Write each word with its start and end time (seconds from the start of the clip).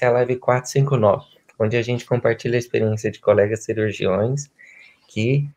ser 0.00 0.06
a 0.06 0.10
live 0.12 0.36
459, 0.36 1.26
onde 1.58 1.76
a 1.76 1.82
gente 1.82 2.06
compartilha 2.06 2.56
a 2.56 2.58
experiência 2.58 3.10
de 3.10 3.20
colegas 3.20 3.64
cirurgiões 3.64 4.50
que, 5.06 5.48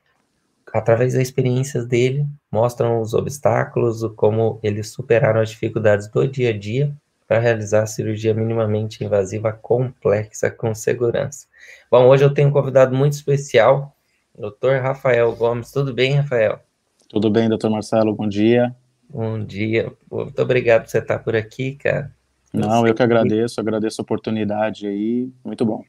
através 0.74 1.14
das 1.14 1.22
experiências 1.22 1.86
dele, 1.88 2.26
mostram 2.52 3.00
os 3.00 3.14
obstáculos, 3.14 4.04
como 4.16 4.60
eles 4.62 4.90
superaram 4.90 5.40
as 5.40 5.50
dificuldades 5.50 6.10
do 6.10 6.28
dia 6.28 6.50
a 6.50 6.58
dia 6.58 6.94
para 7.26 7.40
realizar 7.40 7.84
a 7.84 7.88
cirurgia 7.88 8.34
minimamente 8.34 9.04
invasiva 9.04 9.54
complexa 9.54 10.52
com 10.52 10.76
segurança. 10.76 11.48
Bom, 11.90 12.06
hoje 12.08 12.26
eu 12.26 12.34
tenho 12.34 12.50
um 12.50 12.52
convidado 12.52 12.94
muito 12.94 13.14
especial, 13.14 13.96
Dr. 14.38 14.82
Rafael 14.82 15.34
Gomes. 15.36 15.72
Tudo 15.72 15.94
bem, 15.94 16.16
Rafael? 16.16 16.60
Tudo 17.08 17.30
bem, 17.30 17.48
doutor 17.48 17.70
Marcelo, 17.70 18.14
bom 18.14 18.28
dia. 18.28 18.76
Bom 19.10 19.40
dia, 19.46 19.94
muito 20.12 20.42
obrigado 20.42 20.84
por 20.84 20.90
você 20.90 20.98
estar 20.98 21.20
por 21.20 21.36
aqui, 21.36 21.76
cara. 21.76 22.12
Não, 22.54 22.86
eu 22.86 22.94
que 22.94 23.02
agradeço, 23.02 23.60
agradeço 23.60 24.00
a 24.00 24.04
oportunidade 24.04 24.86
aí, 24.86 25.32
muito 25.44 25.66
bom. 25.66 25.84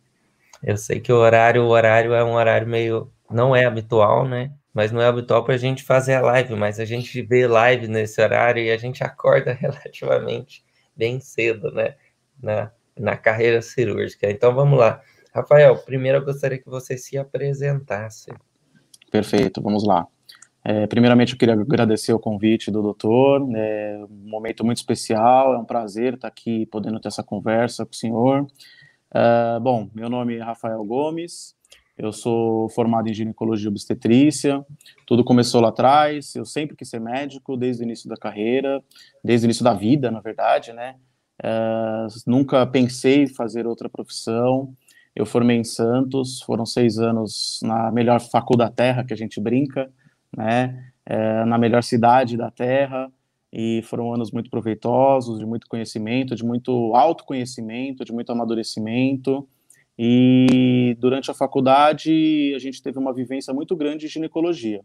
Eu 0.63 0.79
sei 0.79 0.99
que 0.99 1.13
o 1.13 1.17
horário, 1.17 1.63
o 1.63 1.69
horário 1.69 2.15
é 2.15 2.25
um 2.25 2.33
horário 2.33 2.67
meio, 2.67 3.13
não 3.31 3.55
é 3.55 3.67
habitual, 3.67 4.27
né? 4.27 4.51
Mas 4.73 4.91
não 4.91 5.01
é 5.01 5.07
habitual 5.07 5.45
para 5.45 5.55
a 5.55 5.59
gente 5.59 5.85
fazer 5.85 6.15
a 6.15 6.23
live, 6.23 6.55
mas 6.55 6.81
a 6.81 6.85
gente 6.87 7.21
vê 7.21 7.47
live 7.47 7.87
nesse 7.87 8.21
horário 8.21 8.63
e 8.63 8.71
a 8.71 8.79
gente 8.79 9.05
acorda 9.05 9.53
relativamente 9.61 10.65
bem 10.97 11.21
cedo, 11.21 11.71
né? 11.71 11.97
Na, 12.43 12.73
na 12.99 13.17
carreira 13.17 13.61
cirúrgica. 13.61 14.31
Então 14.31 14.55
vamos 14.55 14.79
lá. 14.79 15.03
Rafael, 15.35 15.77
primeiro 15.77 16.19
eu 16.19 16.25
gostaria 16.25 16.59
que 16.59 16.69
você 16.69 16.97
se 16.97 17.19
apresentasse. 17.19 18.33
Perfeito, 19.11 19.61
vamos 19.61 19.85
lá. 19.85 20.07
É, 20.67 20.87
primeiramente, 20.87 21.35
eu 21.35 21.39
queria 21.39 21.53
agradecer 21.55 22.15
o 22.15 22.19
convite 22.19 22.71
do 22.71 22.81
doutor, 22.81 23.47
é 23.55 24.03
um 24.09 24.31
momento 24.31 24.65
muito 24.65 24.79
especial, 24.79 25.53
é 25.53 25.59
um 25.59 25.65
prazer 25.65 26.15
estar 26.15 26.27
aqui 26.27 26.65
podendo 26.67 26.99
ter 26.99 27.09
essa 27.09 27.23
conversa 27.23 27.85
com 27.85 27.93
o 27.93 27.95
senhor. 27.95 28.47
É, 29.13 29.61
bom, 29.61 29.91
meu 29.95 30.09
nome 30.09 30.37
é 30.37 30.43
Rafael 30.43 30.83
Gomes, 30.83 31.55
eu 31.99 32.13
sou 32.13 32.71
formado 32.71 33.11
em 33.11 33.15
ginecologia 33.15 33.67
e 33.67 33.69
obstetrícia, 33.69 34.65
tudo 35.07 35.23
começou 35.23 35.61
lá 35.61 35.69
atrás, 35.69 36.35
eu 36.35 36.47
sempre 36.47 36.75
quis 36.75 36.89
ser 36.89 36.99
médico, 36.99 37.59
desde 37.59 37.83
o 37.83 37.85
início 37.85 38.09
da 38.09 38.17
carreira, 38.17 38.83
desde 39.23 39.45
o 39.45 39.49
início 39.49 39.63
da 39.63 39.75
vida, 39.75 40.11
na 40.11 40.21
verdade, 40.21 40.73
né? 40.73 40.97
É, 41.43 42.07
nunca 42.27 42.67
pensei 42.67 43.25
em 43.25 43.29
fazer 43.29 43.67
outra 43.67 43.91
profissão, 43.91 44.75
eu 45.15 45.27
formei 45.27 45.59
em 45.59 45.65
Santos, 45.65 46.41
foram 46.41 46.65
seis 46.65 46.99
anos 46.99 47.61
na 47.63 47.93
melhor 47.93 48.19
faculdade 48.19 48.71
da 48.71 48.75
terra, 48.75 49.05
que 49.05 49.13
a 49.13 49.17
gente 49.17 49.39
brinca, 49.39 49.93
né, 50.37 50.91
é, 51.07 51.45
na 51.45 51.59
melhor 51.59 51.83
cidade 51.83 52.37
da 52.37 52.51
Terra, 52.51 53.11
e 53.53 53.83
foram 53.83 54.13
anos 54.13 54.33
muito 54.33 54.51
proveitosos, 54.51 55.39
de 55.39 55.47
muito 55.47 55.69
conhecimento, 55.69 56.35
de 56.35 56.45
muito 56.45 56.95
autoconhecimento, 56.95 58.05
de 58.05 58.13
muito 58.13 58.33
amadurecimento, 58.33 59.47
e 59.97 60.97
durante 60.99 61.31
a 61.31 61.35
faculdade 61.35 62.53
a 62.55 62.59
gente 62.59 62.83
teve 62.83 62.99
uma 62.99 63.13
vivência 63.13 63.55
muito 63.55 63.77
grande 63.77 64.07
de 64.07 64.13
ginecologia. 64.13 64.81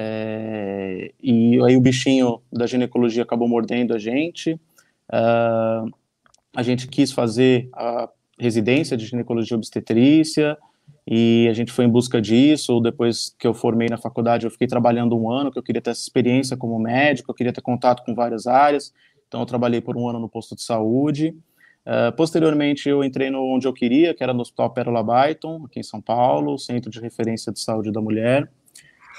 É, 0.00 1.12
e 1.20 1.60
aí 1.64 1.76
o 1.76 1.80
bichinho 1.80 2.40
da 2.52 2.68
ginecologia 2.68 3.24
acabou 3.24 3.48
mordendo 3.48 3.92
a 3.94 3.98
gente. 3.98 4.52
Uh, 4.52 5.90
a 6.54 6.62
gente 6.62 6.86
quis 6.86 7.10
fazer 7.10 7.68
a 7.72 8.08
residência 8.38 8.96
de 8.96 9.06
ginecologia 9.06 9.56
obstetrícia, 9.56 10.56
e 11.10 11.48
a 11.48 11.54
gente 11.54 11.72
foi 11.72 11.86
em 11.86 11.88
busca 11.88 12.20
disso. 12.20 12.80
Depois 12.80 13.34
que 13.38 13.46
eu 13.46 13.54
formei 13.54 13.88
na 13.88 13.96
faculdade, 13.96 14.44
eu 14.44 14.50
fiquei 14.50 14.66
trabalhando 14.66 15.18
um 15.18 15.30
ano, 15.30 15.50
que 15.50 15.58
eu 15.58 15.62
queria 15.62 15.80
ter 15.80 15.90
essa 15.90 16.02
experiência 16.02 16.54
como 16.54 16.78
médico, 16.78 17.30
eu 17.30 17.34
queria 17.34 17.52
ter 17.52 17.62
contato 17.62 18.04
com 18.04 18.14
várias 18.14 18.46
áreas. 18.46 18.92
Então, 19.26 19.40
eu 19.40 19.46
trabalhei 19.46 19.80
por 19.80 19.96
um 19.96 20.06
ano 20.06 20.18
no 20.18 20.28
posto 20.28 20.54
de 20.54 20.62
saúde. 20.62 21.34
Uh, 21.86 22.14
posteriormente, 22.14 22.90
eu 22.90 23.02
entrei 23.02 23.30
no 23.30 23.42
onde 23.42 23.66
eu 23.66 23.72
queria, 23.72 24.12
que 24.12 24.22
era 24.22 24.34
no 24.34 24.42
Hospital 24.42 24.70
Pérola 24.74 25.02
Byton, 25.02 25.64
aqui 25.64 25.80
em 25.80 25.82
São 25.82 26.02
Paulo, 26.02 26.58
Centro 26.58 26.90
de 26.90 27.00
Referência 27.00 27.50
de 27.50 27.60
Saúde 27.60 27.90
da 27.90 28.02
Mulher. 28.02 28.50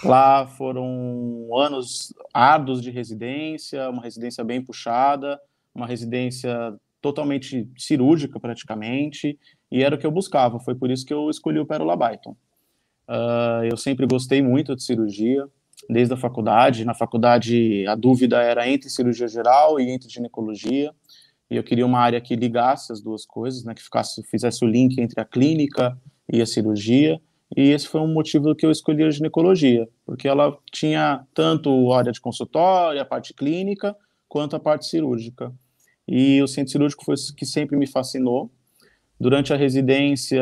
Lá 0.03 0.46
foram 0.46 1.50
anos 1.56 2.13
árduos 2.31 2.84
de 2.84 2.92
residência, 2.92 3.90
uma 3.90 4.03
residência 4.03 4.44
bem 4.44 4.62
puxada, 4.62 5.40
uma 5.74 5.88
residência 5.88 6.75
totalmente 7.02 7.68
cirúrgica 7.75 8.40
praticamente, 8.40 9.40
e 9.72 9.84
era 9.84 9.96
o 9.96 9.97
que 9.97 10.06
eu 10.06 10.12
buscava, 10.12 10.59
foi 10.59 10.75
por 10.75 10.90
isso 10.90 11.06
que 11.06 11.13
eu 11.13 11.30
escolhi 11.30 11.59
o 11.59 11.66
Pérola 11.66 11.96
Byton. 11.96 12.35
Uh, 13.07 13.63
eu 13.69 13.78
sempre 13.78 14.06
gostei 14.06 14.41
muito 14.41 14.75
de 14.75 14.84
cirurgia, 14.84 15.47
desde 15.90 16.13
a 16.13 16.18
faculdade, 16.18 16.85
na 16.85 16.94
faculdade 16.94 17.85
a 17.88 17.96
dúvida 17.96 18.41
era 18.41 18.69
entre 18.69 18.90
cirurgia 18.90 19.28
geral 19.28 19.80
e 19.80 19.90
entre 19.90 20.09
ginecologia, 20.09 20.94
e 21.50 21.56
eu 21.56 21.63
queria 21.63 21.85
uma 21.85 22.00
área 22.00 22.22
que 22.22 22.35
ligasse 22.35 22.91
as 22.91 23.02
duas 23.02 23.25
coisas, 23.25 23.63
né, 23.63 23.74
que 23.74 23.81
ficasse, 23.81 24.22
fizesse 24.24 24.63
o 24.63 24.68
link 24.68 25.00
entre 25.00 25.19
a 25.19 25.25
clínica 25.25 25.97
e 26.31 26.41
a 26.41 26.46
cirurgia, 26.46 27.19
e 27.56 27.72
esse 27.72 27.88
foi 27.88 28.01
um 28.01 28.13
motivo 28.13 28.53
que 28.56 28.66
eu 28.66 28.72
escolhi 28.72 29.03
a 29.03 29.09
ginecologia, 29.09 29.88
porque 30.06 30.28
ela 30.28 30.56
tinha 30.72 31.25
tanto 31.34 31.91
a 31.91 31.97
área 31.97 32.12
de 32.12 32.22
consultório, 32.22 33.01
a 33.01 33.06
parte 33.06 33.34
clínica, 33.34 33.96
quanto 34.28 34.56
a 34.56 34.59
parte 34.59 34.86
cirúrgica. 34.86 35.51
E 36.07 36.41
o 36.41 36.47
centro 36.47 36.72
cirúrgico 36.72 37.03
foi 37.03 37.16
que 37.36 37.46
sempre 37.46 37.75
me 37.75 37.88
fascinou. 37.88 38.51
Durante 39.19 39.52
a 39.52 39.57
residência, 39.57 40.41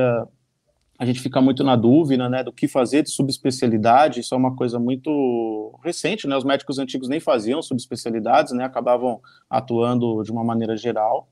a 0.99 1.05
gente 1.05 1.19
fica 1.19 1.39
muito 1.41 1.63
na 1.63 1.75
dúvida, 1.75 2.27
né, 2.29 2.43
do 2.43 2.51
que 2.51 2.67
fazer 2.67 3.03
de 3.03 3.11
subespecialidade. 3.11 4.19
Isso 4.19 4.33
é 4.33 4.37
uma 4.37 4.55
coisa 4.55 4.79
muito 4.79 5.79
recente, 5.83 6.27
né? 6.27 6.35
Os 6.35 6.43
médicos 6.43 6.79
antigos 6.79 7.07
nem 7.07 7.19
faziam 7.19 7.61
subespecialidades, 7.61 8.53
né? 8.53 8.63
Acabavam 8.63 9.21
atuando 9.49 10.23
de 10.23 10.31
uma 10.31 10.43
maneira 10.43 10.75
geral. 10.75 11.29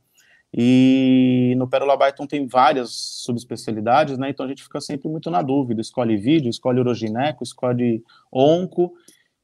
E 0.57 1.53
no 1.57 1.67
Pérola 1.67 1.97
Byton 1.97 2.25
tem 2.25 2.47
várias 2.47 2.91
subespecialidades, 2.91 4.17
né? 4.17 4.29
Então 4.29 4.45
a 4.45 4.49
gente 4.49 4.63
fica 4.63 4.79
sempre 4.79 5.09
muito 5.09 5.29
na 5.29 5.41
dúvida. 5.41 5.81
Escolhe 5.81 6.15
vídeo, 6.15 6.49
escolhe 6.49 6.79
urogineco, 6.79 7.43
escolhe 7.43 8.03
onco. 8.31 8.93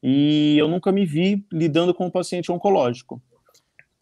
E 0.02 0.56
eu 0.58 0.68
nunca 0.68 0.90
me 0.90 1.04
vi 1.04 1.44
lidando 1.52 1.92
com 1.92 2.06
um 2.06 2.10
paciente 2.10 2.50
oncológico. 2.50 3.20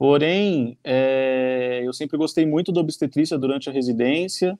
Porém, 0.00 0.78
é, 0.83 1.83
eu 1.84 1.93
sempre 1.93 2.16
gostei 2.16 2.47
muito 2.47 2.72
da 2.72 2.81
obstetrícia 2.81 3.37
durante 3.37 3.69
a 3.69 3.72
residência 3.72 4.59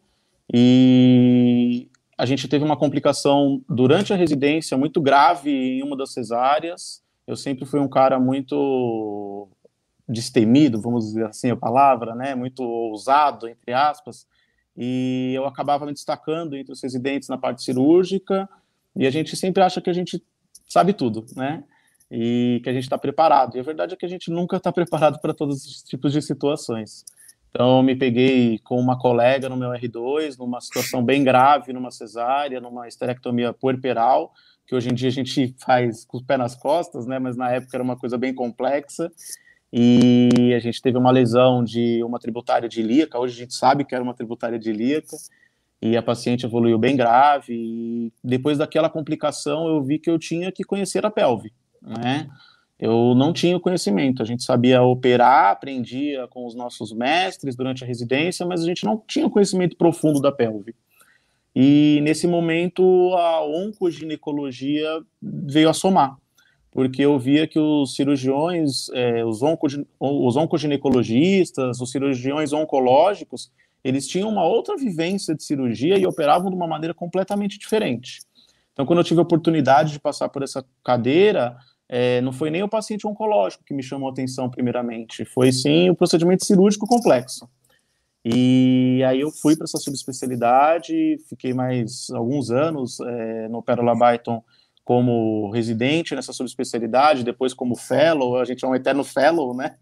e 0.53 1.89
a 2.19 2.27
gente 2.27 2.47
teve 2.47 2.63
uma 2.63 2.77
complicação 2.77 3.65
durante 3.67 4.13
a 4.13 4.17
residência 4.17 4.77
muito 4.77 5.01
grave 5.01 5.51
em 5.51 5.83
uma 5.83 5.97
das 5.97 6.13
cesáreas. 6.13 7.03
Eu 7.27 7.37
sempre 7.37 7.65
fui 7.65 7.81
um 7.81 7.89
cara 7.89 8.21
muito 8.21 9.49
destemido, 10.07 10.79
vamos 10.79 11.07
dizer 11.07 11.25
assim 11.25 11.51
a 11.51 11.57
palavra, 11.57 12.15
né? 12.15 12.35
Muito 12.35 12.63
ousado, 12.63 13.49
entre 13.49 13.73
aspas. 13.73 14.27
E 14.77 15.33
eu 15.35 15.47
acabava 15.47 15.87
me 15.87 15.95
destacando 15.95 16.55
entre 16.55 16.71
os 16.71 16.83
residentes 16.83 17.31
na 17.31 17.39
parte 17.39 17.63
cirúrgica. 17.63 18.47
E 18.95 19.07
a 19.07 19.11
gente 19.11 19.35
sempre 19.35 19.63
acha 19.63 19.81
que 19.81 19.89
a 19.89 19.95
gente 19.95 20.23
sabe 20.69 20.93
tudo, 20.93 21.25
né? 21.35 21.65
E 22.11 22.61
que 22.65 22.69
a 22.69 22.73
gente 22.73 22.83
está 22.83 22.99
preparado. 22.99 23.57
E 23.57 23.61
a 23.61 23.63
verdade 23.63 23.95
é 23.95 23.97
que 23.97 24.05
a 24.05 24.09
gente 24.09 24.31
nunca 24.31 24.57
está 24.57 24.73
preparado 24.73 25.21
para 25.21 25.33
todos 25.33 25.65
os 25.65 25.83
tipos 25.83 26.13
de 26.13 26.21
situações. 26.21 27.05
Então, 27.51 27.83
me 27.83 27.97
peguei 27.97 28.59
com 28.61 28.79
uma 28.79 28.99
colega 28.99 29.49
no 29.49 29.57
meu 29.57 29.71
R2, 29.71 30.39
numa 30.39 30.61
situação 30.61 31.05
bem 31.05 31.23
grave, 31.23 31.73
numa 31.73 31.91
cesárea, 31.91 32.61
numa 32.61 32.87
esterectomia 32.87 33.53
puerperal, 33.53 34.33
que 34.67 34.75
hoje 34.75 34.89
em 34.89 34.95
dia 34.95 35.09
a 35.09 35.13
gente 35.13 35.55
faz 35.59 36.05
com 36.05 36.19
o 36.19 36.25
pé 36.25 36.37
nas 36.37 36.55
costas, 36.55 37.07
né? 37.07 37.19
Mas 37.19 37.37
na 37.37 37.51
época 37.51 37.77
era 37.77 37.83
uma 37.83 37.97
coisa 37.97 38.17
bem 38.17 38.33
complexa. 38.35 39.11
E 39.73 40.53
a 40.55 40.59
gente 40.59 40.83
teve 40.83 40.99
uma 40.99 41.11
lesão 41.13 41.63
de 41.63 42.03
uma 42.03 42.19
tributária 42.19 42.69
de 42.69 42.81
ilíaca. 42.81 43.19
Hoje 43.19 43.35
a 43.35 43.45
gente 43.45 43.55
sabe 43.55 43.85
que 43.85 43.95
era 43.95 44.03
uma 44.03 44.15
tributária 44.15 44.59
de 44.59 44.71
ilíaca. 44.71 45.17
E 45.83 45.97
a 45.97 46.03
paciente 46.03 46.47
evoluiu 46.47 46.79
bem 46.79 46.97
grave. 46.97 47.53
E 47.53 48.13
depois 48.23 48.59
daquela 48.59 48.89
complicação, 48.89 49.69
eu 49.69 49.83
vi 49.83 49.99
que 49.99 50.11
eu 50.11 50.19
tinha 50.19 50.53
que 50.53 50.63
conhecer 50.63 51.05
a 51.05 51.11
pelve 51.11 51.53
né? 51.83 52.29
Eu 52.79 53.15
não 53.15 53.31
tinha 53.31 53.57
o 53.57 53.61
conhecimento, 53.61 54.23
a 54.23 54.25
gente 54.25 54.43
sabia 54.43 54.83
operar, 54.83 55.51
aprendia 55.51 56.27
com 56.29 56.47
os 56.47 56.55
nossos 56.55 56.93
mestres 56.93 57.55
durante 57.55 57.85
a 57.85 57.87
residência, 57.87 58.47
mas 58.47 58.63
a 58.63 58.67
gente 58.67 58.87
não 58.87 59.03
tinha 59.07 59.27
o 59.27 59.31
conhecimento 59.31 59.77
profundo 59.77 60.19
da 60.19 60.33
pelve. 60.33 60.75
E 61.55 62.01
nesse 62.03 62.27
momento 62.27 62.83
a 63.17 63.45
oncoginecologia 63.45 64.89
veio 65.21 65.69
a 65.69 65.75
somar, 65.75 66.17
porque 66.71 67.03
eu 67.03 67.19
via 67.19 67.47
que 67.47 67.59
os 67.59 67.95
cirurgiões, 67.95 68.89
é, 68.95 69.23
os, 69.27 69.43
onco, 69.43 69.67
os 69.99 70.37
oncoginecologistas, 70.37 71.83
os 71.83 71.91
cirurgiões 71.91 72.55
oncológicos, 72.55 73.53
eles 73.83 74.07
tinham 74.07 74.31
uma 74.31 74.45
outra 74.45 74.77
vivência 74.77 75.35
de 75.35 75.43
cirurgia 75.43 75.99
e 75.99 76.07
operavam 76.07 76.51
de 76.51 76.57
uma 76.57 76.67
maneira 76.67 76.95
completamente 76.95 77.59
diferente. 77.59 78.21
Então, 78.73 78.87
quando 78.87 79.01
eu 79.01 79.05
tive 79.05 79.21
a 79.21 79.23
oportunidade 79.23 79.93
de 79.93 80.01
passar 80.01 80.29
por 80.29 80.43
essa 80.43 80.65
cadeira, 80.83 81.57
é, 81.93 82.21
não 82.21 82.33
foi 82.33 82.51
nem 82.51 82.63
o 82.63 82.69
paciente 82.69 83.05
oncológico 83.05 83.65
que 83.65 83.75
me 83.75 83.83
chamou 83.83 84.09
a 84.09 84.13
atenção 84.13 84.49
primeiramente, 84.49 85.25
foi 85.25 85.51
sim 85.51 85.91
o 85.91 85.97
procedimento 85.97 86.47
cirúrgico 86.47 86.87
complexo. 86.87 87.51
E 88.25 89.03
aí 89.07 89.21
eu 89.21 89.31
fui 89.31 89.57
para 89.57 89.65
essa 89.65 89.79
subespecialidade, 89.79 91.19
fiquei 91.29 91.53
mais 91.53 92.09
alguns 92.11 92.51
anos 92.51 93.01
é, 93.01 93.49
no 93.49 93.63
Pérola 93.63 93.95
Byton 93.95 94.43
como 94.85 95.51
residente 95.51 96.15
nessa 96.15 96.33
subespecialidade, 96.33 97.25
depois 97.25 97.53
como 97.53 97.75
fellow, 97.75 98.39
a 98.39 98.45
gente 98.45 98.65
é 98.65 98.69
um 98.69 98.75
eterno 98.75 99.03
fellow, 99.03 99.55
né? 99.55 99.77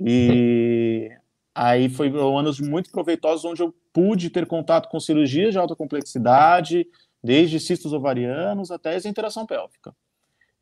E 0.00 1.10
Aí 1.54 1.88
foi 1.88 2.08
anos 2.08 2.58
muito 2.58 2.90
proveitosos 2.90 3.44
onde 3.44 3.62
eu 3.62 3.72
pude 3.92 4.28
ter 4.28 4.44
contato 4.44 4.88
com 4.88 4.98
cirurgias 4.98 5.52
de 5.52 5.58
alta 5.58 5.76
complexidade, 5.76 6.84
desde 7.22 7.60
cistos 7.60 7.92
ovarianos 7.92 8.72
até 8.72 8.96
a 8.96 9.08
interação 9.08 9.46
pélvica. 9.46 9.94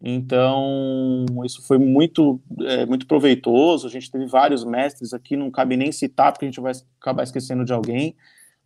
Então, 0.05 1.25
isso 1.45 1.63
foi 1.63 1.79
muito, 1.79 2.41
é, 2.63 2.85
muito 2.85 3.07
proveitoso. 3.07 3.87
A 3.87 3.91
gente 3.91 4.11
teve 4.11 4.27
vários 4.27 4.65
mestres 4.65 5.15
aqui, 5.15 5.37
não 5.37 5.51
cabe 5.51 5.77
nem 5.77 5.93
citar, 5.93 6.33
porque 6.33 6.45
a 6.45 6.49
gente 6.49 6.61
vai 6.61 6.73
acabar 7.01 7.23
esquecendo 7.23 7.65
de 7.65 7.73
alguém, 7.73 8.17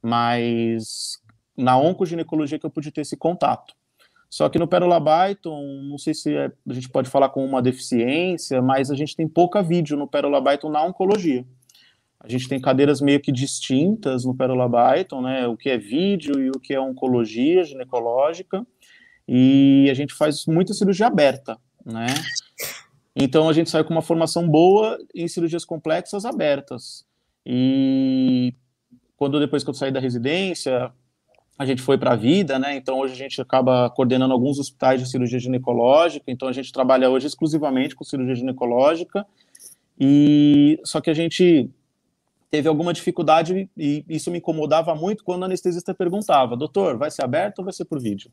mas 0.00 1.20
na 1.54 1.78
oncoginecologia 1.78 2.58
que 2.58 2.64
eu 2.64 2.70
pude 2.70 2.90
ter 2.90 3.02
esse 3.02 3.16
contato. 3.16 3.74
Só 4.30 4.48
que 4.48 4.58
no 4.58 4.66
Pérola 4.66 4.98
Byton, 4.98 5.62
não 5.88 5.98
sei 5.98 6.14
se 6.14 6.34
é, 6.34 6.50
a 6.68 6.72
gente 6.72 6.88
pode 6.88 7.08
falar 7.08 7.28
com 7.28 7.44
uma 7.44 7.62
deficiência, 7.62 8.60
mas 8.62 8.90
a 8.90 8.94
gente 8.94 9.14
tem 9.14 9.28
pouca 9.28 9.62
vídeo 9.62 9.96
no 9.96 10.08
Pérola 10.08 10.40
Byton 10.40 10.70
na 10.70 10.82
oncologia. 10.82 11.44
A 12.18 12.28
gente 12.28 12.48
tem 12.48 12.60
cadeiras 12.60 13.00
meio 13.00 13.20
que 13.20 13.30
distintas 13.30 14.24
no 14.24 14.34
Pérola 14.34 14.68
Byton, 14.68 15.20
né? 15.20 15.46
O 15.46 15.56
que 15.56 15.68
é 15.68 15.78
vídeo 15.78 16.40
e 16.40 16.48
o 16.48 16.58
que 16.58 16.74
é 16.74 16.80
oncologia 16.80 17.62
ginecológica. 17.62 18.66
E 19.28 19.88
a 19.90 19.94
gente 19.94 20.14
faz 20.14 20.46
muita 20.46 20.72
cirurgia 20.72 21.06
aberta, 21.06 21.58
né? 21.84 22.06
Então 23.14 23.48
a 23.48 23.52
gente 23.52 23.70
sai 23.70 23.82
com 23.82 23.92
uma 23.92 24.02
formação 24.02 24.46
boa 24.48 24.98
em 25.14 25.26
cirurgias 25.26 25.64
complexas 25.64 26.24
abertas. 26.24 27.04
E 27.44 28.54
quando 29.16 29.40
depois 29.40 29.64
que 29.64 29.70
eu 29.70 29.74
saí 29.74 29.90
da 29.90 30.00
residência, 30.00 30.92
a 31.58 31.64
gente 31.64 31.80
foi 31.80 31.96
para 31.96 32.12
a 32.12 32.16
vida, 32.16 32.58
né? 32.58 32.76
Então 32.76 32.98
hoje 32.98 33.14
a 33.14 33.16
gente 33.16 33.40
acaba 33.40 33.88
coordenando 33.90 34.34
alguns 34.34 34.58
hospitais 34.58 35.00
de 35.00 35.08
cirurgia 35.08 35.38
ginecológica. 35.38 36.30
Então 36.30 36.48
a 36.48 36.52
gente 36.52 36.70
trabalha 36.72 37.08
hoje 37.08 37.26
exclusivamente 37.26 37.96
com 37.96 38.04
cirurgia 38.04 38.34
ginecológica. 38.34 39.26
E 39.98 40.78
só 40.84 41.00
que 41.00 41.08
a 41.08 41.14
gente 41.14 41.70
teve 42.50 42.68
alguma 42.68 42.92
dificuldade 42.92 43.68
e 43.76 44.04
isso 44.08 44.30
me 44.30 44.38
incomodava 44.38 44.94
muito 44.94 45.24
quando 45.24 45.42
o 45.42 45.44
anestesista 45.46 45.94
perguntava, 45.94 46.56
doutor, 46.56 46.96
vai 46.96 47.10
ser 47.10 47.24
aberto 47.24 47.60
ou 47.60 47.64
vai 47.64 47.72
ser 47.72 47.86
por 47.86 48.00
vídeo? 48.00 48.30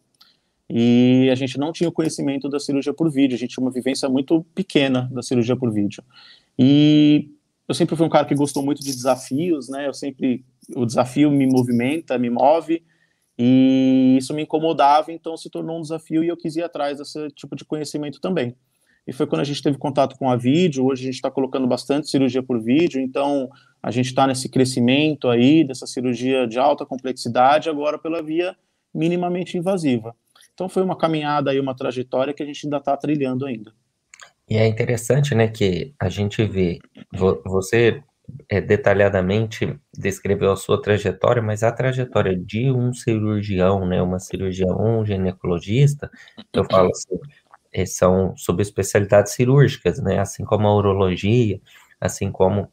E 0.69 1.29
a 1.31 1.35
gente 1.35 1.57
não 1.57 1.71
tinha 1.71 1.89
o 1.89 1.91
conhecimento 1.91 2.49
da 2.49 2.59
cirurgia 2.59 2.93
por 2.93 3.11
vídeo, 3.11 3.35
a 3.35 3.37
gente 3.37 3.51
tinha 3.51 3.63
uma 3.63 3.71
vivência 3.71 4.07
muito 4.09 4.43
pequena 4.55 5.09
da 5.11 5.21
cirurgia 5.21 5.55
por 5.55 5.71
vídeo. 5.71 6.03
E 6.57 7.29
eu 7.67 7.75
sempre 7.75 7.95
fui 7.95 8.05
um 8.05 8.09
cara 8.09 8.25
que 8.25 8.35
gostou 8.35 8.63
muito 8.63 8.81
de 8.81 8.91
desafios, 8.91 9.69
né? 9.69 9.87
Eu 9.87 9.93
sempre 9.93 10.43
o 10.75 10.85
desafio 10.85 11.29
me 11.29 11.45
movimenta, 11.45 12.17
me 12.17 12.29
move, 12.29 12.83
e 13.37 14.15
isso 14.17 14.33
me 14.33 14.43
incomodava, 14.43 15.11
então 15.11 15.35
se 15.35 15.49
tornou 15.49 15.77
um 15.77 15.81
desafio 15.81 16.23
e 16.23 16.27
eu 16.27 16.37
quis 16.37 16.55
ir 16.55 16.63
atrás 16.63 16.97
desse 16.97 17.29
tipo 17.31 17.55
de 17.55 17.65
conhecimento 17.65 18.21
também. 18.21 18.55
E 19.05 19.11
foi 19.11 19.27
quando 19.27 19.41
a 19.41 19.43
gente 19.43 19.61
teve 19.61 19.77
contato 19.77 20.17
com 20.17 20.29
a 20.29 20.35
vídeo, 20.37 20.85
hoje 20.85 21.01
a 21.01 21.05
gente 21.05 21.15
está 21.15 21.29
colocando 21.29 21.67
bastante 21.67 22.09
cirurgia 22.09 22.41
por 22.41 22.61
vídeo, 22.61 23.01
então 23.01 23.49
a 23.81 23.91
gente 23.91 24.05
está 24.05 24.25
nesse 24.25 24.47
crescimento 24.47 25.27
aí, 25.27 25.63
dessa 25.63 25.85
cirurgia 25.85 26.47
de 26.47 26.57
alta 26.57 26.85
complexidade, 26.85 27.69
agora 27.69 27.97
pela 27.97 28.23
via 28.23 28.55
minimamente 28.93 29.57
invasiva. 29.57 30.15
Então 30.53 30.69
foi 30.69 30.83
uma 30.83 30.97
caminhada 30.97 31.51
aí, 31.51 31.59
uma 31.59 31.75
trajetória 31.75 32.33
que 32.33 32.43
a 32.43 32.45
gente 32.45 32.65
ainda 32.65 32.77
está 32.77 32.95
trilhando 32.95 33.45
ainda. 33.45 33.73
E 34.49 34.57
é 34.57 34.67
interessante, 34.67 35.33
né, 35.33 35.47
que 35.47 35.93
a 35.99 36.09
gente 36.09 36.45
vê, 36.45 36.79
você 37.45 38.03
é, 38.49 38.61
detalhadamente 38.61 39.77
descreveu 39.97 40.51
a 40.51 40.55
sua 40.55 40.81
trajetória, 40.81 41.41
mas 41.41 41.63
a 41.63 41.71
trajetória 41.71 42.35
de 42.37 42.71
um 42.71 42.93
cirurgião, 42.93 43.85
né, 43.85 44.01
uma 44.01 44.19
cirurgião, 44.19 44.77
um 44.79 45.05
ginecologista, 45.05 46.11
eu 46.53 46.65
falo 46.65 46.89
assim, 46.89 47.19
é, 47.71 47.85
são 47.85 48.35
subespecialidades 48.37 49.33
cirúrgicas, 49.33 49.99
né, 49.99 50.19
assim 50.19 50.43
como 50.45 50.67
a 50.67 50.75
urologia, 50.75 51.59
assim 51.99 52.31
como 52.31 52.69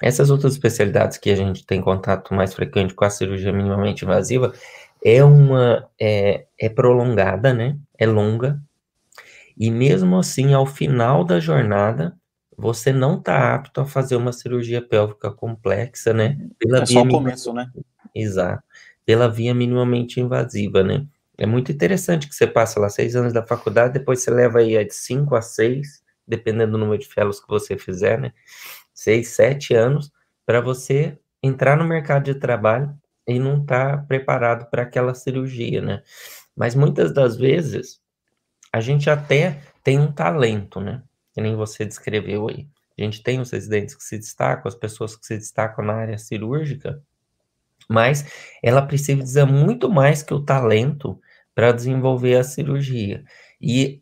essas 0.00 0.30
outras 0.30 0.54
especialidades 0.54 1.18
que 1.18 1.30
a 1.30 1.36
gente 1.36 1.64
tem 1.64 1.80
contato 1.80 2.34
mais 2.34 2.52
frequente 2.54 2.94
com 2.94 3.04
a 3.04 3.10
cirurgia 3.10 3.52
minimamente 3.52 4.04
invasiva, 4.04 4.52
é 5.04 5.22
uma, 5.22 5.88
é, 6.00 6.46
é 6.58 6.68
prolongada, 6.68 7.52
né, 7.52 7.78
é 7.98 8.06
longa, 8.06 8.60
e 9.56 9.70
mesmo 9.70 10.18
assim, 10.18 10.52
ao 10.52 10.66
final 10.66 11.24
da 11.24 11.38
jornada, 11.38 12.16
você 12.56 12.92
não 12.92 13.18
está 13.18 13.54
apto 13.54 13.80
a 13.80 13.86
fazer 13.86 14.16
uma 14.16 14.32
cirurgia 14.32 14.82
pélvica 14.82 15.30
complexa, 15.30 16.12
né? 16.12 16.38
Pela 16.58 16.78
é 16.78 16.84
via 16.84 17.00
só 17.00 17.02
o 17.02 17.08
começo, 17.08 17.52
né? 17.52 17.70
Exato. 18.14 18.62
Pela 19.04 19.28
via 19.28 19.54
minimamente 19.54 20.20
invasiva, 20.20 20.82
né? 20.82 21.06
É 21.36 21.46
muito 21.46 21.70
interessante 21.72 22.28
que 22.28 22.34
você 22.34 22.46
passa 22.46 22.78
lá 22.78 22.88
seis 22.88 23.16
anos 23.16 23.32
da 23.32 23.44
faculdade, 23.44 23.94
depois 23.94 24.22
você 24.22 24.30
leva 24.30 24.60
aí 24.60 24.84
de 24.84 24.94
cinco 24.94 25.34
a 25.34 25.42
seis, 25.42 26.02
dependendo 26.26 26.72
do 26.72 26.78
número 26.78 26.98
de 26.98 27.08
fellows 27.08 27.40
que 27.40 27.48
você 27.48 27.76
fizer, 27.76 28.18
né? 28.18 28.32
Seis, 28.92 29.28
sete 29.28 29.74
anos, 29.74 30.12
para 30.46 30.60
você 30.60 31.18
entrar 31.42 31.76
no 31.76 31.84
mercado 31.84 32.24
de 32.24 32.34
trabalho 32.34 32.94
e 33.26 33.38
não 33.38 33.62
estar 33.62 33.98
tá 33.98 34.02
preparado 34.04 34.68
para 34.70 34.82
aquela 34.82 35.14
cirurgia, 35.14 35.80
né? 35.80 36.02
Mas 36.56 36.74
muitas 36.74 37.12
das 37.12 37.36
vezes 37.36 38.00
a 38.72 38.80
gente 38.80 39.08
até 39.08 39.60
tem 39.82 39.98
um 39.98 40.12
talento, 40.12 40.80
né? 40.80 41.02
que 41.34 41.40
nem 41.40 41.56
você 41.56 41.84
descreveu 41.84 42.48
aí. 42.48 42.66
A 42.96 43.02
gente 43.02 43.22
tem 43.22 43.40
os 43.40 43.50
residentes 43.50 43.96
que 43.96 44.04
se 44.04 44.16
destacam, 44.16 44.68
as 44.68 44.76
pessoas 44.76 45.16
que 45.16 45.26
se 45.26 45.36
destacam 45.36 45.84
na 45.84 45.94
área 45.94 46.16
cirúrgica, 46.16 47.02
mas 47.88 48.24
ela 48.62 48.80
precisa 48.80 49.44
muito 49.44 49.90
mais 49.90 50.22
que 50.22 50.32
o 50.32 50.40
talento 50.40 51.20
para 51.54 51.72
desenvolver 51.72 52.36
a 52.36 52.44
cirurgia. 52.44 53.24
E, 53.60 54.00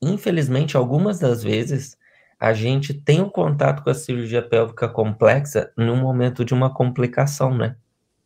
infelizmente, 0.00 0.76
algumas 0.76 1.18
das 1.18 1.42
vezes, 1.42 1.98
a 2.40 2.54
gente 2.54 2.94
tem 2.94 3.20
o 3.20 3.26
um 3.26 3.30
contato 3.30 3.84
com 3.84 3.90
a 3.90 3.94
cirurgia 3.94 4.42
pélvica 4.42 4.88
complexa 4.88 5.70
no 5.76 5.94
momento 5.96 6.44
de 6.44 6.54
uma 6.54 6.72
complicação, 6.72 7.54
né? 7.56 7.76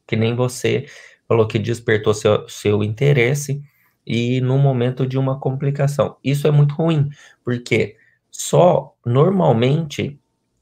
Que 0.08 0.16
nem 0.16 0.34
você 0.34 0.87
falou 1.28 1.46
que 1.46 1.58
despertou 1.58 2.12
seu, 2.14 2.49
seu 2.49 2.82
interesse 2.82 3.62
e 4.05 4.40
no 4.40 4.58
momento 4.58 5.06
de 5.06 5.19
uma 5.19 5.38
complicação. 5.38 6.16
Isso 6.25 6.49
é 6.49 6.50
muito 6.50 6.75
ruim, 6.75 7.10
porque 7.44 7.96
só 8.31 8.96
normalmente 9.05 10.19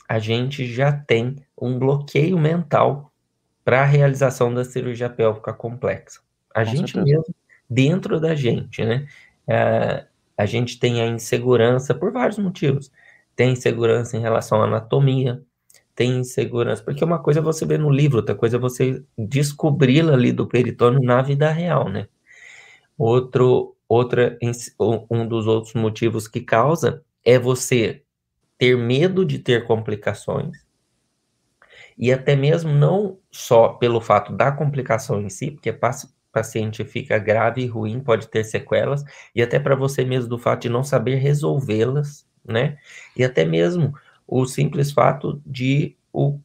a 0.09 0.19
gente 0.19 0.67
já 0.67 0.93
tem 0.93 1.37
um 1.61 1.79
bloqueio 1.79 2.39
mental 2.39 3.13
para 3.65 3.83
a 3.83 3.85
realização 3.85 4.53
da 4.53 4.65
cirurgia 4.65 5.09
pélvica 5.09 5.53
complexa. 5.53 6.21
A 6.55 6.65
Com 6.65 6.71
gente 6.73 6.93
certeza. 6.93 7.05
mesmo, 7.19 7.35
dentro 7.71 8.21
da 8.21 8.35
gente, 8.35 8.85
né? 8.85 9.07
É, 9.49 10.07
a 10.37 10.47
gente 10.47 10.79
tem 10.79 11.01
a 11.01 11.07
insegurança 11.07 11.95
por 11.95 12.13
vários 12.13 12.39
motivos. 12.39 12.91
Tem 13.35 13.53
insegurança 13.53 14.17
em 14.17 14.21
relação 14.21 14.61
à 14.63 14.67
anatomia, 14.67 15.43
tem 15.97 16.19
insegurança, 16.19 16.85
porque 16.85 17.03
uma 17.03 17.19
coisa 17.19 17.41
é 17.41 17.43
você 17.43 17.65
ver 17.67 17.79
no 17.79 17.91
livro, 17.91 18.19
outra 18.19 18.35
coisa 18.35 18.57
é 18.57 18.61
você 18.61 19.03
descobri-la 19.19 20.13
ali 20.13 20.31
do 20.31 20.47
peritônio 20.47 21.01
na 21.01 21.23
vida 21.23 21.51
real, 21.51 21.89
né? 21.89 22.07
Outro, 22.97 23.75
outra, 23.89 24.39
um 25.11 25.27
dos 25.27 25.47
outros 25.47 25.75
motivos 25.75 26.29
que 26.29 26.41
causa 26.41 27.03
é 27.25 27.39
você 27.39 28.03
ter 28.59 28.77
medo 28.77 29.25
de 29.25 29.39
ter 29.39 29.67
complicações, 29.67 30.65
e 31.99 32.13
até 32.13 32.37
mesmo 32.37 32.73
não 32.73 33.19
só 33.31 33.69
pelo 33.69 34.01
fato 34.01 34.33
da 34.33 34.53
complicação 34.53 35.21
em 35.21 35.31
si, 35.31 35.51
porque 35.51 35.73
paciente 36.31 36.85
fica 36.85 37.19
grave 37.19 37.63
e 37.63 37.67
ruim, 37.67 38.01
pode 38.01 38.29
ter 38.29 38.45
sequelas, 38.45 39.03
e 39.35 39.43
até 39.43 39.59
para 39.59 39.75
você 39.75 40.05
mesmo 40.05 40.29
do 40.29 40.39
fato 40.39 40.63
de 40.63 40.69
não 40.69 40.85
saber 40.85 41.17
resolvê-las, 41.17 42.27
né? 42.45 42.77
E 43.17 43.25
até 43.25 43.47
mesmo 43.47 43.95
o 44.27 44.47
simples 44.47 44.93
fato 44.93 45.41
de 45.45 45.97
o 46.13 46.39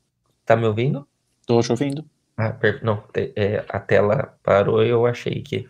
tá 0.45 0.55
me 0.55 0.65
ouvindo? 0.65 1.07
Tô 1.45 1.61
te 1.61 1.71
ouvindo. 1.71 2.05
Ah, 2.37 2.51
per... 2.51 2.83
não, 2.83 3.03
é, 3.15 3.63
a 3.69 3.79
tela 3.79 4.37
parou, 4.43 4.83
eu 4.83 5.05
achei 5.05 5.41
que 5.41 5.67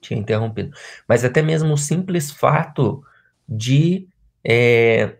tinha 0.00 0.18
interrompido. 0.18 0.76
Mas 1.08 1.24
até 1.24 1.42
mesmo 1.42 1.72
o 1.72 1.78
simples 1.78 2.30
fato 2.30 3.02
de 3.48 4.08
é, 4.44 5.16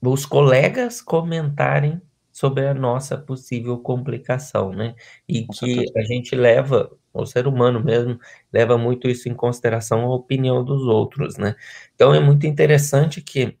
os 0.00 0.24
colegas 0.24 1.00
comentarem 1.00 2.00
sobre 2.32 2.66
a 2.66 2.74
nossa 2.74 3.18
possível 3.18 3.78
complicação, 3.78 4.72
né? 4.72 4.94
E 5.28 5.44
Com 5.44 5.52
que 5.52 5.74
certeza. 5.74 5.92
a 5.98 6.02
gente 6.02 6.36
leva, 6.36 6.90
o 7.12 7.26
ser 7.26 7.48
humano 7.48 7.82
mesmo, 7.82 8.18
leva 8.52 8.78
muito 8.78 9.08
isso 9.08 9.28
em 9.28 9.34
consideração 9.34 10.02
a 10.02 10.14
opinião 10.14 10.64
dos 10.64 10.82
outros, 10.82 11.36
né? 11.36 11.56
Então 11.94 12.14
é 12.14 12.20
muito 12.20 12.46
interessante 12.46 13.20
que 13.20 13.58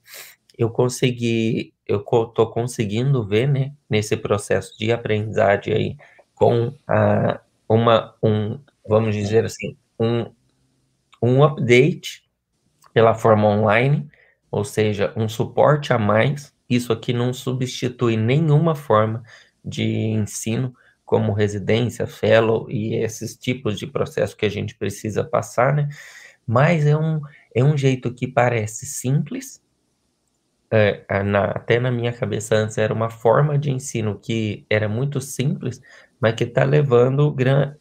eu 0.58 0.68
consegui, 0.68 1.72
eu 1.86 2.00
estou 2.00 2.50
conseguindo 2.50 3.24
ver, 3.24 3.46
né, 3.46 3.72
nesse 3.88 4.16
processo 4.16 4.76
de 4.76 4.90
aprendizagem 4.90 5.72
aí, 5.72 5.96
com 6.34 6.74
a, 6.86 7.40
uma, 7.68 8.14
um, 8.22 8.58
vamos 8.86 9.14
dizer 9.14 9.44
assim, 9.44 9.76
um, 9.98 10.26
um 11.22 11.44
update 11.44 12.24
pela 12.92 13.14
forma 13.14 13.48
online, 13.48 14.08
ou 14.50 14.64
seja, 14.64 15.12
um 15.16 15.28
suporte 15.28 15.92
a 15.92 15.98
mais. 15.98 16.52
Isso 16.68 16.92
aqui 16.92 17.12
não 17.12 17.32
substitui 17.32 18.16
nenhuma 18.16 18.74
forma 18.74 19.22
de 19.64 19.84
ensino, 19.84 20.74
como 21.04 21.32
residência, 21.32 22.06
fellow 22.06 22.70
e 22.70 22.94
esses 22.96 23.34
tipos 23.36 23.78
de 23.78 23.86
processo 23.86 24.36
que 24.36 24.44
a 24.44 24.48
gente 24.50 24.74
precisa 24.74 25.24
passar, 25.24 25.74
né? 25.74 25.88
Mas 26.46 26.86
é 26.86 26.96
um, 26.96 27.20
é 27.54 27.64
um 27.64 27.76
jeito 27.76 28.12
que 28.12 28.26
parece 28.26 28.84
simples, 28.84 29.62
é, 30.70 31.22
na, 31.22 31.44
até 31.46 31.80
na 31.80 31.90
minha 31.90 32.12
cabeça 32.12 32.54
antes 32.54 32.76
era 32.78 32.92
uma 32.92 33.10
forma 33.10 33.58
de 33.58 33.70
ensino 33.70 34.18
que 34.18 34.66
era 34.68 34.88
muito 34.88 35.20
simples, 35.20 35.80
mas 36.20 36.34
que 36.34 36.44
está 36.44 36.64
levando 36.64 37.32
gran, 37.32 37.74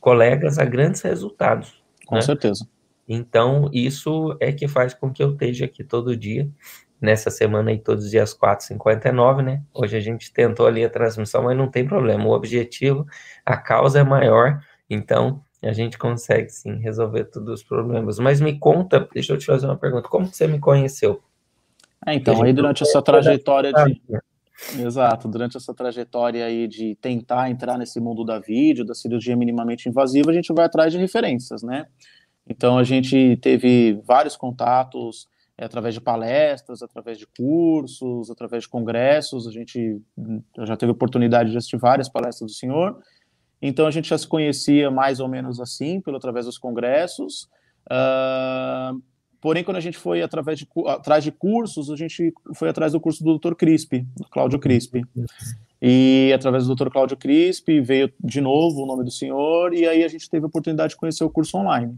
colegas 0.00 0.58
a 0.58 0.64
grandes 0.64 1.00
resultados. 1.02 1.82
Com 2.06 2.16
né? 2.16 2.20
certeza. 2.20 2.68
Então, 3.08 3.68
isso 3.72 4.36
é 4.40 4.52
que 4.52 4.66
faz 4.66 4.94
com 4.94 5.12
que 5.12 5.22
eu 5.22 5.32
esteja 5.32 5.66
aqui 5.66 5.84
todo 5.84 6.16
dia, 6.16 6.48
nessa 7.00 7.30
semana 7.30 7.70
aí, 7.70 7.78
todos 7.78 8.04
os 8.04 8.10
dias 8.10 8.34
4h59, 8.34 9.42
né? 9.42 9.62
Hoje 9.74 9.96
a 9.96 10.00
gente 10.00 10.32
tentou 10.32 10.66
ali 10.66 10.84
a 10.84 10.90
transmissão, 10.90 11.42
mas 11.42 11.56
não 11.56 11.70
tem 11.70 11.86
problema. 11.86 12.24
O 12.24 12.32
objetivo, 12.32 13.06
a 13.44 13.56
causa 13.56 14.00
é 14.00 14.04
maior, 14.04 14.60
então 14.88 15.42
a 15.62 15.72
gente 15.72 15.98
consegue 15.98 16.48
sim 16.50 16.78
resolver 16.78 17.24
todos 17.24 17.60
os 17.60 17.62
problemas. 17.62 18.18
Mas 18.18 18.40
me 18.40 18.58
conta, 18.58 19.06
deixa 19.12 19.34
eu 19.34 19.38
te 19.38 19.46
fazer 19.46 19.66
uma 19.66 19.76
pergunta: 19.76 20.08
como 20.08 20.26
você 20.26 20.46
me 20.46 20.58
conheceu? 20.58 21.22
É, 22.06 22.14
então, 22.14 22.42
aí 22.42 22.52
durante 22.52 22.82
essa 22.82 23.00
trajetória 23.02 23.72
de. 23.72 24.00
Exato, 24.78 25.26
durante 25.28 25.56
essa 25.56 25.74
trajetória 25.74 26.46
aí 26.46 26.68
de 26.68 26.96
tentar 27.00 27.50
entrar 27.50 27.76
nesse 27.76 28.00
mundo 28.00 28.24
da 28.24 28.38
vídeo, 28.38 28.84
da 28.84 28.94
cirurgia 28.94 29.36
minimamente 29.36 29.88
invasiva, 29.88 30.30
a 30.30 30.34
gente 30.34 30.52
vai 30.52 30.64
atrás 30.64 30.92
de 30.92 30.98
referências, 30.98 31.62
né? 31.62 31.86
Então 32.48 32.78
a 32.78 32.84
gente 32.84 33.36
teve 33.42 34.00
vários 34.06 34.36
contatos 34.36 35.26
é, 35.58 35.64
através 35.64 35.94
de 35.94 36.00
palestras, 36.00 36.82
através 36.82 37.18
de 37.18 37.26
cursos, 37.26 38.30
através 38.30 38.62
de 38.62 38.68
congressos, 38.68 39.46
a 39.48 39.50
gente 39.50 40.00
já 40.58 40.76
teve 40.76 40.92
oportunidade 40.92 41.50
de 41.50 41.56
assistir 41.56 41.76
várias 41.76 42.08
palestras 42.08 42.50
do 42.50 42.54
senhor, 42.54 42.96
então 43.60 43.86
a 43.86 43.90
gente 43.90 44.08
já 44.08 44.18
se 44.18 44.26
conhecia 44.26 44.90
mais 44.90 45.20
ou 45.20 45.28
menos 45.28 45.58
assim, 45.58 46.00
pelo 46.00 46.16
através 46.16 46.46
dos 46.46 46.58
congressos. 46.58 47.48
Uh, 47.90 49.02
porém, 49.44 49.62
quando 49.62 49.76
a 49.76 49.80
gente 49.80 49.98
foi 49.98 50.22
através 50.22 50.58
de, 50.58 50.66
atrás 50.86 51.22
de 51.22 51.30
cursos, 51.30 51.90
a 51.90 51.96
gente 51.96 52.32
foi 52.54 52.70
atrás 52.70 52.92
do 52.92 52.98
curso 52.98 53.22
do 53.22 53.38
Dr. 53.38 53.54
Crispi, 53.54 54.06
do 54.16 54.24
Cláudio 54.30 54.58
Crispi. 54.58 55.02
E 55.82 56.32
através 56.34 56.66
do 56.66 56.74
Dr. 56.74 56.88
Cláudio 56.88 57.14
Crispi 57.14 57.78
veio 57.78 58.10
de 58.18 58.40
novo 58.40 58.82
o 58.82 58.86
nome 58.86 59.04
do 59.04 59.10
senhor, 59.10 59.74
e 59.74 59.86
aí 59.86 60.02
a 60.02 60.08
gente 60.08 60.30
teve 60.30 60.46
a 60.46 60.48
oportunidade 60.48 60.94
de 60.94 60.96
conhecer 60.96 61.24
o 61.24 61.28
curso 61.28 61.58
online. 61.58 61.94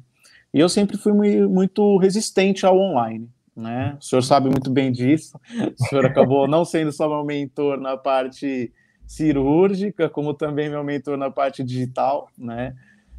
E 0.52 0.58
eu 0.58 0.68
sempre 0.68 0.96
fui 0.96 1.12
muito 1.12 1.96
resistente 1.98 2.66
ao 2.66 2.76
online. 2.76 3.30
Né? 3.54 3.96
O 4.00 4.04
senhor 4.04 4.22
sabe 4.22 4.50
muito 4.50 4.68
bem 4.68 4.90
disso. 4.90 5.38
O 5.80 5.84
senhor 5.86 6.04
acabou 6.04 6.48
não 6.48 6.64
sendo 6.64 6.90
só 6.90 7.08
meu 7.08 7.24
mentor 7.24 7.80
na 7.80 7.96
parte 7.96 8.72
cirúrgica, 9.06 10.08
como 10.08 10.34
também 10.34 10.68
meu 10.68 10.82
mentor 10.82 11.16
na 11.16 11.30
parte 11.30 11.62
digital, 11.62 12.28
né? 12.36 12.74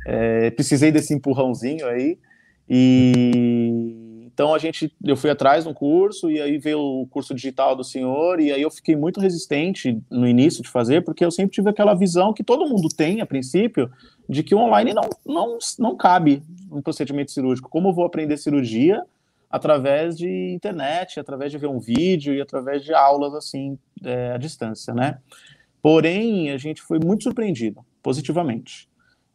É, 0.06 0.52
precisei 0.52 0.92
desse 0.92 1.14
empurrãozinho 1.14 1.88
aí. 1.88 2.20
E 2.70 4.07
então 4.38 4.54
a 4.54 4.60
gente, 4.60 4.94
eu 5.04 5.18
fui 5.18 5.32
atrás 5.32 5.64
de 5.64 5.70
um 5.72 5.74
curso 5.74 6.30
e 6.30 6.40
aí 6.40 6.60
veio 6.60 6.80
o 6.80 7.08
curso 7.08 7.34
digital 7.34 7.76
do 7.76 7.84
senhor 7.84 8.40
e 8.40 8.52
aí 8.52 8.62
eu 8.62 8.70
fiquei 8.70 8.96
muito 8.96 9.20
resistente 9.20 10.00
no 10.12 10.28
início 10.28 10.62
de 10.62 10.70
fazer, 10.70 11.04
porque 11.04 11.26
eu 11.26 11.32
sempre 11.32 11.56
tive 11.56 11.72
aquela 11.72 11.96
visão 11.96 12.32
que 12.32 12.44
todo 12.44 12.70
mundo 12.70 12.88
tem 12.88 13.20
a 13.20 13.26
princípio 13.26 13.92
de 14.30 14.44
que 14.44 14.54
o 14.54 14.60
online 14.60 14.94
não 14.94 15.10
não, 15.26 15.58
não 15.80 15.98
cabe 15.98 16.44
um 16.72 16.84
procedimento 16.84 17.32
cirúrgico. 17.32 17.68
Como 17.68 17.90
eu 17.90 17.94
vou 17.94 18.06
aprender 18.06 18.38
cirurgia 18.38 19.02
através 19.50 20.16
de 20.16 20.52
internet, 20.54 21.20
através 21.20 21.52
de 21.52 21.58
ver 21.58 21.68
um 21.68 21.80
vídeo 21.80 22.32
e 22.36 22.40
através 22.40 22.84
de 22.84 22.94
aulas 22.94 23.34
assim 23.34 23.76
é, 24.04 24.34
à 24.34 24.38
distância, 24.38 24.94
né? 24.94 25.18
Porém, 25.82 26.52
a 26.52 26.58
gente 26.60 26.84
foi 26.84 27.00
muito 27.04 27.24
surpreendido, 27.24 27.84
positivamente. 28.04 28.87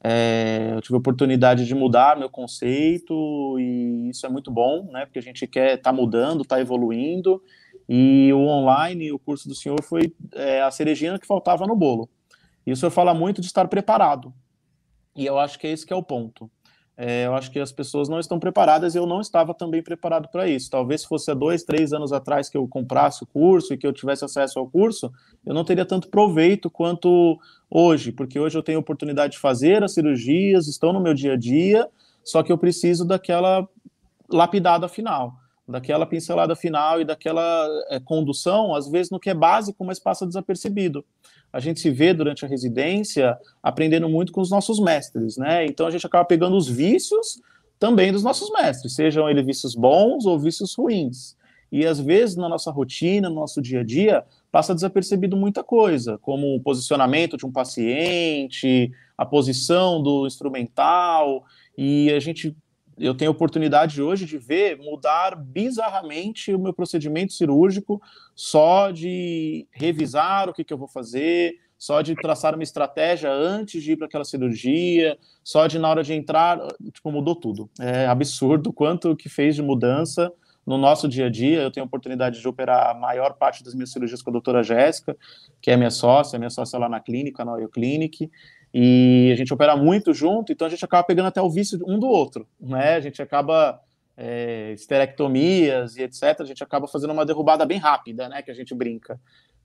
É, 0.05 0.73
eu 0.75 0.81
tive 0.81 0.95
a 0.95 0.99
oportunidade 0.99 1.65
de 1.65 1.75
mudar 1.75 2.19
meu 2.19 2.29
conceito 2.29 3.57
e 3.59 4.09
isso 4.11 4.27
é 4.27 4.29
muito 4.29 4.51
bom, 4.51 4.89
né? 4.91 5.07
Porque 5.07 5.19
a 5.19 5.23
gente 5.23 5.47
quer 5.47 5.75
estar 5.75 5.91
tá 5.91 5.97
mudando, 5.97 6.43
está 6.43 6.61
evoluindo 6.61 7.43
e 7.89 8.33
o 8.33 8.47
online, 8.47 9.13
o 9.13 9.19
curso 9.19 9.49
do 9.49 9.55
senhor 9.55 9.83
foi 9.83 10.13
é, 10.35 10.63
a 10.63 10.71
cerejinha 10.71 11.19
que 11.19 11.27
faltava 11.27 11.67
no 11.67 11.77
bolo. 11.77 12.09
E 12.67 12.73
o 12.73 12.77
senhor 12.77 12.91
fala 12.91 13.15
muito 13.15 13.41
de 13.41 13.47
estar 13.47 13.69
preparado 13.69 14.33
e 15.15 15.27
eu 15.27 15.39
acho 15.39 15.59
que 15.59 15.67
é 15.67 15.71
esse 15.71 15.87
que 15.87 15.93
é 15.93 15.97
o 15.97 16.03
ponto. 16.03 16.51
É, 17.05 17.27
eu 17.27 17.35
acho 17.35 17.51
que 17.51 17.59
as 17.59 17.73
pessoas 17.73 18.09
não 18.09 18.21
estão 18.21 18.39
preparadas 18.39 18.95
e 18.95 18.99
eu 18.99 19.07
não 19.07 19.21
estava 19.21 19.53
também 19.53 19.83
preparado 19.83 20.29
para 20.29 20.47
isso. 20.47 20.71
Talvez 20.71 21.01
se 21.01 21.09
fosse 21.09 21.33
há 21.33 21.35
dois, 21.35 21.65
três 21.65 21.93
anos 21.93 22.13
atrás 22.13 22.49
que 22.49 22.57
eu 22.57 22.69
comprasse 22.69 23.25
o 23.25 23.27
curso 23.27 23.75
e 23.75 23.77
que 23.77 23.85
eu 23.85 23.93
tivesse 23.93 24.25
acesso 24.25 24.61
ao 24.61 24.71
curso, 24.71 25.11
eu 25.45 25.53
não 25.53 25.65
teria 25.65 25.85
tanto 25.85 26.07
proveito 26.07 26.71
quanto 26.71 27.37
hoje, 27.69 28.13
porque 28.13 28.39
hoje 28.39 28.57
eu 28.57 28.63
tenho 28.63 28.79
oportunidade 28.79 29.33
de 29.33 29.41
fazer 29.41 29.83
as 29.83 29.95
cirurgias, 29.95 30.69
estão 30.69 30.93
no 30.93 31.01
meu 31.01 31.13
dia 31.13 31.33
a 31.33 31.37
dia, 31.37 31.89
só 32.23 32.41
que 32.41 32.53
eu 32.53 32.57
preciso 32.57 33.05
daquela 33.05 33.69
lapidada 34.31 34.87
final, 34.87 35.35
daquela 35.67 36.07
pincelada 36.07 36.57
final 36.57 37.01
e 37.01 37.05
daquela 37.05 37.69
é, 37.89 38.01
condução, 38.01 38.75
às 38.75 38.89
vezes 38.89 39.11
no 39.11 39.21
que 39.21 39.31
é 39.31 39.35
básico, 39.35 39.85
mas 39.85 39.99
passa 39.99 40.27
desapercebido 40.27 41.05
a 41.53 41.61
gente 41.61 41.81
se 41.81 41.91
vê 41.91 42.15
durante 42.15 42.45
a 42.45 42.49
residência 42.49 43.37
aprendendo 43.63 44.09
muito 44.09 44.33
com 44.33 44.41
os 44.41 44.51
nossos 44.51 44.81
mestres, 44.81 45.37
né? 45.37 45.67
Então 45.67 45.87
a 45.87 45.91
gente 45.91 46.07
acaba 46.07 46.25
pegando 46.25 46.57
os 46.57 46.67
vícios 46.67 47.41
também 47.79 48.11
dos 48.11 48.23
nossos 48.23 48.51
mestres, 48.51 48.95
sejam 48.95 49.29
eles 49.29 49.45
vícios 49.45 49.75
bons 49.75 50.25
ou 50.25 50.39
vícios 50.39 50.75
ruins. 50.75 51.37
E 51.71 51.87
às 51.87 51.99
vezes 52.01 52.37
na 52.37 52.49
nossa 52.49 52.71
rotina, 52.71 53.29
no 53.29 53.35
nosso 53.35 53.61
dia 53.61 53.81
a 53.81 53.85
dia, 53.85 54.25
passa 54.51 54.75
desapercebido 54.75 55.37
muita 55.37 55.63
coisa, 55.63 56.19
como 56.19 56.55
o 56.55 56.61
posicionamento 56.61 57.37
de 57.37 57.45
um 57.45 57.53
paciente, 57.53 58.91
a 59.17 59.27
posição 59.27 60.03
do 60.03 60.27
instrumental, 60.27 61.45
e 61.77 62.11
a 62.13 62.21
gente 62.21 62.57
eu 62.99 63.15
tenho 63.15 63.31
a 63.31 63.33
oportunidade 63.33 64.01
hoje 64.03 64.27
de 64.27 64.39
ver 64.39 64.79
mudar 64.79 65.37
bizarramente 65.37 66.55
o 66.55 66.59
meu 66.59 66.73
procedimento 66.73 67.33
cirúrgico 67.33 68.01
só 68.35 68.91
de 68.91 69.67
revisar 69.73 70.49
o 70.49 70.53
que, 70.53 70.65
que 70.65 70.73
eu 70.73 70.79
vou 70.79 70.89
fazer, 70.89 71.55
só 71.79 72.01
de 72.01 72.15
traçar 72.15 72.55
uma 72.55 72.63
estratégia 72.63 73.33
antes 73.33 73.83
de 73.83 73.93
ir 73.93 73.97
para 73.97 74.07
aquela 74.07 74.25
cirurgia, 74.25 75.19
só 75.43 75.67
de 75.67 75.79
na 75.79 75.89
hora 75.89 76.05
de 76.05 76.15
entrar, 76.15 76.59
tipo, 76.93 77.11
mudou 77.11 77.35
tudo. 77.35 77.69
É 77.81 78.07
absurdo 78.07 78.73
quanto 78.73 79.17
que 79.17 79.29
fez 79.29 79.57
de 79.57 79.63
mudança 79.63 80.33
no 80.65 80.79
nosso 80.79 81.09
dia 81.09 81.27
a 81.27 81.29
dia. 81.29 81.61
Eu 81.61 81.73
tenho 81.73 81.85
a 81.85 81.87
oportunidade 81.89 82.41
de 82.41 82.47
operar 82.47 82.91
a 82.91 82.95
maior 82.95 83.35
parte 83.35 83.65
das 83.65 83.75
minhas 83.75 83.91
cirurgias 83.91 84.23
com 84.23 84.31
a 84.31 84.33
doutora 84.33 84.63
Jéssica, 84.63 85.17
que 85.61 85.71
é 85.71 85.77
minha 85.77 85.91
sócia, 85.91 86.39
minha 86.39 86.51
sócia 86.51 86.79
lá 86.79 86.89
na 86.89 87.01
clínica, 87.01 87.45
na 87.45 87.55
Oil 87.55 87.69
Clinic, 87.69 88.31
e 88.75 89.31
a 89.33 89.37
gente 89.37 89.53
opera 89.53 89.77
muito 89.77 90.15
junto, 90.15 90.53
então 90.53 90.67
a 90.67 90.71
gente 90.71 90.85
acaba 90.85 91.05
pegando 91.05 91.27
até 91.27 91.43
o 91.43 91.51
vício 91.51 91.79
um 91.87 91.99
do 91.99 92.07
outro, 92.07 92.47
né? 92.59 92.95
A 92.95 93.01
gente 93.01 93.21
acaba 93.21 93.81
é, 94.17 94.73
esterectomias 94.73 95.97
e 95.97 96.03
etc. 96.03 96.41
A 96.41 96.45
gente 96.45 96.63
acaba 96.63 96.89
fazendo 96.89 97.13
uma 97.13 97.27
derrubada 97.27 97.67
bem 97.67 97.79
rápida, 97.79 98.29
né? 98.29 98.41
Que 98.41 98.51
a 98.51 98.55
gente 98.55 98.75
brinca, 98.75 99.21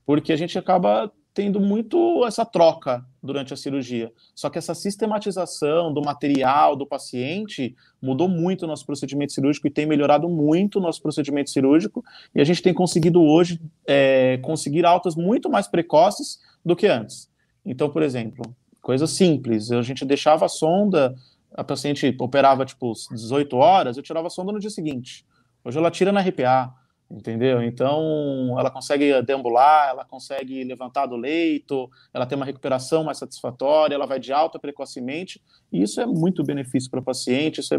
porque 0.06 0.34
a 0.34 0.36
gente 0.36 0.58
acaba 0.58 1.12
tendo 1.38 1.62
muito 1.62 2.26
essa 2.26 2.44
troca 2.44 3.06
durante 3.22 3.54
a 3.54 3.56
cirurgia. 3.56 4.12
Só 4.34 4.50
que 4.50 4.58
essa 4.58 4.74
sistematização 4.74 5.94
do 5.94 6.02
material 6.02 6.76
do 6.76 6.84
paciente 6.84 7.76
mudou 8.02 8.28
muito 8.28 8.64
o 8.64 8.68
nosso 8.68 8.84
procedimento 8.84 9.34
cirúrgico 9.34 9.68
e 9.68 9.70
tem 9.70 9.86
melhorado 9.86 10.28
muito 10.28 10.80
o 10.80 10.82
nosso 10.82 11.00
procedimento 11.00 11.52
cirúrgico. 11.52 12.04
E 12.34 12.42
a 12.42 12.44
gente 12.44 12.64
tem 12.64 12.74
conseguido 12.74 13.22
hoje 13.22 13.62
é, 13.86 14.40
conseguir 14.40 14.84
altas 14.84 15.16
muito 15.16 15.48
mais 15.48 15.68
precoces 15.68 16.40
do 16.66 16.76
que 16.76 16.88
antes. 16.88 17.30
Então, 17.64 17.88
por 17.88 18.02
exemplo, 18.02 18.44
Coisa 18.88 19.06
simples. 19.06 19.70
A 19.70 19.82
gente 19.82 20.06
deixava 20.06 20.46
a 20.46 20.48
sonda, 20.48 21.14
a 21.54 21.62
paciente 21.62 22.16
operava 22.22 22.66
tipo 22.66 22.94
18 23.12 23.58
horas, 23.58 23.98
eu 23.98 24.02
tirava 24.02 24.28
a 24.28 24.30
sonda 24.30 24.54
no 24.54 24.62
dia 24.62 24.70
seguinte. 24.70 25.26
Hoje 25.62 25.78
ela 25.78 25.92
tira 25.92 26.10
na 26.10 26.22
RPA, 26.22 26.74
entendeu? 27.12 27.62
Então 27.62 28.56
ela 28.58 28.72
consegue 28.72 29.22
deambular, 29.24 29.90
ela 29.90 30.06
consegue 30.06 30.64
levantar 30.64 31.06
do 31.06 31.18
leito, 31.18 31.90
ela 32.14 32.26
tem 32.26 32.38
uma 32.38 32.46
recuperação 32.46 33.04
mais 33.04 33.18
satisfatória, 33.18 33.94
ela 33.94 34.06
vai 34.06 34.22
de 34.22 34.32
alta 34.32 34.58
precocemente, 34.58 35.42
e 35.70 35.82
isso 35.82 36.00
é 36.00 36.06
muito 36.06 36.42
benefício 36.42 36.90
para 36.90 37.02
o 37.02 37.04
paciente, 37.04 37.60
isso 37.60 37.76
é, 37.76 37.78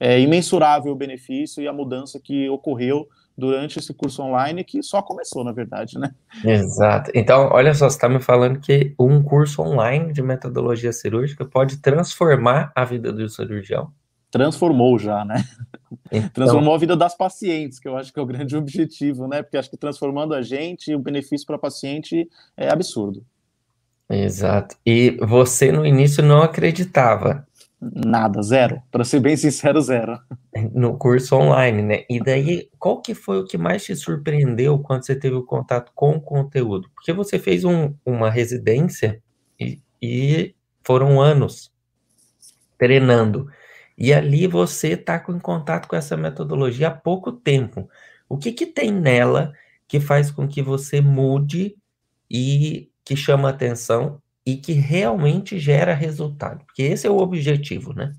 é 0.00 0.20
imensurável 0.20 0.90
o 0.90 0.96
benefício 0.96 1.62
e 1.62 1.68
a 1.68 1.72
mudança 1.72 2.18
que 2.18 2.48
ocorreu 2.48 3.06
durante 3.36 3.78
esse 3.78 3.92
curso 3.92 4.22
online 4.22 4.64
que 4.64 4.82
só 4.82 5.02
começou, 5.02 5.44
na 5.44 5.52
verdade, 5.52 5.98
né? 5.98 6.14
Exato. 6.44 7.10
Então, 7.14 7.50
olha 7.52 7.74
só, 7.74 7.88
você 7.88 7.96
está 7.96 8.08
me 8.08 8.20
falando 8.20 8.60
que 8.60 8.94
um 8.98 9.22
curso 9.22 9.62
online 9.62 10.12
de 10.12 10.22
metodologia 10.22 10.92
cirúrgica 10.92 11.44
pode 11.44 11.78
transformar 11.78 12.72
a 12.74 12.84
vida 12.84 13.12
do 13.12 13.28
cirurgião. 13.28 13.92
Transformou 14.30 14.98
já, 14.98 15.24
né? 15.24 15.44
Então... 16.10 16.30
Transformou 16.30 16.74
a 16.74 16.78
vida 16.78 16.96
das 16.96 17.16
pacientes, 17.16 17.78
que 17.78 17.86
eu 17.86 17.96
acho 17.96 18.12
que 18.12 18.18
é 18.18 18.22
o 18.22 18.26
grande 18.26 18.56
objetivo, 18.56 19.28
né? 19.28 19.42
Porque 19.42 19.56
acho 19.56 19.70
que 19.70 19.76
transformando 19.76 20.34
a 20.34 20.42
gente, 20.42 20.94
o 20.94 20.98
benefício 20.98 21.46
para 21.46 21.56
a 21.56 21.60
paciente 21.60 22.28
é 22.56 22.70
absurdo. 22.70 23.24
Exato. 24.08 24.76
E 24.86 25.18
você 25.20 25.72
no 25.72 25.84
início 25.84 26.22
não 26.22 26.42
acreditava 26.42 27.45
Nada, 27.94 28.42
zero. 28.42 28.82
Para 28.90 29.04
ser 29.04 29.20
bem 29.20 29.36
sincero, 29.36 29.80
zero. 29.80 30.18
No 30.72 30.96
curso 30.96 31.36
online, 31.36 31.82
né? 31.82 32.04
E 32.08 32.18
daí, 32.20 32.70
qual 32.78 33.00
que 33.00 33.14
foi 33.14 33.40
o 33.40 33.46
que 33.46 33.58
mais 33.58 33.84
te 33.84 33.94
surpreendeu 33.94 34.78
quando 34.78 35.04
você 35.04 35.14
teve 35.14 35.36
o 35.36 35.44
contato 35.44 35.92
com 35.94 36.12
o 36.12 36.20
conteúdo? 36.20 36.88
Porque 36.94 37.12
você 37.12 37.38
fez 37.38 37.64
um, 37.64 37.94
uma 38.04 38.30
residência 38.30 39.22
e, 39.58 39.80
e, 40.00 40.54
foram 40.84 41.20
anos 41.20 41.72
treinando. 42.78 43.48
E 43.96 44.12
ali 44.12 44.46
você 44.46 44.88
está 44.88 45.24
em 45.28 45.38
contato 45.38 45.88
com 45.88 45.96
essa 45.96 46.16
metodologia 46.16 46.88
há 46.88 46.90
pouco 46.90 47.32
tempo. 47.32 47.88
O 48.28 48.36
que, 48.36 48.52
que 48.52 48.66
tem 48.66 48.90
nela 48.90 49.52
que 49.88 50.00
faz 50.00 50.30
com 50.30 50.46
que 50.46 50.62
você 50.62 51.00
mude 51.00 51.76
e 52.30 52.90
que 53.04 53.16
chama 53.16 53.48
atenção 53.48 54.20
e 54.46 54.56
que 54.56 54.72
realmente 54.72 55.58
gera 55.58 55.92
resultado, 55.92 56.64
porque 56.64 56.84
esse 56.84 57.06
é 57.06 57.10
o 57.10 57.18
objetivo, 57.18 57.92
né? 57.92 58.12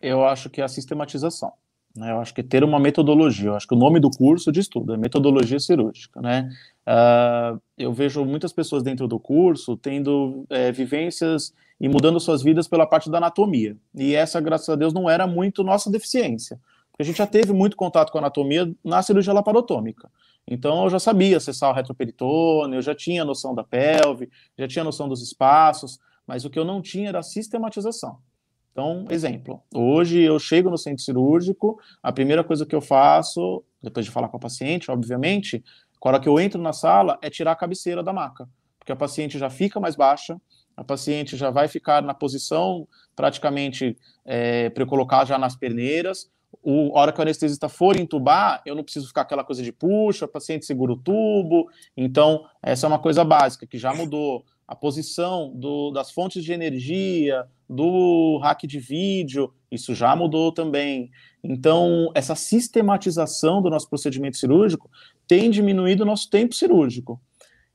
Eu 0.00 0.24
acho 0.24 0.48
que 0.48 0.62
é 0.62 0.64
a 0.64 0.68
sistematização. 0.68 1.52
Né? 1.94 2.10
Eu 2.10 2.20
acho 2.20 2.34
que 2.34 2.42
ter 2.42 2.64
uma 2.64 2.78
metodologia, 2.78 3.50
eu 3.50 3.54
acho 3.54 3.68
que 3.68 3.74
o 3.74 3.78
nome 3.78 4.00
do 4.00 4.10
curso 4.10 4.50
diz 4.50 4.68
tudo, 4.68 4.94
é 4.94 4.96
metodologia 4.96 5.60
cirúrgica, 5.60 6.20
né? 6.20 6.48
Uh, 6.86 7.60
eu 7.76 7.92
vejo 7.92 8.24
muitas 8.24 8.52
pessoas 8.52 8.82
dentro 8.82 9.06
do 9.06 9.18
curso 9.18 9.76
tendo 9.76 10.46
é, 10.48 10.72
vivências 10.72 11.52
e 11.80 11.88
mudando 11.88 12.20
suas 12.20 12.42
vidas 12.42 12.66
pela 12.68 12.86
parte 12.86 13.10
da 13.10 13.18
anatomia. 13.18 13.76
E 13.94 14.14
essa, 14.14 14.40
graças 14.40 14.68
a 14.68 14.76
Deus, 14.76 14.94
não 14.94 15.10
era 15.10 15.26
muito 15.26 15.62
nossa 15.62 15.90
deficiência. 15.90 16.58
Porque 16.90 17.02
a 17.02 17.04
gente 17.04 17.18
já 17.18 17.26
teve 17.26 17.52
muito 17.52 17.76
contato 17.76 18.10
com 18.10 18.18
a 18.18 18.22
anatomia 18.22 18.72
na 18.82 19.02
cirurgia 19.02 19.32
laparotômica. 19.32 20.08
Então 20.48 20.84
eu 20.84 20.90
já 20.90 20.98
sabia 20.98 21.36
acessar 21.36 21.70
o 21.70 21.74
retroperitônio, 21.74 22.78
eu 22.78 22.82
já 22.82 22.94
tinha 22.94 23.24
noção 23.24 23.54
da 23.54 23.64
pelve, 23.64 24.30
já 24.56 24.68
tinha 24.68 24.84
noção 24.84 25.08
dos 25.08 25.22
espaços, 25.22 25.98
mas 26.26 26.44
o 26.44 26.50
que 26.50 26.58
eu 26.58 26.64
não 26.64 26.80
tinha 26.80 27.08
era 27.08 27.18
a 27.18 27.22
sistematização. 27.22 28.18
Então, 28.70 29.06
exemplo, 29.10 29.62
hoje 29.74 30.20
eu 30.20 30.38
chego 30.38 30.68
no 30.68 30.76
centro 30.76 31.02
cirúrgico, 31.02 31.80
a 32.02 32.12
primeira 32.12 32.44
coisa 32.44 32.66
que 32.66 32.74
eu 32.74 32.80
faço, 32.82 33.64
depois 33.82 34.04
de 34.04 34.12
falar 34.12 34.28
com 34.28 34.36
a 34.36 34.40
paciente, 34.40 34.90
obviamente, 34.90 35.64
quando 35.98 36.20
que 36.20 36.28
eu 36.28 36.38
entro 36.38 36.60
na 36.60 36.74
sala, 36.74 37.18
é 37.22 37.30
tirar 37.30 37.52
a 37.52 37.56
cabeceira 37.56 38.02
da 38.02 38.12
maca, 38.12 38.46
porque 38.78 38.92
a 38.92 38.96
paciente 38.96 39.38
já 39.38 39.48
fica 39.48 39.80
mais 39.80 39.96
baixa, 39.96 40.38
a 40.76 40.84
paciente 40.84 41.36
já 41.36 41.50
vai 41.50 41.68
ficar 41.68 42.02
na 42.02 42.12
posição 42.12 42.86
praticamente 43.14 43.96
é, 44.24 44.68
para 44.68 44.82
eu 44.82 44.86
colocar 44.86 45.24
já 45.24 45.38
nas 45.38 45.56
perneiras. 45.56 46.30
O, 46.68 46.98
a 46.98 47.02
hora 47.02 47.12
que 47.12 47.20
o 47.20 47.22
anestesista 47.22 47.68
for 47.68 47.96
entubar, 47.96 48.60
eu 48.66 48.74
não 48.74 48.82
preciso 48.82 49.06
ficar 49.06 49.20
aquela 49.20 49.44
coisa 49.44 49.62
de 49.62 49.70
puxa, 49.70 50.24
a 50.24 50.28
paciente 50.28 50.66
segura 50.66 50.94
o 50.94 50.96
tubo. 50.96 51.70
Então, 51.96 52.44
essa 52.60 52.84
é 52.84 52.88
uma 52.88 52.98
coisa 52.98 53.22
básica 53.22 53.68
que 53.68 53.78
já 53.78 53.94
mudou 53.94 54.44
a 54.66 54.74
posição 54.74 55.52
do, 55.54 55.92
das 55.92 56.10
fontes 56.10 56.42
de 56.42 56.52
energia, 56.52 57.46
do 57.70 58.40
hack 58.42 58.66
de 58.66 58.80
vídeo, 58.80 59.54
isso 59.70 59.94
já 59.94 60.16
mudou 60.16 60.50
também. 60.50 61.08
Então, 61.40 62.10
essa 62.16 62.34
sistematização 62.34 63.62
do 63.62 63.70
nosso 63.70 63.88
procedimento 63.88 64.36
cirúrgico 64.36 64.90
tem 65.28 65.52
diminuído 65.52 66.02
o 66.02 66.06
nosso 66.06 66.28
tempo 66.28 66.52
cirúrgico. 66.52 67.20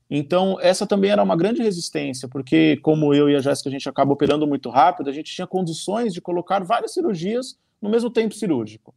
Então, 0.10 0.58
essa 0.60 0.86
também 0.86 1.12
era 1.12 1.24
uma 1.24 1.38
grande 1.38 1.64
resistência, 1.64 2.28
porque 2.28 2.76
como 2.84 3.14
eu 3.14 3.30
e 3.30 3.38
a 3.38 3.40
Jéssica, 3.40 3.70
a 3.70 3.72
gente 3.72 3.88
acaba 3.88 4.12
operando 4.12 4.46
muito 4.46 4.70
rápido, 4.70 5.10
a 5.10 5.14
gente 5.14 5.34
tinha 5.34 5.48
condições 5.48 6.14
de 6.14 6.20
colocar 6.20 6.62
várias 6.62 6.92
cirurgias 6.92 7.58
no 7.82 7.90
mesmo 7.90 8.10
tempo 8.10 8.36
cirúrgico. 8.36 8.94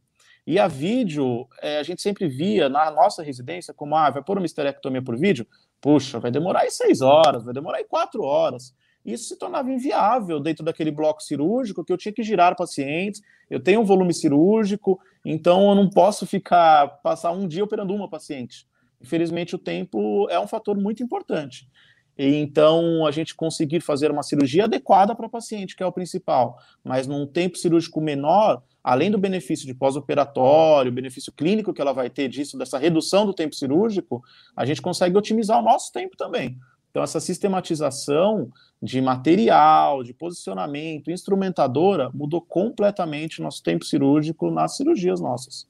E 0.47 0.59
a 0.59 0.67
vídeo, 0.67 1.47
é, 1.61 1.79
a 1.79 1.83
gente 1.83 2.01
sempre 2.01 2.27
via 2.27 2.69
na 2.69 2.91
nossa 2.91 3.23
residência 3.23 3.73
como, 3.73 3.95
ah, 3.95 4.11
vai 4.11 4.23
pôr 4.23 4.37
uma 4.37 4.45
histerectomia 4.45 5.01
por 5.01 5.17
vídeo? 5.17 5.47
Puxa, 5.81 6.19
vai 6.19 6.29
demorar 6.29 6.61
aí 6.61 6.69
seis 6.69 7.01
horas, 7.01 7.43
vai 7.43 7.53
demorar 7.53 7.79
aí 7.79 7.83
quatro 7.83 8.21
horas. 8.23 8.73
Isso 9.03 9.25
se 9.25 9.37
tornava 9.37 9.71
inviável 9.71 10.39
dentro 10.39 10.63
daquele 10.63 10.91
bloco 10.91 11.21
cirúrgico 11.21 11.83
que 11.83 11.91
eu 11.91 11.97
tinha 11.97 12.13
que 12.13 12.23
girar 12.23 12.55
pacientes, 12.55 13.21
eu 13.49 13.59
tenho 13.59 13.81
um 13.81 13.85
volume 13.85 14.13
cirúrgico, 14.13 14.99
então 15.23 15.69
eu 15.69 15.75
não 15.75 15.89
posso 15.89 16.25
ficar, 16.25 16.87
passar 17.01 17.31
um 17.31 17.47
dia 17.47 17.63
operando 17.63 17.93
uma 17.93 18.09
paciente. 18.09 18.67
Infelizmente, 19.01 19.55
o 19.55 19.59
tempo 19.59 20.27
é 20.29 20.39
um 20.39 20.47
fator 20.47 20.75
muito 20.77 21.03
importante. 21.03 21.67
E 22.17 22.35
então, 22.35 23.05
a 23.05 23.11
gente 23.11 23.35
conseguir 23.35 23.81
fazer 23.81 24.09
uma 24.09 24.23
cirurgia 24.23 24.63
adequada 24.63 25.13
para 25.13 25.25
o 25.25 25.29
paciente, 25.29 25.75
que 25.75 25.83
é 25.83 25.85
o 25.85 25.91
principal, 25.91 26.57
mas 26.83 27.07
num 27.07 27.27
tempo 27.27 27.57
cirúrgico 27.57 27.99
menor, 27.99 28.63
além 28.83 29.11
do 29.11 29.17
benefício 29.17 29.65
de 29.65 29.73
pós-operatório, 29.73 30.91
benefício 30.91 31.33
clínico 31.33 31.73
que 31.73 31.81
ela 31.81 31.91
vai 31.91 32.09
ter 32.09 32.29
disso, 32.29 32.57
dessa 32.57 32.77
redução 32.77 33.25
do 33.25 33.33
tempo 33.33 33.53
cirúrgico, 33.53 34.23
a 34.55 34.65
gente 34.65 34.81
consegue 34.81 35.17
otimizar 35.17 35.59
o 35.59 35.63
nosso 35.63 35.91
tempo 35.91 36.15
também. 36.15 36.57
Então, 36.89 37.03
essa 37.03 37.19
sistematização 37.19 38.49
de 38.81 39.01
material, 39.01 40.01
de 40.01 40.13
posicionamento, 40.13 41.11
instrumentadora, 41.11 42.09
mudou 42.13 42.39
completamente 42.39 43.41
nosso 43.41 43.61
tempo 43.61 43.83
cirúrgico 43.83 44.49
nas 44.49 44.77
cirurgias 44.77 45.19
nossas. 45.19 45.67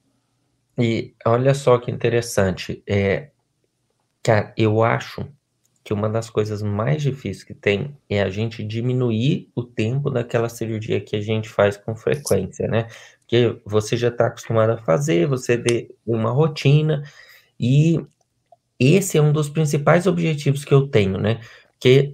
E 0.78 1.14
olha 1.26 1.52
só 1.52 1.78
que 1.78 1.90
interessante, 1.90 2.80
é, 2.86 3.30
cara, 4.22 4.54
eu 4.56 4.84
acho 4.84 5.26
que 5.86 5.94
uma 5.94 6.08
das 6.08 6.28
coisas 6.28 6.62
mais 6.62 7.00
difíceis 7.00 7.44
que 7.44 7.54
tem 7.54 7.96
é 8.10 8.20
a 8.20 8.28
gente 8.28 8.64
diminuir 8.64 9.48
o 9.54 9.62
tempo 9.62 10.10
daquela 10.10 10.48
cirurgia 10.48 11.00
que 11.00 11.14
a 11.14 11.20
gente 11.20 11.48
faz 11.48 11.76
com 11.76 11.94
frequência, 11.94 12.66
né? 12.66 12.88
Porque 13.20 13.60
você 13.64 13.96
já 13.96 14.08
está 14.08 14.26
acostumado 14.26 14.70
a 14.70 14.78
fazer, 14.78 15.28
você 15.28 15.56
tem 15.56 15.88
uma 16.04 16.32
rotina, 16.32 17.04
e 17.58 18.04
esse 18.80 19.16
é 19.16 19.22
um 19.22 19.32
dos 19.32 19.48
principais 19.48 20.08
objetivos 20.08 20.64
que 20.64 20.74
eu 20.74 20.88
tenho, 20.88 21.20
né? 21.20 21.40
Porque 21.74 22.10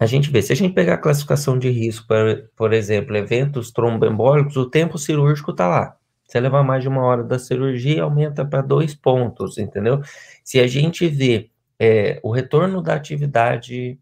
a 0.00 0.06
gente 0.06 0.28
vê, 0.28 0.42
se 0.42 0.52
a 0.52 0.56
gente 0.56 0.74
pegar 0.74 0.94
a 0.94 0.98
classificação 0.98 1.56
de 1.56 1.70
risco, 1.70 2.08
por, 2.08 2.50
por 2.56 2.72
exemplo, 2.72 3.16
eventos 3.16 3.70
tromboembólicos, 3.70 4.56
o 4.56 4.68
tempo 4.68 4.98
cirúrgico 4.98 5.52
está 5.52 5.68
lá. 5.68 5.96
Se 6.26 6.40
levar 6.40 6.64
mais 6.64 6.82
de 6.82 6.88
uma 6.88 7.04
hora 7.04 7.22
da 7.22 7.38
cirurgia, 7.38 8.02
aumenta 8.02 8.44
para 8.44 8.62
dois 8.62 8.96
pontos, 8.96 9.58
entendeu? 9.58 10.00
Se 10.42 10.58
a 10.58 10.66
gente 10.66 11.06
vê 11.06 11.51
é, 11.82 12.20
o 12.22 12.30
retorno 12.30 12.80
da 12.80 12.94
atividade 12.94 13.98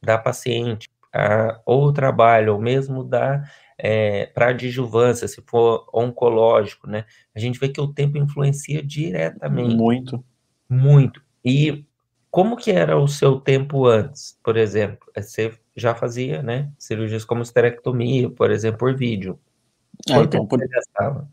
da 0.00 0.16
paciente, 0.16 0.88
a, 1.12 1.60
ou 1.66 1.86
o 1.86 1.92
trabalho, 1.92 2.54
ou 2.54 2.60
mesmo 2.60 3.02
da 3.02 3.42
é, 3.76 4.26
para 4.26 4.50
adjuvância, 4.50 5.26
se 5.26 5.42
for 5.42 5.84
oncológico, 5.92 6.88
né? 6.88 7.04
A 7.34 7.40
gente 7.40 7.58
vê 7.58 7.68
que 7.68 7.80
o 7.80 7.92
tempo 7.92 8.18
influencia 8.18 8.80
diretamente. 8.80 9.74
Muito. 9.74 10.24
Muito. 10.68 11.20
E 11.44 11.84
como 12.30 12.56
que 12.56 12.70
era 12.70 12.96
o 12.96 13.08
seu 13.08 13.40
tempo 13.40 13.86
antes, 13.86 14.38
por 14.40 14.56
exemplo? 14.56 15.10
Você 15.16 15.52
já 15.74 15.96
fazia, 15.96 16.40
né, 16.40 16.70
cirurgias 16.78 17.24
como 17.24 17.42
esterectomia, 17.42 18.30
por 18.30 18.52
exemplo, 18.52 18.78
por 18.78 18.96
vídeo. 18.96 19.40
É, 20.08 20.12
Quanto 20.14 20.36
então, 20.36 20.46
por... 20.46 20.60
você 20.60 20.68
gastava? 20.68 21.28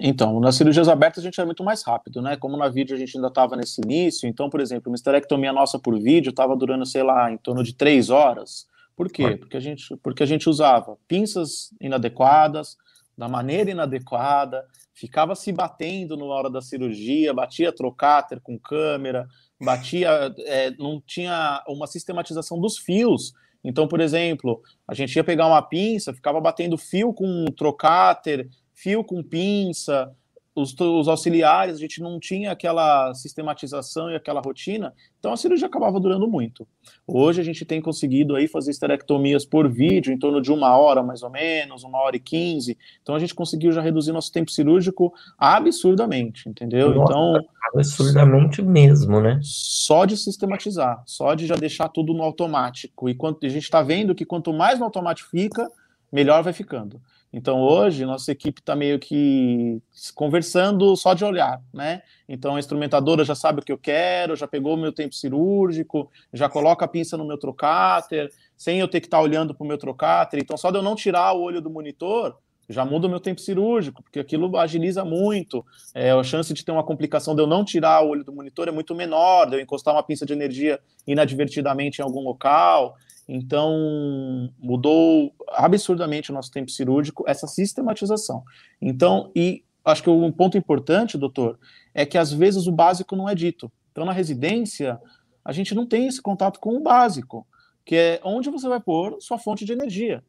Então, 0.00 0.40
nas 0.40 0.56
cirurgias 0.56 0.88
abertas 0.88 1.22
a 1.22 1.26
gente 1.26 1.38
era 1.38 1.46
muito 1.46 1.62
mais 1.62 1.82
rápido, 1.82 2.20
né? 2.20 2.36
Como 2.36 2.56
na 2.56 2.68
vídeo 2.68 2.96
a 2.96 2.98
gente 2.98 3.16
ainda 3.16 3.28
estava 3.28 3.56
nesse 3.56 3.80
início, 3.80 4.28
então, 4.28 4.50
por 4.50 4.60
exemplo, 4.60 4.90
uma 4.90 4.96
esterectomia 4.96 5.52
nossa 5.52 5.78
por 5.78 5.98
vídeo 5.98 6.30
estava 6.30 6.56
durando, 6.56 6.84
sei 6.84 7.02
lá, 7.02 7.30
em 7.30 7.36
torno 7.36 7.62
de 7.62 7.74
três 7.74 8.10
horas. 8.10 8.66
Por 8.96 9.10
quê? 9.10 9.36
Porque 9.36 9.56
a 9.56 9.60
gente, 9.60 9.96
porque 10.02 10.22
a 10.22 10.26
gente 10.26 10.48
usava 10.48 10.96
pinças 11.06 11.70
inadequadas, 11.80 12.76
da 13.16 13.28
maneira 13.28 13.70
inadequada, 13.70 14.64
ficava 14.92 15.34
se 15.34 15.52
batendo 15.52 16.16
na 16.16 16.24
hora 16.24 16.50
da 16.50 16.60
cirurgia, 16.60 17.32
batia 17.32 17.72
trocáter 17.72 18.40
com 18.40 18.58
câmera, 18.58 19.26
batia, 19.60 20.34
é, 20.46 20.70
não 20.72 21.00
tinha 21.00 21.62
uma 21.68 21.86
sistematização 21.86 22.60
dos 22.60 22.78
fios. 22.78 23.32
Então, 23.62 23.88
por 23.88 24.00
exemplo, 24.00 24.62
a 24.86 24.94
gente 24.94 25.14
ia 25.16 25.24
pegar 25.24 25.46
uma 25.46 25.62
pinça, 25.62 26.14
ficava 26.14 26.40
batendo 26.40 26.78
fio 26.78 27.12
com 27.12 27.46
trocáter, 27.56 28.48
fio 28.76 29.02
com 29.02 29.22
pinça, 29.22 30.14
os, 30.54 30.74
os, 30.80 31.06
auxiliares, 31.06 31.76
a 31.76 31.78
gente 31.78 32.00
não 32.00 32.18
tinha 32.18 32.50
aquela 32.50 33.12
sistematização 33.12 34.10
e 34.10 34.16
aquela 34.16 34.40
rotina, 34.40 34.92
então 35.18 35.32
a 35.32 35.36
cirurgia 35.36 35.66
acabava 35.66 36.00
durando 36.00 36.26
muito. 36.26 36.66
Hoje 37.06 37.42
a 37.42 37.44
gente 37.44 37.64
tem 37.66 37.80
conseguido 37.80 38.34
aí 38.34 38.48
fazer 38.48 38.70
esterectomias 38.70 39.44
por 39.44 39.68
vídeo, 39.68 40.14
em 40.14 40.18
torno 40.18 40.40
de 40.40 40.50
uma 40.50 40.74
hora 40.76 41.02
mais 41.02 41.22
ou 41.22 41.30
menos, 41.30 41.84
uma 41.84 41.98
hora 41.98 42.16
e 42.16 42.20
quinze, 42.20 42.78
então 43.02 43.14
a 43.14 43.18
gente 43.18 43.34
conseguiu 43.34 43.70
já 43.70 43.82
reduzir 43.82 44.12
nosso 44.12 44.32
tempo 44.32 44.50
cirúrgico 44.50 45.12
absurdamente, 45.38 46.48
entendeu? 46.48 46.94
Nossa, 46.94 47.12
então 47.12 47.44
absurdamente 47.74 48.62
mesmo, 48.62 49.20
né? 49.20 49.38
Só 49.42 50.06
de 50.06 50.16
sistematizar, 50.16 51.02
só 51.04 51.34
de 51.34 51.46
já 51.46 51.56
deixar 51.56 51.88
tudo 51.88 52.14
no 52.14 52.22
automático, 52.22 53.10
e 53.10 53.14
quanto, 53.14 53.44
a 53.44 53.48
gente 53.50 53.64
está 53.64 53.82
vendo 53.82 54.14
que 54.14 54.24
quanto 54.24 54.54
mais 54.54 54.78
no 54.78 54.86
automático 54.86 55.28
fica, 55.28 55.70
melhor 56.10 56.42
vai 56.42 56.54
ficando. 56.54 56.98
Então 57.36 57.60
hoje 57.60 58.06
nossa 58.06 58.32
equipe 58.32 58.62
está 58.62 58.74
meio 58.74 58.98
que 58.98 59.78
conversando 60.14 60.96
só 60.96 61.12
de 61.12 61.22
olhar, 61.22 61.60
né? 61.70 62.00
Então 62.26 62.56
a 62.56 62.58
instrumentadora 62.58 63.26
já 63.26 63.34
sabe 63.34 63.60
o 63.60 63.62
que 63.62 63.70
eu 63.70 63.76
quero, 63.76 64.34
já 64.34 64.48
pegou 64.48 64.72
o 64.72 64.76
meu 64.78 64.90
tempo 64.90 65.14
cirúrgico, 65.14 66.10
já 66.32 66.48
coloca 66.48 66.86
a 66.86 66.88
pinça 66.88 67.14
no 67.14 67.26
meu 67.26 67.36
trocáter, 67.36 68.30
sem 68.56 68.80
eu 68.80 68.88
ter 68.88 69.02
que 69.02 69.06
estar 69.06 69.18
tá 69.18 69.22
olhando 69.22 69.54
para 69.54 69.62
o 69.62 69.68
meu 69.68 69.76
trocáter. 69.76 70.40
Então 70.40 70.56
só 70.56 70.70
de 70.70 70.78
eu 70.78 70.82
não 70.82 70.94
tirar 70.94 71.34
o 71.34 71.42
olho 71.42 71.60
do 71.60 71.68
monitor, 71.68 72.38
já 72.70 72.86
muda 72.86 73.06
o 73.06 73.10
meu 73.10 73.20
tempo 73.20 73.38
cirúrgico, 73.38 74.02
porque 74.02 74.18
aquilo 74.18 74.56
agiliza 74.56 75.04
muito. 75.04 75.62
É, 75.94 76.12
a 76.12 76.22
chance 76.24 76.54
de 76.54 76.64
ter 76.64 76.72
uma 76.72 76.82
complicação 76.82 77.34
de 77.34 77.42
eu 77.42 77.46
não 77.46 77.66
tirar 77.66 78.02
o 78.02 78.08
olho 78.08 78.24
do 78.24 78.32
monitor 78.32 78.66
é 78.66 78.72
muito 78.72 78.94
menor, 78.94 79.44
de 79.44 79.56
eu 79.56 79.60
encostar 79.60 79.94
uma 79.94 80.02
pinça 80.02 80.24
de 80.24 80.32
energia 80.32 80.80
inadvertidamente 81.06 82.00
em 82.00 82.02
algum 82.02 82.22
local. 82.22 82.96
Então, 83.28 84.52
mudou 84.58 85.34
absurdamente 85.48 86.30
o 86.30 86.34
nosso 86.34 86.50
tempo 86.50 86.70
cirúrgico, 86.70 87.24
essa 87.26 87.46
sistematização. 87.46 88.44
Então, 88.80 89.32
e 89.34 89.64
acho 89.84 90.02
que 90.02 90.10
um 90.10 90.30
ponto 90.30 90.56
importante, 90.56 91.18
doutor, 91.18 91.58
é 91.92 92.06
que 92.06 92.18
às 92.18 92.32
vezes 92.32 92.66
o 92.66 92.72
básico 92.72 93.16
não 93.16 93.28
é 93.28 93.34
dito. 93.34 93.70
Então, 93.90 94.04
na 94.04 94.12
residência, 94.12 95.00
a 95.44 95.52
gente 95.52 95.74
não 95.74 95.86
tem 95.86 96.06
esse 96.06 96.20
contato 96.20 96.60
com 96.60 96.76
o 96.76 96.82
básico, 96.82 97.46
que 97.84 97.96
é 97.96 98.20
onde 98.22 98.50
você 98.50 98.68
vai 98.68 98.80
pôr 98.80 99.16
sua 99.20 99.38
fonte 99.38 99.64
de 99.64 99.72
energia. 99.72 100.22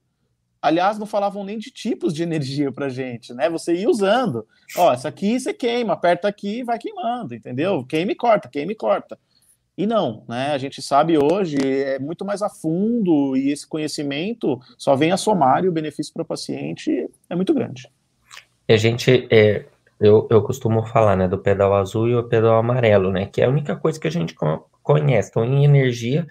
Aliás, 0.62 0.98
não 0.98 1.06
falavam 1.06 1.44
nem 1.44 1.58
de 1.58 1.70
tipos 1.70 2.14
de 2.14 2.22
energia 2.24 2.72
para 2.72 2.90
gente, 2.90 3.34
né? 3.34 3.50
Você 3.50 3.76
ia 3.76 3.90
usando. 3.90 4.48
Ó, 4.76 4.92
essa 4.92 5.08
aqui 5.08 5.40
você 5.40 5.54
queima, 5.54 5.94
aperta 5.94 6.28
aqui 6.28 6.60
e 6.60 6.64
vai 6.64 6.80
queimando, 6.80 7.36
entendeu? 7.36 7.86
Queima 7.86 8.12
e 8.12 8.16
corta, 8.16 8.50
queima 8.50 8.72
e 8.72 8.76
corta. 8.76 9.20
E 9.78 9.86
não, 9.86 10.24
né? 10.28 10.54
A 10.54 10.58
gente 10.58 10.82
sabe 10.82 11.18
hoje 11.18 11.58
é 11.62 12.00
muito 12.00 12.26
mais 12.26 12.42
a 12.42 12.50
fundo 12.50 13.38
e 13.38 13.52
esse 13.52 13.68
conhecimento 13.68 14.60
só 14.76 14.96
vem 14.96 15.12
a 15.12 15.18
somar 15.18 15.64
e 15.64 15.70
o 15.70 15.72
benefício 15.72 16.12
para 16.12 16.24
o 16.24 16.26
paciente 16.26 17.08
é 17.30 17.36
muito 17.36 17.54
grande. 17.54 17.88
A 18.68 18.76
gente, 18.76 19.28
é, 19.30 19.66
eu, 20.00 20.28
eu 20.32 20.42
costumo 20.42 20.84
falar, 20.88 21.16
né, 21.16 21.28
do 21.28 21.38
pedal 21.38 21.76
azul 21.76 22.08
e 22.08 22.16
o 22.16 22.24
pedal 22.24 22.58
amarelo, 22.58 23.12
né, 23.12 23.28
que 23.28 23.40
é 23.40 23.46
a 23.46 23.50
única 23.50 23.76
coisa 23.76 24.00
que 24.00 24.08
a 24.08 24.12
gente 24.12 24.36
conhece. 24.82 25.30
Então, 25.30 25.46
em 25.46 25.64
energia, 25.64 26.26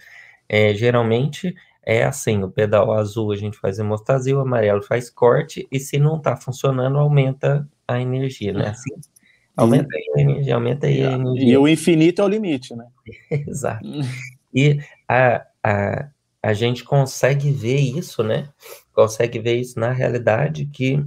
é, 0.48 0.74
geralmente 0.74 1.54
é 1.84 2.02
assim, 2.02 2.42
o 2.42 2.50
pedal 2.50 2.92
azul 2.92 3.30
a 3.30 3.36
gente 3.36 3.56
faz 3.58 3.78
hemostasia, 3.78 4.36
o 4.36 4.40
amarelo 4.40 4.82
faz 4.82 5.08
corte, 5.08 5.68
e 5.70 5.78
se 5.78 5.98
não 5.98 6.16
está 6.16 6.36
funcionando, 6.36 6.98
aumenta 6.98 7.66
a 7.86 8.00
energia, 8.00 8.52
né? 8.52 8.70
Assim, 8.70 8.90
aumenta 9.56 9.88
a 9.94 10.20
energia, 10.20 10.54
aumenta 10.54 10.86
a 10.86 10.90
energia. 10.90 11.48
E 11.48 11.56
o 11.56 11.66
infinito 11.66 12.22
é 12.22 12.24
o 12.24 12.28
limite, 12.28 12.74
né? 12.74 12.86
Exato. 13.30 13.86
E 14.54 14.78
a, 15.08 15.46
a, 15.62 16.08
a 16.42 16.52
gente 16.52 16.84
consegue 16.84 17.50
ver 17.50 17.78
isso, 17.78 18.22
né? 18.22 18.48
Consegue 18.92 19.38
ver 19.38 19.56
isso 19.56 19.78
na 19.78 19.90
realidade 19.90 20.66
que 20.66 21.04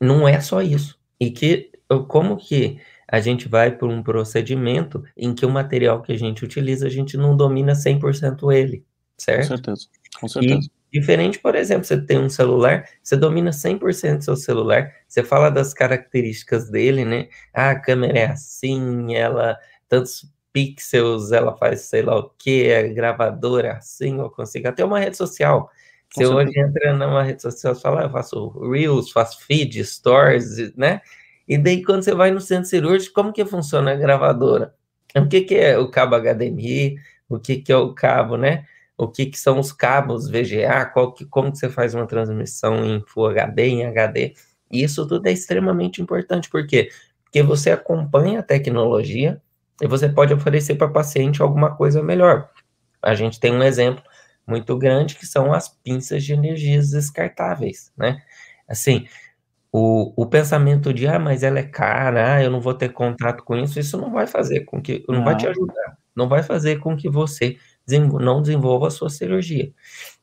não 0.00 0.26
é 0.26 0.40
só 0.40 0.62
isso. 0.62 0.98
E 1.20 1.30
que 1.30 1.70
como 2.08 2.36
que 2.36 2.78
a 3.06 3.20
gente 3.20 3.48
vai 3.48 3.70
por 3.70 3.88
um 3.88 4.02
procedimento 4.02 5.04
em 5.16 5.34
que 5.34 5.46
o 5.46 5.50
material 5.50 6.02
que 6.02 6.12
a 6.12 6.18
gente 6.18 6.44
utiliza, 6.44 6.86
a 6.86 6.90
gente 6.90 7.16
não 7.16 7.36
domina 7.36 7.74
100% 7.74 8.52
ele 8.52 8.84
certo? 9.16 9.48
Com 9.48 9.56
certeza, 9.56 9.88
com 10.20 10.28
certeza. 10.28 10.60
E, 10.60 10.70
diferente, 11.00 11.38
por 11.40 11.54
exemplo, 11.56 11.84
você 11.84 12.00
tem 12.00 12.18
um 12.18 12.28
celular, 12.30 12.88
você 13.02 13.16
domina 13.16 13.52
100% 13.52 14.18
do 14.18 14.24
seu 14.24 14.36
celular, 14.36 14.92
você 15.08 15.22
fala 15.24 15.50
das 15.50 15.74
características 15.74 16.70
dele, 16.70 17.04
né? 17.04 17.28
Ah, 17.52 17.70
a 17.70 17.80
câmera 17.80 18.18
é 18.18 18.26
assim, 18.26 19.14
ela, 19.14 19.58
tantos 19.88 20.30
pixels, 20.52 21.32
ela 21.32 21.56
faz 21.56 21.80
sei 21.82 22.02
lá 22.02 22.16
o 22.18 22.30
que, 22.38 22.72
a 22.72 22.86
gravadora 22.92 23.68
é 23.68 23.72
assim, 23.72 24.18
eu 24.20 24.30
consigo. 24.30 24.68
Até 24.68 24.84
uma 24.84 25.00
rede 25.00 25.16
social. 25.16 25.68
Você 26.12 26.26
hoje 26.26 26.52
entra 26.56 26.92
numa 26.94 27.24
rede 27.24 27.42
social 27.42 27.72
e 27.74 27.80
fala, 27.80 28.02
ah, 28.02 28.04
eu 28.04 28.10
faço 28.10 28.48
Reels, 28.70 29.10
faço 29.10 29.44
feed, 29.44 29.84
stories, 29.84 30.72
né? 30.76 31.00
E 31.48 31.58
daí, 31.58 31.82
quando 31.82 32.02
você 32.04 32.14
vai 32.14 32.30
no 32.30 32.40
centro 32.40 32.66
cirúrgico, 32.70 33.14
como 33.14 33.32
que 33.32 33.44
funciona 33.44 33.92
a 33.92 33.96
gravadora? 33.96 34.74
O 35.16 35.28
que, 35.28 35.40
que 35.42 35.54
é 35.56 35.76
o 35.76 35.90
cabo 35.90 36.16
HDMI? 36.16 36.96
O 37.28 37.38
que, 37.40 37.56
que 37.56 37.72
é 37.72 37.76
o 37.76 37.92
cabo, 37.92 38.36
né? 38.36 38.64
O 38.96 39.08
que, 39.08 39.26
que 39.26 39.38
são 39.38 39.58
os 39.58 39.72
cabos 39.72 40.28
VGA, 40.28 40.84
qual 40.92 41.12
que, 41.12 41.24
como 41.24 41.50
que 41.50 41.58
você 41.58 41.68
faz 41.68 41.94
uma 41.94 42.06
transmissão 42.06 42.84
em 42.84 43.02
Full 43.06 43.26
HD, 43.28 43.66
em 43.66 43.86
HD. 43.86 44.34
Isso 44.70 45.06
tudo 45.06 45.26
é 45.26 45.32
extremamente 45.32 46.00
importante, 46.00 46.48
por 46.48 46.66
quê? 46.66 46.90
Porque 47.24 47.42
você 47.42 47.70
acompanha 47.70 48.40
a 48.40 48.42
tecnologia 48.42 49.40
e 49.82 49.86
você 49.86 50.08
pode 50.08 50.32
oferecer 50.32 50.76
para 50.76 50.86
o 50.86 50.92
paciente 50.92 51.42
alguma 51.42 51.74
coisa 51.74 52.02
melhor. 52.02 52.48
A 53.02 53.14
gente 53.14 53.40
tem 53.40 53.52
um 53.52 53.62
exemplo 53.62 54.02
muito 54.46 54.76
grande 54.78 55.16
que 55.16 55.26
são 55.26 55.52
as 55.52 55.68
pinças 55.68 56.22
de 56.24 56.32
energias 56.32 56.90
descartáveis, 56.90 57.92
né? 57.96 58.22
Assim, 58.68 59.06
o, 59.72 60.12
o 60.16 60.26
pensamento 60.26 60.94
de, 60.94 61.06
ah, 61.06 61.18
mas 61.18 61.42
ela 61.42 61.58
é 61.58 61.64
cara, 61.64 62.34
ah, 62.34 62.42
eu 62.42 62.50
não 62.50 62.60
vou 62.60 62.74
ter 62.74 62.90
contato 62.90 63.42
com 63.42 63.56
isso, 63.56 63.80
isso 63.80 63.98
não 63.98 64.12
vai 64.12 64.26
fazer 64.26 64.60
com 64.60 64.80
que, 64.80 65.04
não, 65.08 65.16
não. 65.16 65.24
vai 65.24 65.36
te 65.36 65.46
ajudar, 65.48 65.98
não 66.14 66.28
vai 66.28 66.42
fazer 66.42 66.78
com 66.78 66.96
que 66.96 67.08
você 67.08 67.56
não 67.88 68.40
desenvolva 68.42 68.88
a 68.88 68.90
sua 68.90 69.10
cirurgia. 69.10 69.72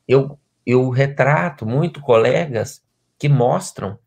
Eu, 0.08 0.40
eu 0.66 0.90
retrato 0.90 1.66
muito 1.66 2.02
colegas 2.02 2.84
que 3.18 3.30
mostram 3.30 3.98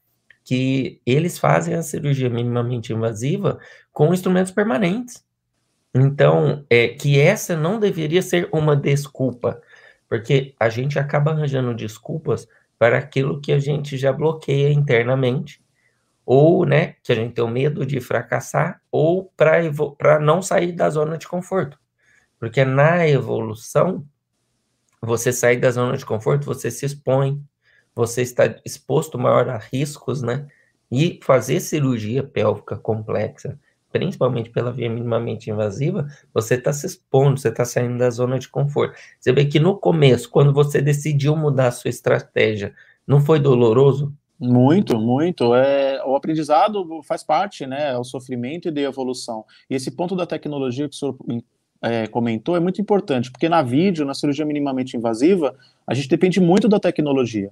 que 0.45 1.01
eles 1.07 1.38
fazem 1.38 1.75
a 1.75 1.83
cirurgia 1.83 2.29
minimamente 2.29 2.93
invasiva 2.93 3.59
com 3.93 4.12
instrumentos 4.12 4.53
permanentes. 4.53 5.25
Então, 5.95 6.64
é 6.69 6.88
que 6.88 7.21
essa 7.21 7.57
não 7.57 7.79
deveria 7.79 8.21
ser 8.21 8.49
uma 8.53 8.77
desculpa, 8.77 9.62
porque 10.09 10.55
a 10.59 10.69
gente 10.69 10.99
acaba 10.99 11.31
arranjando 11.31 11.75
desculpas 11.75 12.47
para 12.79 12.99
aquilo 12.99 13.40
que 13.40 13.53
a 13.53 13.59
gente 13.59 13.97
já 13.97 14.12
bloqueia 14.12 14.73
internamente, 14.73 15.62
ou, 16.27 16.67
né, 16.67 16.97
que 17.03 17.12
a 17.12 17.14
gente 17.14 17.35
tem 17.35 17.45
o 17.45 17.49
medo 17.49 17.87
de 17.87 18.01
fracassar, 18.01 18.83
ou 18.90 19.33
para 19.37 20.19
não 20.19 20.43
sair 20.43 20.73
da 20.73 20.90
zona 20.90 21.17
de 21.17 21.29
conforto. 21.29 21.79
Porque 22.38 22.64
na 22.64 23.09
evolução, 23.09 24.05
você 25.01 25.33
sair 25.33 25.59
da 25.59 25.70
zona 25.70 25.97
de 25.97 26.05
conforto, 26.05 26.44
você 26.44 26.70
se 26.70 26.87
expõe, 26.87 27.42
você 27.94 28.23
está 28.23 28.57
exposto 28.64 29.18
maior 29.18 29.49
a 29.49 29.59
riscos, 29.59 30.23
né? 30.23 30.47
E 30.90 31.18
fazer 31.23 31.61
cirurgia 31.61 32.23
pélvica 32.23 32.77
complexa, 32.77 33.59
principalmente 33.92 34.51
pela 34.51 34.73
via 34.73 34.90
minimamente 34.90 35.51
invasiva, 35.51 36.09
você 36.33 36.55
está 36.55 36.73
se 36.73 36.87
expondo, 36.87 37.38
você 37.38 37.49
está 37.49 37.64
saindo 37.64 37.99
da 37.99 38.11
zona 38.11 38.38
de 38.38 38.49
conforto. 38.49 38.99
Você 39.20 39.33
vê 39.33 39.44
que 39.44 39.61
no 39.61 39.77
começo, 39.79 40.29
quando 40.29 40.53
você 40.53 40.83
decidiu 40.83 41.37
mudar 41.37 41.68
a 41.68 41.73
sua 41.73 41.90
estratégia, 41.90 42.75
não 43.07 43.20
foi 43.20 43.38
doloroso? 43.38 44.12
Muito, 44.38 44.99
muito. 44.99 45.55
É, 45.55 46.05
o 46.05 46.16
aprendizado 46.16 46.85
faz 47.05 47.23
parte, 47.23 47.66
né? 47.66 47.92
É 47.92 47.99
o 47.99 48.05
sofrimento 48.05 48.68
e 48.68 48.73
da 48.73 48.81
evolução. 48.81 49.44
E 49.70 49.77
esse 49.77 49.90
ponto 49.92 50.16
da 50.16 50.27
tecnologia 50.27 50.88
que 50.88 50.94
o 50.94 50.99
senhor 50.99 51.16
é, 51.85 52.07
comentou 52.07 52.57
é 52.57 52.61
muito 52.61 52.81
importante, 52.81 53.31
porque 53.31 53.49
na 53.49 53.62
vídeo, 53.62 54.07
na 54.07 54.14
cirurgia 54.14 54.44
minimamente 54.47 54.97
invasiva, 54.97 55.55
a 55.87 55.92
gente 55.92 56.09
depende 56.09 56.40
muito 56.40 56.66
da 56.66 56.81
tecnologia. 56.81 57.51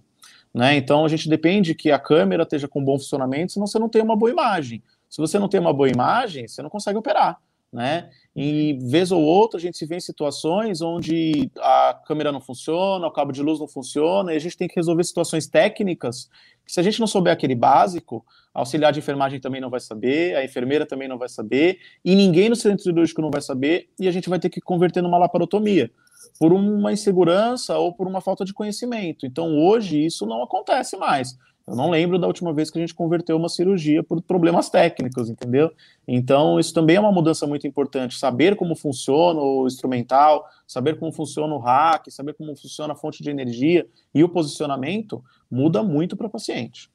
Né? 0.54 0.76
Então 0.76 1.04
a 1.04 1.08
gente 1.08 1.28
depende 1.28 1.74
que 1.74 1.90
a 1.90 1.98
câmera 1.98 2.42
esteja 2.42 2.66
com 2.66 2.82
bom 2.82 2.98
funcionamento, 2.98 3.52
senão 3.52 3.66
você 3.66 3.78
não 3.78 3.90
tem 3.90 4.02
uma 4.02 4.16
boa 4.16 4.30
imagem. 4.30 4.82
Se 5.08 5.18
você 5.18 5.38
não 5.38 5.48
tem 5.48 5.60
uma 5.60 5.72
boa 5.72 5.88
imagem, 5.88 6.48
você 6.48 6.62
não 6.62 6.70
consegue 6.70 6.98
operar. 6.98 7.38
Né? 7.72 8.10
E 8.36 8.78
vez 8.82 9.10
ou 9.10 9.22
outra 9.22 9.58
a 9.58 9.60
gente 9.60 9.78
se 9.78 9.86
vê 9.86 9.96
em 9.96 10.00
situações 10.00 10.82
onde 10.82 11.50
a 11.58 11.98
câmera 12.06 12.30
não 12.30 12.40
funciona, 12.40 13.06
o 13.06 13.10
cabo 13.10 13.32
de 13.32 13.42
luz 13.42 13.58
não 13.58 13.66
funciona, 13.66 14.32
e 14.32 14.36
a 14.36 14.38
gente 14.38 14.58
tem 14.58 14.68
que 14.68 14.76
resolver 14.76 15.02
situações 15.04 15.46
técnicas 15.46 16.28
que 16.64 16.72
se 16.72 16.78
a 16.78 16.82
gente 16.82 17.00
não 17.00 17.06
souber 17.06 17.32
aquele 17.32 17.54
básico, 17.54 18.24
a 18.54 18.60
auxiliar 18.60 18.92
de 18.92 18.98
enfermagem 18.98 19.40
também 19.40 19.60
não 19.60 19.70
vai 19.70 19.80
saber, 19.80 20.36
a 20.36 20.44
enfermeira 20.44 20.86
também 20.86 21.08
não 21.08 21.18
vai 21.18 21.28
saber, 21.28 21.78
e 22.04 22.14
ninguém 22.14 22.48
no 22.48 22.56
centro 22.56 22.82
cirúrgico 22.82 23.22
não 23.22 23.30
vai 23.30 23.40
saber, 23.40 23.88
e 23.98 24.06
a 24.06 24.12
gente 24.12 24.28
vai 24.28 24.38
ter 24.38 24.50
que 24.50 24.60
converter 24.60 25.02
numa 25.02 25.18
laparotomia, 25.18 25.90
por 26.38 26.52
uma 26.52 26.92
insegurança 26.92 27.76
ou 27.78 27.92
por 27.92 28.06
uma 28.06 28.20
falta 28.20 28.44
de 28.44 28.52
conhecimento. 28.52 29.26
Então, 29.26 29.58
hoje, 29.58 30.04
isso 30.04 30.26
não 30.26 30.42
acontece 30.42 30.96
mais. 30.96 31.36
Eu 31.66 31.76
não 31.76 31.90
lembro 31.90 32.18
da 32.18 32.26
última 32.26 32.52
vez 32.52 32.70
que 32.70 32.78
a 32.78 32.80
gente 32.80 32.94
converteu 32.94 33.36
uma 33.36 33.48
cirurgia 33.48 34.02
por 34.02 34.20
problemas 34.20 34.68
técnicos, 34.68 35.30
entendeu? 35.30 35.70
Então, 36.06 36.58
isso 36.58 36.74
também 36.74 36.96
é 36.96 37.00
uma 37.00 37.12
mudança 37.12 37.46
muito 37.46 37.66
importante. 37.66 38.18
Saber 38.18 38.56
como 38.56 38.74
funciona 38.74 39.40
o 39.40 39.66
instrumental, 39.66 40.44
saber 40.66 40.98
como 40.98 41.12
funciona 41.12 41.54
o 41.54 41.58
rack, 41.58 42.10
saber 42.10 42.34
como 42.34 42.54
funciona 42.56 42.92
a 42.92 42.96
fonte 42.96 43.22
de 43.22 43.30
energia 43.30 43.86
e 44.14 44.24
o 44.24 44.28
posicionamento 44.28 45.22
muda 45.50 45.82
muito 45.82 46.16
para 46.16 46.26
o 46.26 46.30
paciente. 46.30 46.90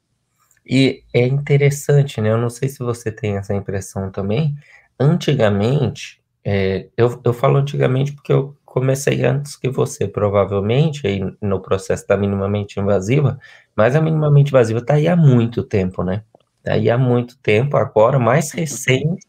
E 0.66 1.04
é 1.14 1.26
interessante, 1.26 2.20
né? 2.20 2.32
Eu 2.32 2.38
não 2.38 2.50
sei 2.50 2.68
se 2.68 2.80
você 2.80 3.10
tem 3.10 3.38
essa 3.38 3.56
impressão 3.56 4.12
também. 4.12 4.54
Antigamente, 5.00 6.22
é, 6.44 6.88
eu, 6.98 7.22
eu 7.24 7.34
falo 7.34 7.58
antigamente 7.58 8.12
porque 8.12 8.34
eu 8.34 8.58
comecei 8.66 9.26
antes 9.26 9.56
que 9.56 9.70
você, 9.70 10.08
provavelmente, 10.08 11.08
aí 11.08 11.22
no 11.42 11.62
processo 11.62 12.06
da 12.06 12.18
minimamente 12.18 12.80
invasiva, 12.80 13.40
mas 13.78 13.96
a 13.96 14.02
minimamente 14.02 14.50
invasiva 14.50 14.80
está 14.80 14.96
aí 14.96 15.08
há 15.08 15.16
muito 15.16 15.64
tempo, 15.64 16.04
né? 16.04 16.24
Está 16.58 16.74
aí 16.74 16.90
há 16.90 16.98
muito 16.98 17.38
tempo, 17.38 17.78
agora, 17.78 18.20
mais 18.20 18.52
recente, 18.52 19.26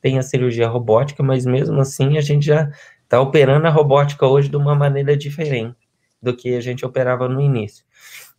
tem 0.00 0.18
a 0.18 0.22
cirurgia 0.22 0.68
robótica, 0.68 1.22
mas 1.22 1.44
mesmo 1.44 1.80
assim 1.80 2.16
a 2.16 2.20
gente 2.22 2.46
já 2.46 2.70
está 3.02 3.20
operando 3.20 3.66
a 3.66 3.70
robótica 3.70 4.26
hoje 4.26 4.48
de 4.48 4.56
uma 4.56 4.74
maneira 4.74 5.16
diferente 5.16 5.76
do 6.22 6.34
que 6.34 6.54
a 6.54 6.60
gente 6.60 6.86
operava 6.86 7.28
no 7.28 7.40
início 7.40 7.84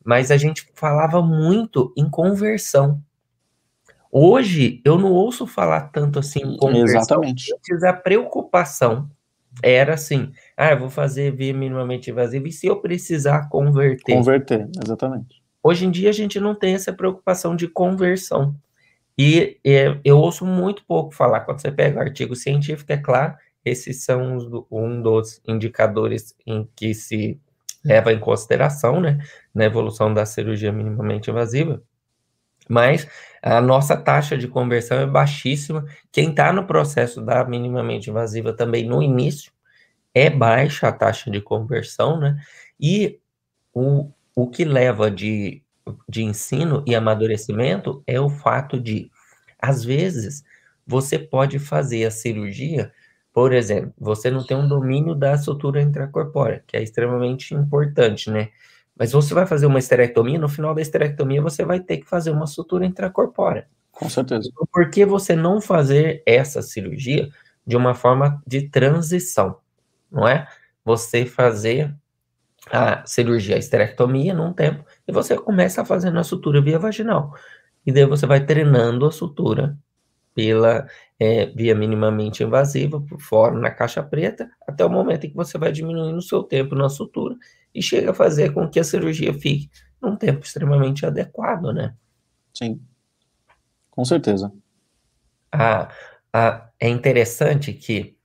mas 0.04 0.32
a 0.32 0.38
gente 0.38 0.67
falava 0.74 1.22
muito 1.22 1.93
em 1.95 2.10
conversão. 2.10 3.02
Hoje 4.12 4.82
eu 4.84 4.98
não 4.98 5.12
ouço 5.12 5.45
falar 5.45 5.91
tanto 5.91 6.17
assim 6.17 6.39
em 6.39 6.58
conversão. 6.58 7.02
Exatamente. 7.02 7.54
Antes 7.54 7.84
a 7.84 7.93
preocupação 7.93 9.10
era 9.62 9.93
assim: 9.93 10.32
ah, 10.58 10.72
eu 10.72 10.80
vou 10.80 10.89
fazer 10.89 11.32
via 11.32 11.54
minimamente 11.54 12.10
invasiva 12.10 12.48
e 12.48 12.52
se 12.52 12.65
eu 12.65 12.82
precisar 12.82 13.50
converter? 13.50 14.15
Converter, 14.15 14.67
exatamente. 14.84 15.38
Hoje 15.62 15.86
em 15.86 15.91
dia 15.91 16.10
a 16.10 16.13
gente 16.13 16.39
não 16.39 16.56
tem 16.56 16.76
essa 16.76 16.93
preocupação 16.93 17.56
de 17.56 17.67
conversão. 17.67 18.56
E 19.17 19.60
é, 19.65 20.00
eu 20.04 20.17
ouço 20.17 20.45
muito 20.45 20.86
pouco 20.86 21.13
falar. 21.13 21.41
Quando 21.41 21.62
você 21.62 21.72
pega 21.72 22.00
artigo 22.00 22.36
científico, 22.36 22.91
é 22.91 22.98
claro, 22.98 23.36
esses 23.65 24.04
são 24.04 24.65
um 24.72 25.02
dos 25.02 25.41
indicadores 25.45 26.34
em 26.45 26.67
que 26.76 26.93
se 26.93 27.39
leva 27.84 28.13
em 28.13 28.19
consideração, 28.19 29.00
né, 29.00 29.19
na 29.54 29.65
evolução 29.65 30.13
da 30.13 30.26
cirurgia 30.26 30.72
minimamente 30.72 31.30
invasiva, 31.30 31.82
mas 32.67 33.08
a 33.41 33.60
nossa 33.62 33.98
taxa 33.98 34.38
de 34.38 34.48
conversão 34.48 35.00
é 35.00 35.06
baixíssima. 35.06 35.86
Quem 36.12 36.30
está 36.30 36.54
no 36.54 36.65
processo 36.67 37.22
da 37.22 37.43
minimamente 37.43 38.10
invasiva 38.10 38.54
também 38.54 38.86
no 38.86 39.02
início 39.02 39.52
é 40.13 40.30
baixa 40.30 40.88
a 40.88 40.91
taxa 40.91 41.32
de 41.32 41.41
conversão, 41.41 42.19
né? 42.19 42.38
E 42.80 43.19
o, 43.74 44.12
o 44.43 44.49
que 44.49 44.65
leva 44.65 45.10
de, 45.12 45.63
de 46.08 46.23
ensino 46.23 46.84
e 46.88 46.95
amadurecimento 46.95 48.04
é 48.08 48.19
o 48.19 48.30
fato 48.30 48.80
de, 48.80 49.12
às 49.60 49.84
vezes, 49.84 50.43
você 50.86 51.19
pode 51.19 51.60
fazer 51.60 52.06
a 52.06 52.12
cirurgia 52.12 52.91
por 53.34 53.54
exemplo, 53.54 53.93
você 53.97 54.32
não 54.32 54.45
tem 54.45 54.58
um 54.58 54.67
domínio 54.67 55.13
da 55.15 55.38
sutura 55.38 55.82
intracorpórea, 55.82 56.63
que 56.67 56.75
é 56.75 56.84
extremamente 56.84 57.54
importante, 57.54 58.30
né? 58.30 58.49
Mas 58.97 59.12
você 59.12 59.34
vai 59.34 59.45
fazer 59.45 59.65
uma 59.65 59.80
esterectomia, 59.80 60.39
no 60.39 60.49
final 60.49 60.73
da 60.75 60.82
esterectomia 60.82 61.41
você 61.41 61.63
vai 61.63 61.80
ter 61.80 61.97
que 61.97 62.06
fazer 62.10 62.32
uma 62.32 62.47
sutura 62.47 62.86
intracorpórea. 62.86 63.67
Com 63.91 64.10
certeza. 64.10 64.49
Então, 64.52 64.67
por 64.71 64.89
que 64.89 65.06
você 65.06 65.36
não 65.36 65.62
fazer 65.62 66.21
essa 66.25 66.62
cirurgia 66.62 67.30
de 67.65 67.78
uma 67.78 67.93
forma 67.93 68.41
de 68.45 68.67
transição? 68.67 69.58
Não 70.12 70.28
é? 70.28 70.47
Você 70.84 71.25
fazer 71.25 71.95
a 72.72 73.06
cirurgia, 73.06 73.56
a 73.56 73.60
esterectomia 73.60 74.34
num 74.34 74.54
tempo, 74.54 74.86
e 75.08 75.12
você 75.12 75.38
começa 75.38 75.86
fazendo 75.86 76.19
a 76.19 76.24
sutura 76.24 76.62
via 76.62 76.80
vaginal. 76.80 77.34
E 77.86 77.91
daí 77.91 78.06
você 78.06 78.26
vai 78.26 78.45
treinando 78.45 79.06
a 79.06 79.12
sutura 79.12 79.78
pela 80.36 80.88
é, 81.19 81.48
via 81.48 81.76
minimamente 81.76 82.43
invasiva, 82.43 83.02
por 83.02 83.19
fora, 83.22 83.56
na 83.58 83.72
caixa 83.72 84.02
preta, 84.04 84.50
até 84.67 84.86
o 84.86 84.89
momento 84.89 85.26
em 85.26 85.30
que 85.30 85.36
você 85.36 85.58
vai 85.58 85.72
diminuindo 85.72 86.17
o 86.17 86.22
seu 86.22 86.43
tempo 86.43 86.76
na 86.76 86.89
sutura 86.89 87.36
e 87.74 87.82
chega 87.82 88.12
a 88.12 88.13
fazer 88.13 88.54
com 88.54 88.69
que 88.69 88.80
a 88.80 88.84
cirurgia 88.84 89.34
fique 89.34 89.69
num 90.02 90.15
tempo 90.15 90.45
extremamente 90.45 91.06
adequado, 91.06 91.74
né? 91.74 91.93
Sim, 92.54 92.82
com 93.91 94.06
certeza. 94.06 94.52
Ah, 95.52 95.89
ah, 96.34 96.69
é 96.80 96.88
interessante 96.88 97.74
que 97.74 98.15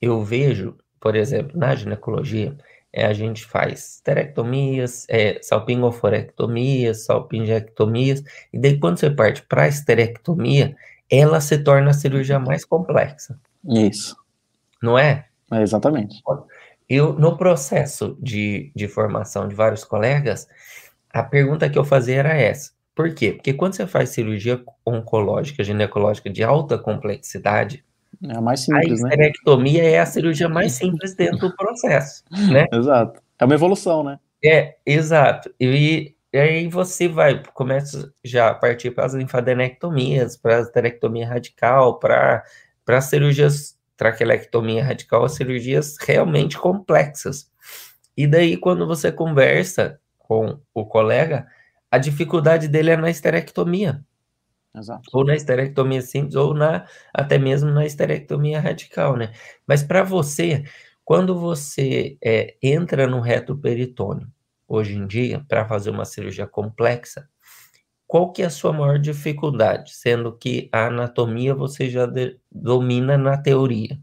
eu 0.00 0.22
vejo, 0.22 0.76
por 1.00 1.14
exemplo, 1.16 1.58
na 1.58 1.74
ginecologia, 1.74 2.56
é, 2.92 3.06
a 3.06 3.12
gente 3.12 3.44
faz 3.44 3.94
esterectomias, 3.94 5.06
é, 5.08 5.38
salpingoforectomias, 5.42 7.04
salpingectomias, 7.04 8.22
e 8.52 8.58
daí 8.58 8.78
quando 8.78 8.98
você 8.98 9.10
parte 9.10 9.42
para 9.42 9.62
a 9.62 9.68
esterectomia, 9.68 10.76
ela 11.10 11.40
se 11.40 11.58
torna 11.58 11.90
a 11.90 11.94
cirurgia 11.94 12.38
mais 12.38 12.64
complexa. 12.64 13.38
Isso. 13.68 14.16
Não 14.82 14.98
é? 14.98 15.26
É 15.50 15.62
exatamente. 15.62 16.22
Eu, 16.88 17.12
no 17.12 17.36
processo 17.36 18.16
de, 18.20 18.72
de 18.74 18.88
formação 18.88 19.48
de 19.48 19.54
vários 19.54 19.84
colegas, 19.84 20.48
a 21.10 21.22
pergunta 21.22 21.68
que 21.68 21.78
eu 21.78 21.84
fazia 21.84 22.16
era 22.16 22.34
essa. 22.34 22.72
Por 22.94 23.14
quê? 23.14 23.32
Porque 23.32 23.54
quando 23.54 23.74
você 23.74 23.86
faz 23.86 24.10
cirurgia 24.10 24.62
oncológica, 24.84 25.64
ginecológica 25.64 26.28
de 26.28 26.42
alta 26.42 26.78
complexidade, 26.78 27.84
é 28.28 28.36
a 28.36 28.40
mais 28.40 28.60
simples, 28.60 29.02
a 29.02 29.08
esterectomia 29.08 29.82
né? 29.82 29.92
é 29.92 30.00
a 30.00 30.06
cirurgia 30.06 30.48
mais 30.48 30.72
simples 30.72 31.14
dentro 31.14 31.48
do 31.48 31.56
processo, 31.56 32.22
né? 32.30 32.66
Exato. 32.72 33.20
É 33.38 33.44
uma 33.44 33.54
evolução, 33.54 34.04
né? 34.04 34.18
É, 34.44 34.76
exato. 34.84 35.52
E, 35.58 36.14
e 36.32 36.38
aí 36.38 36.68
você 36.68 37.08
vai, 37.08 37.42
começa 37.54 38.12
já 38.24 38.50
a 38.50 38.54
partir 38.54 38.90
para 38.90 39.04
as 39.04 39.14
linfadenectomias, 39.14 40.36
para 40.36 40.58
a 40.58 40.60
esterectomia 40.60 41.26
radical, 41.26 41.98
para 41.98 42.44
as 42.88 43.04
cirurgias 43.04 43.76
traquelectomia 43.96 44.84
radical, 44.84 45.24
as 45.24 45.34
cirurgias 45.34 45.96
realmente 46.00 46.58
complexas. 46.58 47.48
E 48.16 48.26
daí, 48.26 48.56
quando 48.56 48.86
você 48.86 49.12
conversa 49.12 50.00
com 50.18 50.58
o 50.74 50.84
colega, 50.84 51.46
a 51.90 51.98
dificuldade 51.98 52.68
dele 52.68 52.90
é 52.90 52.96
na 52.96 53.10
esterectomia. 53.10 54.04
Exato. 54.74 55.10
Ou 55.12 55.24
na 55.24 55.34
esterectomia 55.34 56.00
simples, 56.00 56.34
ou 56.34 56.54
na, 56.54 56.86
até 57.12 57.38
mesmo 57.38 57.70
na 57.70 57.84
esterectomia 57.84 58.58
radical, 58.60 59.16
né? 59.16 59.32
Mas 59.66 59.82
para 59.82 60.02
você, 60.02 60.64
quando 61.04 61.38
você 61.38 62.16
é, 62.24 62.56
entra 62.62 63.06
no 63.06 63.20
reto 63.20 63.56
peritônio, 63.56 64.26
hoje 64.66 64.94
em 64.96 65.06
dia, 65.06 65.44
para 65.46 65.66
fazer 65.66 65.90
uma 65.90 66.06
cirurgia 66.06 66.46
complexa, 66.46 67.28
qual 68.06 68.32
que 68.32 68.42
é 68.42 68.46
a 68.46 68.50
sua 68.50 68.72
maior 68.72 68.98
dificuldade? 68.98 69.94
Sendo 69.94 70.32
que 70.36 70.68
a 70.72 70.86
anatomia 70.88 71.54
você 71.54 71.90
já 71.90 72.06
de, 72.06 72.38
domina 72.52 73.18
na 73.18 73.36
teoria 73.38 73.98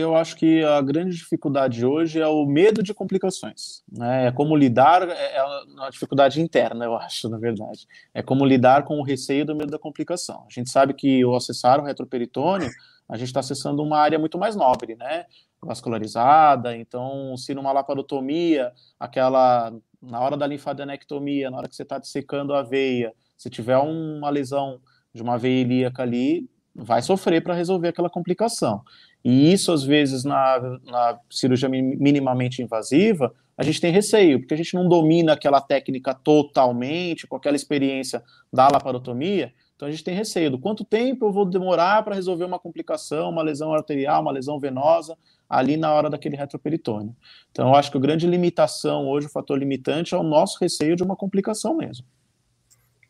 eu 0.00 0.14
acho 0.14 0.36
que 0.36 0.62
a 0.62 0.80
grande 0.80 1.16
dificuldade 1.16 1.84
hoje 1.84 2.20
é 2.20 2.26
o 2.26 2.44
medo 2.44 2.82
de 2.82 2.92
complicações. 2.92 3.82
Né? 3.90 4.26
É 4.26 4.32
como 4.32 4.56
lidar, 4.56 5.08
é, 5.08 5.36
é 5.36 5.44
uma 5.74 5.90
dificuldade 5.90 6.40
interna, 6.40 6.84
eu 6.84 6.96
acho, 6.96 7.28
na 7.28 7.38
verdade. 7.38 7.86
É 8.12 8.22
como 8.22 8.44
lidar 8.44 8.84
com 8.84 8.98
o 8.98 9.02
receio 9.02 9.44
do 9.44 9.56
medo 9.56 9.70
da 9.70 9.78
complicação. 9.78 10.44
A 10.46 10.52
gente 10.52 10.70
sabe 10.70 10.94
que 10.94 11.24
o 11.24 11.34
acessar 11.34 11.80
o 11.80 11.84
retroperitônio, 11.84 12.70
a 13.08 13.16
gente 13.16 13.28
está 13.28 13.40
acessando 13.40 13.82
uma 13.82 13.98
área 13.98 14.18
muito 14.18 14.38
mais 14.38 14.56
nobre, 14.56 14.96
né? 14.96 15.24
Vascularizada, 15.62 16.76
então, 16.76 17.36
se 17.36 17.54
numa 17.54 17.72
laparotomia, 17.72 18.72
aquela, 18.98 19.72
na 20.02 20.20
hora 20.20 20.36
da 20.36 20.46
linfadenectomia, 20.46 21.50
na 21.50 21.58
hora 21.58 21.68
que 21.68 21.76
você 21.76 21.82
está 21.82 21.98
dissecando 21.98 22.54
a 22.54 22.62
veia, 22.62 23.12
se 23.36 23.48
tiver 23.48 23.78
uma 23.78 24.30
lesão 24.30 24.80
de 25.14 25.22
uma 25.22 25.38
veia 25.38 25.62
ilíaca 25.62 26.02
ali, 26.02 26.48
vai 26.76 27.00
sofrer 27.02 27.42
para 27.42 27.54
resolver 27.54 27.88
aquela 27.88 28.10
complicação. 28.10 28.82
E 29.24 29.52
isso, 29.52 29.72
às 29.72 29.82
vezes, 29.82 30.24
na, 30.24 30.78
na 30.84 31.18
cirurgia 31.30 31.68
minimamente 31.68 32.62
invasiva, 32.62 33.34
a 33.56 33.64
gente 33.64 33.80
tem 33.80 33.90
receio, 33.90 34.38
porque 34.38 34.54
a 34.54 34.56
gente 34.56 34.74
não 34.74 34.88
domina 34.88 35.32
aquela 35.32 35.60
técnica 35.60 36.14
totalmente, 36.14 37.26
com 37.26 37.36
aquela 37.36 37.56
experiência 37.56 38.22
da 38.52 38.68
laparotomia, 38.68 39.52
então 39.74 39.88
a 39.88 39.90
gente 39.90 40.04
tem 40.04 40.14
receio 40.14 40.50
do 40.50 40.58
quanto 40.58 40.84
tempo 40.84 41.26
eu 41.26 41.32
vou 41.32 41.44
demorar 41.44 42.02
para 42.02 42.14
resolver 42.14 42.44
uma 42.44 42.58
complicação, 42.58 43.28
uma 43.30 43.42
lesão 43.42 43.74
arterial, 43.74 44.22
uma 44.22 44.32
lesão 44.32 44.58
venosa, 44.58 45.16
ali 45.48 45.76
na 45.76 45.92
hora 45.92 46.08
daquele 46.08 46.34
retroperitônio. 46.34 47.14
Então 47.52 47.68
eu 47.68 47.74
acho 47.74 47.90
que 47.90 47.98
a 47.98 48.00
grande 48.00 48.26
limitação 48.26 49.06
hoje, 49.06 49.26
o 49.26 49.30
fator 49.30 49.58
limitante, 49.58 50.14
é 50.14 50.18
o 50.18 50.22
nosso 50.22 50.58
receio 50.60 50.96
de 50.96 51.02
uma 51.02 51.14
complicação 51.14 51.76
mesmo. 51.76 52.06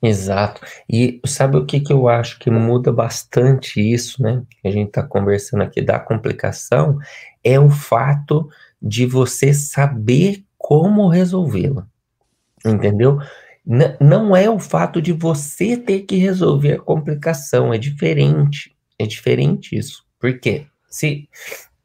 Exato. 0.03 0.61
E 0.89 1.21
sabe 1.27 1.57
o 1.57 1.65
que, 1.65 1.81
que 1.81 1.93
eu 1.93 2.09
acho 2.09 2.39
que 2.39 2.51
muda 2.51 2.93
bastante 2.93 3.81
isso, 3.81 4.23
né? 4.23 4.43
A 4.65 4.71
gente 4.71 4.89
está 4.89 5.03
conversando 5.03 5.63
aqui 5.63 5.81
da 5.81 5.99
complicação, 5.99 6.99
é 7.43 7.59
o 7.59 7.71
fato 7.71 8.49
de 8.81 9.07
você 9.07 9.55
saber 9.55 10.45
como 10.59 11.09
resolvê-la. 11.09 11.87
Entendeu? 12.65 13.19
N 13.67 13.97
não 14.01 14.37
é 14.37 14.49
o 14.49 14.59
fato 14.59 15.01
de 15.01 15.13
você 15.13 15.77
ter 15.77 16.03
que 16.03 16.17
resolver 16.17 16.75
a 16.75 16.81
complicação, 16.81 17.73
é 17.73 17.79
diferente. 17.79 18.77
É 18.99 19.07
diferente 19.07 19.77
isso. 19.77 20.05
Por 20.21 20.39
quê? 20.39 20.67
Se 20.89 21.29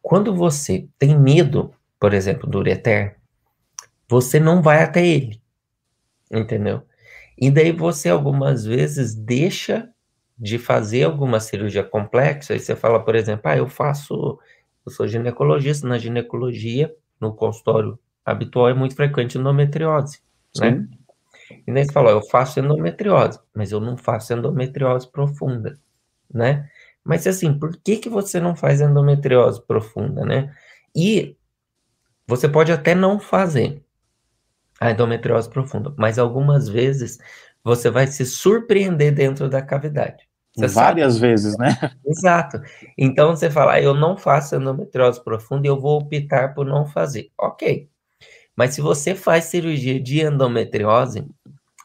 quando 0.02 0.36
você 0.36 0.88
tem 0.98 1.18
medo, 1.20 1.74
por 2.00 2.14
exemplo, 2.14 2.50
do 2.50 2.60
ureter, 2.60 3.18
você 4.08 4.40
não 4.40 4.62
vai 4.62 4.84
até 4.84 5.06
ele. 5.06 5.42
Entendeu? 6.32 6.84
E 7.38 7.50
daí 7.50 7.72
você 7.72 8.10
algumas 8.10 8.66
vezes 8.66 9.16
deixa 9.16 9.90
de 10.38 10.58
fazer 10.58 11.04
alguma 11.04 11.40
cirurgia 11.40 11.84
complexa, 11.84 12.56
e 12.56 12.60
você 12.60 12.76
fala, 12.76 13.04
por 13.04 13.16
exemplo, 13.16 13.44
ah, 13.46 13.58
eu 13.58 13.68
faço, 13.68 14.40
eu 14.86 14.92
sou 14.92 15.08
ginecologista, 15.08 15.88
na 15.88 15.98
ginecologia, 15.98 16.94
no 17.20 17.34
consultório 17.34 18.00
habitual 18.26 18.70
é 18.70 18.74
muito 18.74 18.96
frequente 18.96 19.38
endometriose, 19.38 20.20
né? 20.60 20.72
Sim. 20.72 20.76
né? 20.78 20.88
E 21.68 21.74
daí 21.74 21.86
você 21.86 21.92
fala, 21.92 22.12
eu 22.12 22.22
faço 22.24 22.60
endometriose, 22.60 23.40
mas 23.54 23.72
eu 23.72 23.80
não 23.80 23.98
faço 23.98 24.34
endometriose 24.34 25.12
profunda, 25.12 25.80
né? 26.34 26.68
Mas 27.04 27.28
assim, 27.28 27.58
por 27.58 27.76
que 27.78 27.98
que 27.98 28.10
você 28.10 28.40
não 28.40 28.56
faz 28.56 28.80
endometriose 28.80 29.62
profunda, 29.66 30.24
né? 30.24 30.54
E 30.96 31.36
você 32.28 32.48
pode 32.48 32.72
até 32.72 32.96
não 32.96 33.20
fazer, 33.20 33.84
a 34.82 34.90
endometriose 34.90 35.48
profunda, 35.48 35.94
mas 35.96 36.18
algumas 36.18 36.68
vezes 36.68 37.20
você 37.64 37.92
vai 37.92 38.08
se 38.08 38.26
surpreender 38.26 39.14
dentro 39.14 39.48
da 39.48 39.62
cavidade. 39.62 40.28
Você 40.56 40.68
Várias 40.68 41.14
sabe? 41.14 41.28
vezes, 41.28 41.56
né? 41.58 41.78
Exato. 42.06 42.60
Então 42.98 43.36
você 43.36 43.50
fala, 43.50 43.74
ah, 43.74 43.82
eu 43.82 43.94
não 43.94 44.18
faço 44.18 44.56
endometriose 44.56 45.24
profunda 45.24 45.68
e 45.68 45.70
eu 45.70 45.80
vou 45.80 46.00
optar 46.00 46.56
por 46.56 46.66
não 46.66 46.88
fazer. 46.88 47.30
Ok. 47.40 47.88
Mas 48.56 48.74
se 48.74 48.82
você 48.82 49.14
faz 49.14 49.46
cirurgia 49.46 50.02
de 50.02 50.22
endometriose, 50.22 51.26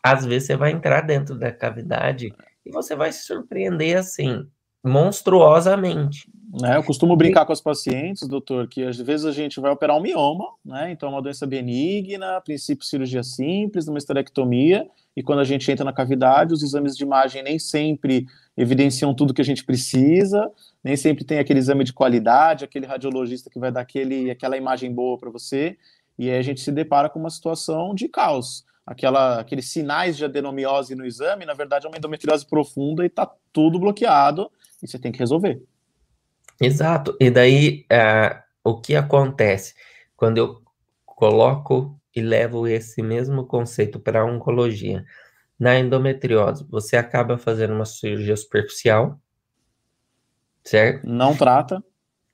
às 0.02 0.24
vezes 0.24 0.46
você 0.46 0.56
vai 0.56 0.72
entrar 0.72 1.02
dentro 1.02 1.38
da 1.38 1.52
cavidade 1.52 2.34
e 2.64 2.70
você 2.72 2.96
vai 2.96 3.12
se 3.12 3.24
surpreender 3.24 3.98
assim, 3.98 4.48
monstruosamente. 4.82 6.28
Né, 6.48 6.76
eu 6.76 6.82
costumo 6.84 7.16
brincar 7.16 7.44
com 7.44 7.52
os 7.52 7.60
pacientes, 7.60 8.26
doutor, 8.28 8.68
que 8.68 8.84
às 8.84 8.96
vezes 8.96 9.26
a 9.26 9.32
gente 9.32 9.58
vai 9.58 9.70
operar 9.72 9.96
um 9.96 10.00
mioma, 10.00 10.46
né? 10.64 10.92
Então, 10.92 11.08
é 11.08 11.12
uma 11.12 11.20
doença 11.20 11.44
benigna, 11.44 12.36
a 12.36 12.40
princípio 12.40 12.86
cirurgia 12.86 13.24
simples, 13.24 13.88
uma 13.88 13.98
esterectomia, 13.98 14.88
e 15.16 15.24
quando 15.24 15.40
a 15.40 15.44
gente 15.44 15.68
entra 15.70 15.84
na 15.84 15.92
cavidade, 15.92 16.54
os 16.54 16.62
exames 16.62 16.96
de 16.96 17.02
imagem 17.02 17.42
nem 17.42 17.58
sempre 17.58 18.26
evidenciam 18.56 19.12
tudo 19.12 19.34
que 19.34 19.40
a 19.40 19.44
gente 19.44 19.64
precisa, 19.64 20.48
nem 20.84 20.96
sempre 20.96 21.24
tem 21.24 21.40
aquele 21.40 21.58
exame 21.58 21.82
de 21.82 21.92
qualidade, 21.92 22.64
aquele 22.64 22.86
radiologista 22.86 23.50
que 23.50 23.58
vai 23.58 23.72
dar 23.72 23.80
aquele, 23.80 24.30
aquela 24.30 24.56
imagem 24.56 24.94
boa 24.94 25.18
para 25.18 25.30
você, 25.30 25.76
e 26.16 26.30
aí 26.30 26.38
a 26.38 26.42
gente 26.42 26.60
se 26.60 26.70
depara 26.70 27.10
com 27.10 27.18
uma 27.18 27.30
situação 27.30 27.92
de 27.92 28.08
caos. 28.08 28.64
Aquela, 28.86 29.40
aqueles 29.40 29.68
sinais 29.68 30.16
de 30.16 30.24
adenomiose 30.24 30.94
no 30.94 31.04
exame, 31.04 31.44
na 31.44 31.54
verdade, 31.54 31.86
é 31.86 31.88
uma 31.88 31.98
endometriose 31.98 32.46
profunda 32.46 33.02
e 33.02 33.08
está 33.08 33.28
tudo 33.52 33.80
bloqueado, 33.80 34.48
e 34.80 34.86
você 34.86 34.96
tem 34.96 35.10
que 35.10 35.18
resolver. 35.18 35.60
Exato. 36.60 37.16
E 37.20 37.30
daí, 37.30 37.86
uh, 37.92 38.42
o 38.64 38.80
que 38.80 38.96
acontece 38.96 39.74
quando 40.16 40.38
eu 40.38 40.62
coloco 41.04 41.98
e 42.14 42.20
levo 42.20 42.66
esse 42.66 43.02
mesmo 43.02 43.46
conceito 43.46 44.00
para 44.00 44.20
a 44.20 44.24
oncologia? 44.24 45.04
Na 45.58 45.78
endometriose, 45.78 46.66
você 46.68 46.96
acaba 46.96 47.38
fazendo 47.38 47.74
uma 47.74 47.86
cirurgia 47.86 48.36
superficial, 48.36 49.18
certo? 50.64 51.06
Não 51.08 51.34
trata. 51.34 51.82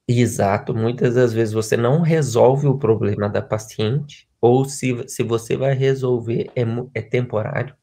Exato, 0.08 0.74
muitas 0.74 1.14
das 1.14 1.32
vezes 1.32 1.54
você 1.54 1.76
não 1.76 2.00
resolve 2.00 2.66
o 2.66 2.78
problema 2.78 3.28
da 3.28 3.40
paciente, 3.40 4.28
ou 4.40 4.64
se, 4.64 5.08
se 5.08 5.22
você 5.22 5.56
vai 5.56 5.74
resolver, 5.74 6.50
é, 6.56 6.62
é 6.94 7.02
temporário, 7.02 7.76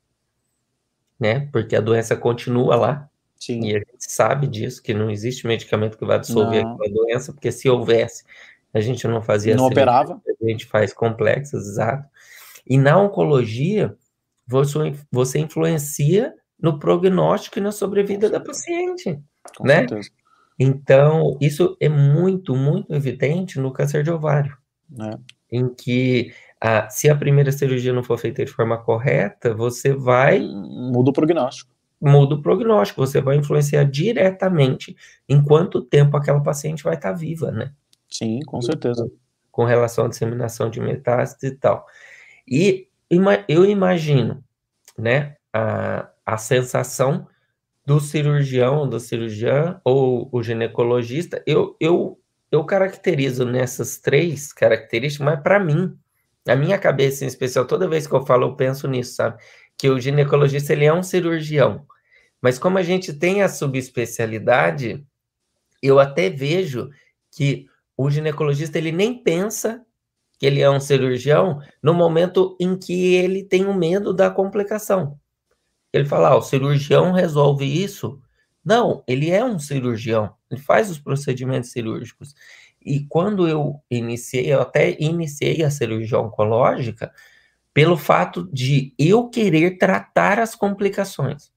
né? 1.19 1.47
Porque 1.52 1.75
a 1.75 1.82
doença 1.82 2.15
continua 2.17 2.75
lá. 2.75 3.08
Sim. 3.39 3.62
E 3.65 3.75
a 3.75 3.80
gente 3.80 3.89
sabe 3.99 4.47
disso, 4.47 4.84
que 4.84 4.93
não 4.93 5.10
existe 5.10 5.47
medicamento 5.47 5.97
que 5.97 6.06
vai 6.06 6.19
dissolver 6.19 6.63
não. 6.63 6.73
aquela 6.73 6.93
doença, 6.93 7.32
porque 7.32 7.52
se 7.52 7.69
houvesse, 7.69 8.23
a 8.73 8.82
gente 8.82 9.08
não 9.08 9.21
fazia. 9.21 9.56
Não 9.56 9.67
operava. 9.67 10.21
A 10.41 10.45
gente 10.45 10.65
faz 10.65 10.93
complexas, 10.93 11.67
exato. 11.67 12.08
E 12.67 12.78
na 12.78 12.99
oncologia, 12.99 13.95
você, 14.45 14.93
você 15.12 15.39
influencia 15.39 16.34
no 16.60 16.78
prognóstico 16.78 17.58
e 17.58 17.62
na 17.62 17.71
sobrevida 17.71 18.30
da 18.30 18.39
paciente, 18.39 19.19
Com 19.58 19.65
né? 19.65 19.88
Certeza. 19.88 20.10
Então, 20.60 21.38
isso 21.39 21.78
é 21.80 21.88
muito, 21.88 22.54
muito 22.54 22.93
evidente 22.93 23.58
no 23.58 23.71
câncer 23.71 24.04
de 24.04 24.12
ovário, 24.12 24.58
é. 24.99 25.17
em 25.49 25.73
que 25.73 26.34
a, 26.60 26.89
se 26.89 27.10
a 27.10 27.15
primeira 27.15 27.49
cirurgia 27.49 27.93
não 27.93 28.04
for 28.04 28.17
feita 28.17 28.43
de 28.43 28.52
forma 28.52 28.78
correta, 28.78 29.54
você 29.54 29.93
vai. 29.93 30.39
Muda 30.39 31.12
o 31.12 31.13
prognóstico. 31.13 31.71
Muda 32.01 32.35
o 32.35 32.41
prognóstico, 32.41 33.05
você 33.05 33.19
vai 33.21 33.35
influenciar 33.35 33.83
diretamente 33.83 34.95
em 35.27 35.43
quanto 35.43 35.81
tempo 35.81 36.15
aquela 36.15 36.41
paciente 36.41 36.83
vai 36.83 36.95
estar 36.95 37.12
viva, 37.12 37.51
né? 37.51 37.73
Sim, 38.09 38.39
com 38.45 38.62
certeza. 38.62 39.09
Com 39.51 39.65
relação 39.65 40.05
à 40.05 40.07
disseminação 40.07 40.69
de 40.69 40.79
metástases 40.79 41.51
e 41.51 41.55
tal. 41.55 41.85
E 42.47 42.88
eu 43.47 43.65
imagino, 43.65 44.43
né, 44.97 45.35
a, 45.53 46.09
a 46.25 46.38
sensação 46.38 47.27
do 47.85 47.99
cirurgião, 47.99 48.88
do 48.88 48.99
cirurgião 48.99 49.81
ou 49.83 50.29
o 50.31 50.43
ginecologista, 50.43 51.41
eu, 51.45 51.75
eu, 51.79 52.19
eu 52.51 52.63
caracterizo 52.63 53.45
nessas 53.45 53.97
três 53.97 54.53
características, 54.53 55.25
mas 55.25 55.41
para 55.41 55.59
mim, 55.59 55.97
na 56.45 56.55
minha 56.55 56.77
cabeça 56.77 57.23
em 57.23 57.27
especial, 57.27 57.65
toda 57.65 57.88
vez 57.88 58.05
que 58.05 58.13
eu 58.13 58.25
falo, 58.25 58.45
eu 58.47 58.55
penso 58.55 58.88
nisso, 58.88 59.15
sabe? 59.15 59.41
Que 59.79 59.89
o 59.89 59.99
ginecologista, 59.99 60.73
ele 60.73 60.85
é 60.85 60.93
um 60.93 61.01
cirurgião, 61.01 61.87
mas 62.41 62.59
como 62.59 62.77
a 62.77 62.83
gente 62.83 63.13
tem 63.13 63.41
a 63.41 63.49
subespecialidade, 63.49 65.03
eu 65.81 65.99
até 65.99 66.29
vejo 66.29 66.89
que 67.31 67.65
o 67.97 68.09
ginecologista, 68.09 68.77
ele 68.77 68.91
nem 68.91 69.21
pensa 69.23 69.83
que 70.37 70.45
ele 70.45 70.61
é 70.61 70.69
um 70.69 70.79
cirurgião 70.79 71.61
no 71.83 71.93
momento 71.93 72.55
em 72.59 72.77
que 72.77 73.13
ele 73.15 73.43
tem 73.43 73.65
o 73.65 73.73
medo 73.73 74.13
da 74.13 74.29
complicação. 74.29 75.19
Ele 75.91 76.05
fala, 76.05 76.29
ah, 76.29 76.37
o 76.37 76.41
cirurgião 76.41 77.11
resolve 77.11 77.65
isso. 77.65 78.21
Não, 78.63 79.03
ele 79.05 79.29
é 79.29 79.43
um 79.43 79.59
cirurgião, 79.59 80.33
ele 80.49 80.61
faz 80.61 80.89
os 80.89 80.99
procedimentos 80.99 81.71
cirúrgicos. 81.71 82.33
E 82.81 83.01
quando 83.05 83.47
eu 83.47 83.81
iniciei, 83.89 84.53
eu 84.53 84.61
até 84.61 84.95
iniciei 84.99 85.63
a 85.63 85.71
cirurgia 85.71 86.19
oncológica 86.19 87.11
pelo 87.79 87.95
fato 87.95 88.49
de 88.51 88.93
eu 88.99 89.29
querer 89.29 89.77
tratar 89.77 90.37
as 90.37 90.53
complicações. 90.53 91.49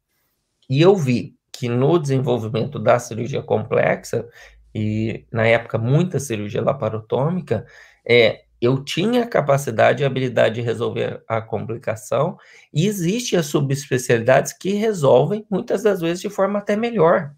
E 0.70 0.80
eu 0.80 0.94
vi 0.94 1.34
que 1.50 1.68
no 1.68 1.98
desenvolvimento 1.98 2.78
da 2.78 2.96
cirurgia 3.00 3.42
complexa, 3.42 4.24
e 4.72 5.26
na 5.32 5.44
época 5.48 5.78
muita 5.78 6.20
cirurgia 6.20 6.62
laparotômica, 6.62 7.66
é, 8.08 8.42
eu 8.60 8.84
tinha 8.84 9.26
capacidade 9.26 10.04
e 10.04 10.06
habilidade 10.06 10.54
de 10.54 10.60
resolver 10.60 11.24
a 11.26 11.42
complicação, 11.42 12.36
e 12.72 12.86
existem 12.86 13.36
as 13.36 13.46
subespecialidades 13.46 14.52
que 14.52 14.74
resolvem, 14.74 15.44
muitas 15.50 15.82
das 15.82 16.00
vezes, 16.00 16.20
de 16.20 16.30
forma 16.30 16.60
até 16.60 16.76
melhor. 16.76 17.32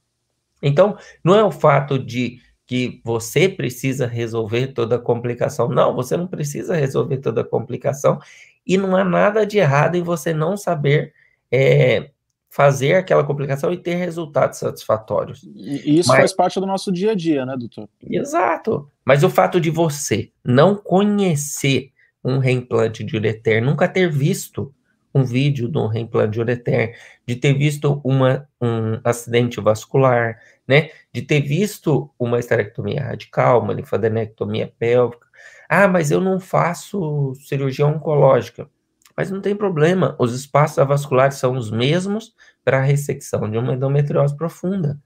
Então, 0.62 0.94
não 1.24 1.34
é 1.34 1.42
o 1.42 1.50
fato 1.50 1.98
de 1.98 2.38
que 2.66 3.00
você 3.04 3.48
precisa 3.48 4.06
resolver 4.06 4.68
toda 4.68 4.96
a 4.96 4.98
complicação. 4.98 5.68
Não, 5.68 5.94
você 5.94 6.16
não 6.16 6.26
precisa 6.26 6.74
resolver 6.74 7.18
toda 7.18 7.42
a 7.42 7.44
complicação, 7.44 8.18
e 8.66 8.76
não 8.76 8.96
há 8.96 9.04
nada 9.04 9.46
de 9.46 9.58
errado 9.58 9.96
em 9.96 10.02
você 10.02 10.32
não 10.32 10.56
saber 10.56 11.12
é, 11.50 12.10
fazer 12.54 12.94
aquela 12.94 13.24
complicação 13.24 13.72
e 13.72 13.76
ter 13.76 13.96
resultados 13.96 14.60
satisfatórios. 14.60 15.42
E 15.56 15.98
isso 15.98 16.08
Mas, 16.08 16.18
faz 16.18 16.32
parte 16.32 16.60
do 16.60 16.66
nosso 16.66 16.92
dia 16.92 17.10
a 17.10 17.14
dia, 17.14 17.44
né, 17.44 17.56
doutor? 17.58 17.88
Exato. 18.00 18.88
Mas 19.04 19.24
o 19.24 19.28
fato 19.28 19.60
de 19.60 19.70
você 19.70 20.30
não 20.44 20.76
conhecer 20.76 21.90
um 22.22 22.38
reimplante 22.38 23.02
de 23.02 23.16
ureter, 23.16 23.60
nunca 23.60 23.88
ter 23.88 24.08
visto 24.08 24.72
um 25.12 25.24
vídeo 25.24 25.68
de 25.68 25.78
um 25.78 25.88
reimplante 25.88 26.32
de 26.32 26.40
ureter, 26.40 26.96
de 27.26 27.34
ter 27.34 27.54
visto 27.54 28.00
uma, 28.04 28.48
um 28.60 29.00
acidente 29.04 29.60
vascular, 29.60 30.40
né, 30.66 30.90
de 31.12 31.22
ter 31.22 31.40
visto 31.40 32.10
uma 32.18 32.38
esterectomia 32.38 33.02
radical, 33.02 33.62
uma 33.62 33.72
linfadenectomia 33.72 34.72
pélvica. 34.78 35.26
Ah, 35.68 35.88
mas 35.88 36.10
eu 36.10 36.20
não 36.20 36.38
faço 36.38 37.34
cirurgia 37.36 37.86
oncológica. 37.86 38.68
Mas 39.16 39.30
não 39.30 39.40
tem 39.40 39.54
problema, 39.54 40.16
os 40.18 40.34
espaços 40.34 40.78
avasculares 40.78 41.36
são 41.36 41.56
os 41.56 41.70
mesmos 41.70 42.34
para 42.64 42.78
a 42.78 42.82
ressecção 42.82 43.48
de 43.48 43.56
uma 43.56 43.74
endometriose 43.74 44.36
profunda. 44.36 44.98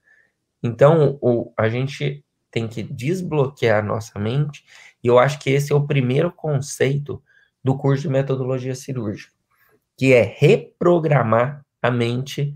Então, 0.63 1.17
o, 1.21 1.53
a 1.55 1.69
gente 1.69 2.23
tem 2.51 2.67
que 2.67 2.81
desbloquear 2.81 3.79
a 3.79 3.87
nossa 3.87 4.17
mente, 4.19 4.65
e 5.03 5.07
eu 5.07 5.19
acho 5.19 5.39
que 5.39 5.51
esse 5.51 5.71
é 5.71 5.75
o 5.75 5.85
primeiro 5.85 6.31
conceito 6.31 7.21
do 7.63 7.77
curso 7.77 8.03
de 8.03 8.09
metodologia 8.09 8.73
cirúrgica, 8.73 9.33
que 9.95 10.13
é 10.13 10.23
reprogramar 10.23 11.63
a 11.81 11.91
mente 11.91 12.55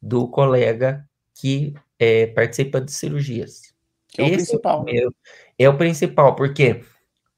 do 0.00 0.28
colega 0.28 1.08
que 1.34 1.74
é, 1.98 2.26
participa 2.26 2.80
de 2.80 2.90
cirurgias. 2.90 3.72
É 4.18 4.22
o 4.22 4.26
esse 4.26 4.36
principal. 4.36 4.78
É 4.78 4.80
o, 4.80 4.84
primeiro, 4.84 5.14
é 5.58 5.68
o 5.68 5.78
principal, 5.78 6.34
porque 6.34 6.82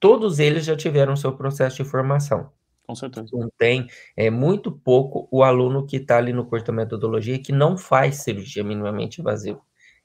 todos 0.04 0.38
eles 0.38 0.66
já 0.66 0.76
tiveram 0.76 1.16
seu 1.16 1.32
processo 1.34 1.82
de 1.82 1.84
formação. 1.88 2.50
Com 2.86 2.94
certeza. 2.94 3.26
Não 3.32 3.48
tem, 3.56 3.86
é 4.14 4.28
muito 4.28 4.70
pouco 4.70 5.26
o 5.30 5.42
aluno 5.42 5.86
que 5.86 5.96
está 5.96 6.18
ali 6.18 6.30
no 6.30 6.44
curso 6.44 6.66
da 6.66 6.74
metodologia 6.74 7.38
que 7.38 7.50
não 7.50 7.78
faz 7.78 8.16
cirurgia 8.16 8.62
minimamente 8.62 9.22
invasiva. 9.22 9.62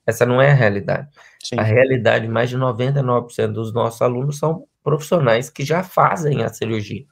Essa 0.08 0.26
não 0.26 0.42
é 0.42 0.52
a 0.52 0.54
realidade. 0.54 1.10
Sim. 1.44 1.60
A 1.60 1.64
realidade, 1.64 2.30
mais 2.30 2.50
de 2.50 2.58
99% 2.58 3.52
dos 3.52 3.74
nossos 3.74 4.02
alunos 4.02 4.38
são 4.38 4.66
profissionais 4.82 5.50
que 5.50 5.66
já 5.66 5.84
fazem 5.84 6.44
a 6.44 6.48
cirurgia. 6.48 7.06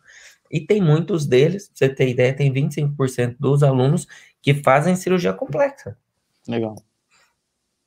E 0.50 0.62
tem 0.62 0.82
muitos 0.82 1.26
deles, 1.26 1.68
pra 1.68 1.76
você 1.76 1.90
ter 1.90 2.08
ideia, 2.08 2.34
tem 2.34 2.54
25% 2.54 3.36
dos 3.38 3.64
alunos 3.64 4.08
que 4.42 4.54
fazem 4.54 4.96
cirurgia 4.96 5.34
complexa. 5.34 5.98
Legal. 6.48 6.76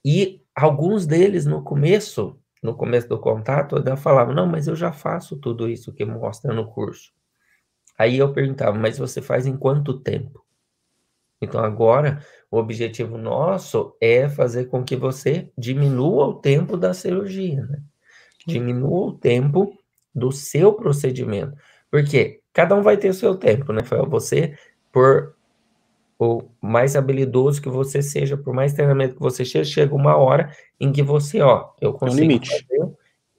E 0.05 0.43
alguns 0.55 1.07
deles, 1.07 1.47
no 1.47 1.65
começo, 1.65 2.39
no 2.62 2.75
começo 2.75 3.09
do 3.09 3.18
contato, 3.18 3.83
eu 3.85 3.96
falava, 3.96 4.35
não, 4.35 4.46
mas 4.46 4.66
eu 4.68 4.77
já 4.77 4.92
faço 4.92 5.37
tudo 5.37 5.68
isso 5.68 5.92
que 5.92 6.05
mostra 6.05 6.53
no 6.53 6.66
curso. 6.66 7.12
Aí 7.99 8.18
eu 8.18 8.33
perguntava, 8.33 8.77
mas 8.77 8.99
você 8.99 9.20
faz 9.20 9.46
em 9.46 9.57
quanto 9.57 9.99
tempo? 9.99 10.44
Então 11.40 11.62
agora 11.62 12.25
o 12.51 12.59
objetivo 12.59 13.16
nosso 13.16 13.96
é 14.01 14.29
fazer 14.29 14.66
com 14.66 14.85
que 14.85 14.96
você 14.96 15.51
diminua 15.57 16.27
o 16.27 16.35
tempo 16.35 16.77
da 16.77 16.92
cirurgia, 16.92 17.64
né? 17.64 17.83
Diminua 18.46 19.07
o 19.07 19.12
tempo 19.12 19.73
do 20.14 20.33
seu 20.33 20.73
procedimento. 20.75 21.57
Porque 21.90 22.40
cada 22.53 22.75
um 22.75 22.83
vai 22.83 22.96
ter 22.96 23.09
o 23.09 23.14
seu 23.14 23.37
tempo, 23.37 23.73
né? 23.73 23.81
Você, 24.09 24.57
por 24.92 25.35
o 26.21 26.51
mais 26.61 26.97
habilidoso 26.97 27.63
que 27.63 27.69
você 27.69 28.03
seja, 28.03 28.37
por 28.37 28.53
mais 28.53 28.75
treinamento 28.75 29.15
que 29.15 29.21
você 29.21 29.43
seja, 29.45 29.71
chega 29.71 29.95
uma 29.95 30.17
hora 30.17 30.55
em 30.79 30.93
que 30.93 31.03
você, 31.03 31.41
ó, 31.41 31.71
eu 31.81 31.95
consigo 31.95 32.35
um 32.35 32.45
fazer 32.45 32.93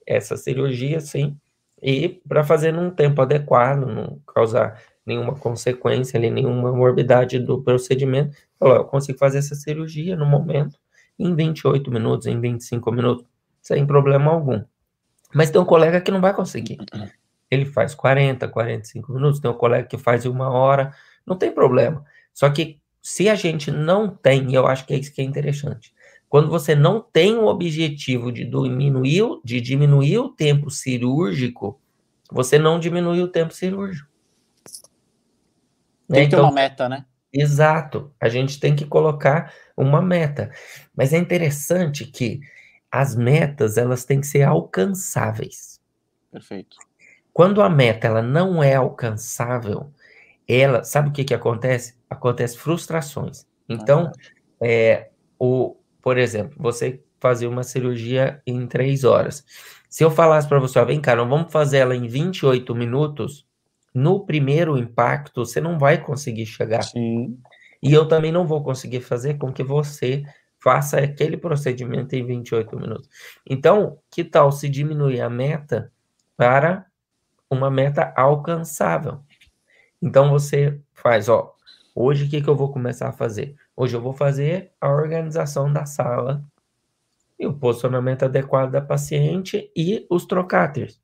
essa 0.04 0.36
cirurgia, 0.36 1.00
sim, 1.00 1.36
e 1.80 2.08
para 2.26 2.42
fazer 2.42 2.72
num 2.72 2.90
tempo 2.90 3.22
adequado, 3.22 3.86
não 3.86 4.18
causar 4.26 4.82
nenhuma 5.06 5.34
consequência 5.34 6.18
ali, 6.18 6.28
nenhuma 6.30 6.72
morbidade 6.72 7.38
do 7.38 7.62
procedimento. 7.62 8.36
Falou, 8.58 8.76
eu 8.76 8.84
consigo 8.84 9.18
fazer 9.18 9.38
essa 9.38 9.54
cirurgia 9.54 10.16
no 10.16 10.26
momento, 10.26 10.76
em 11.18 11.34
28 11.34 11.90
minutos, 11.90 12.26
em 12.26 12.40
25 12.40 12.90
minutos, 12.90 13.24
sem 13.60 13.86
problema 13.86 14.32
algum. 14.32 14.60
Mas 15.32 15.50
tem 15.50 15.60
um 15.60 15.64
colega 15.64 16.00
que 16.00 16.10
não 16.10 16.20
vai 16.20 16.34
conseguir. 16.34 16.78
Ele 17.50 17.64
faz 17.64 17.94
40, 17.94 18.48
45 18.48 19.12
minutos, 19.12 19.40
tem 19.40 19.50
um 19.50 19.54
colega 19.54 19.86
que 19.86 19.98
faz 19.98 20.26
uma 20.26 20.50
hora, 20.50 20.92
não 21.26 21.36
tem 21.36 21.52
problema. 21.52 22.04
Só 22.32 22.50
que 22.50 22.78
se 23.00 23.28
a 23.28 23.34
gente 23.34 23.70
não 23.70 24.08
tem, 24.08 24.54
eu 24.54 24.66
acho 24.66 24.86
que 24.86 24.94
é 24.94 24.98
isso 24.98 25.12
que 25.12 25.20
é 25.20 25.24
interessante. 25.24 25.92
Quando 26.28 26.48
você 26.48 26.74
não 26.74 27.00
tem 27.00 27.36
o 27.36 27.46
objetivo 27.46 28.32
de 28.32 28.44
diminuir, 28.44 29.40
de 29.44 29.60
diminuir 29.60 30.18
o 30.18 30.30
tempo 30.30 30.70
cirúrgico, 30.70 31.80
você 32.30 32.58
não 32.58 32.80
diminui 32.80 33.20
o 33.20 33.28
tempo 33.28 33.52
cirúrgico. 33.52 34.08
Tem 36.08 36.24
que 36.24 36.30
ter 36.30 36.36
então, 36.36 36.44
uma 36.44 36.52
meta, 36.52 36.88
né? 36.88 37.04
Exato. 37.32 38.12
A 38.20 38.28
gente 38.28 38.60
tem 38.60 38.76
que 38.76 38.84
colocar 38.84 39.52
uma 39.76 40.00
meta. 40.00 40.50
Mas 40.94 41.12
é 41.12 41.18
interessante 41.18 42.06
que 42.06 42.40
as 42.90 43.16
metas, 43.16 43.78
elas 43.78 44.04
têm 44.04 44.20
que 44.20 44.26
ser 44.26 44.42
alcançáveis. 44.42 45.80
Perfeito. 46.30 46.76
Quando 47.32 47.62
a 47.62 47.68
meta 47.68 48.06
ela 48.06 48.22
não 48.22 48.62
é 48.62 48.74
alcançável, 48.74 49.90
ela, 50.46 50.84
sabe 50.84 51.08
o 51.08 51.12
que 51.12 51.24
que 51.24 51.34
acontece? 51.34 51.96
Acontece 52.08 52.58
frustrações. 52.58 53.46
Então, 53.68 54.10
ah, 54.14 54.66
é, 54.66 55.10
o, 55.38 55.76
por 56.00 56.18
exemplo, 56.18 56.56
você 56.58 57.02
fazer 57.20 57.46
uma 57.46 57.62
cirurgia 57.62 58.42
em 58.46 58.66
três 58.66 59.04
horas. 59.04 59.44
Se 59.88 60.02
eu 60.02 60.10
falasse 60.10 60.48
para 60.48 60.58
você, 60.58 60.78
ó, 60.78 60.84
vem 60.84 61.00
cá, 61.00 61.14
não 61.14 61.28
vamos 61.28 61.52
fazer 61.52 61.78
ela 61.78 61.94
em 61.94 62.08
28 62.08 62.74
minutos, 62.74 63.46
no 63.94 64.24
primeiro 64.24 64.76
impacto 64.76 65.44
você 65.44 65.60
não 65.60 65.78
vai 65.78 65.98
conseguir 65.98 66.46
chegar. 66.46 66.82
Sim. 66.82 67.38
E 67.82 67.92
eu 67.92 68.08
também 68.08 68.32
não 68.32 68.46
vou 68.46 68.62
conseguir 68.62 69.00
fazer 69.00 69.34
com 69.34 69.52
que 69.52 69.62
você 69.62 70.24
faça 70.62 70.98
aquele 70.98 71.36
procedimento 71.36 72.14
em 72.14 72.24
28 72.24 72.76
minutos. 72.76 73.08
Então, 73.44 73.98
que 74.10 74.22
tal 74.22 74.50
se 74.52 74.68
diminuir 74.68 75.20
a 75.20 75.28
meta 75.28 75.92
para 76.36 76.86
uma 77.50 77.70
meta 77.70 78.12
alcançável? 78.16 79.20
Então 80.02 80.30
você 80.30 80.80
faz, 80.92 81.28
ó, 81.28 81.54
hoje 81.94 82.24
o 82.24 82.28
que, 82.28 82.42
que 82.42 82.48
eu 82.48 82.56
vou 82.56 82.72
começar 82.72 83.08
a 83.08 83.12
fazer? 83.12 83.54
Hoje 83.76 83.96
eu 83.96 84.00
vou 84.00 84.12
fazer 84.12 84.72
a 84.80 84.90
organização 84.90 85.72
da 85.72 85.86
sala 85.86 86.44
e 87.38 87.46
o 87.46 87.54
posicionamento 87.54 88.24
adequado 88.24 88.72
da 88.72 88.80
paciente 88.80 89.70
e 89.76 90.06
os 90.10 90.26
trocáteres. 90.26 91.00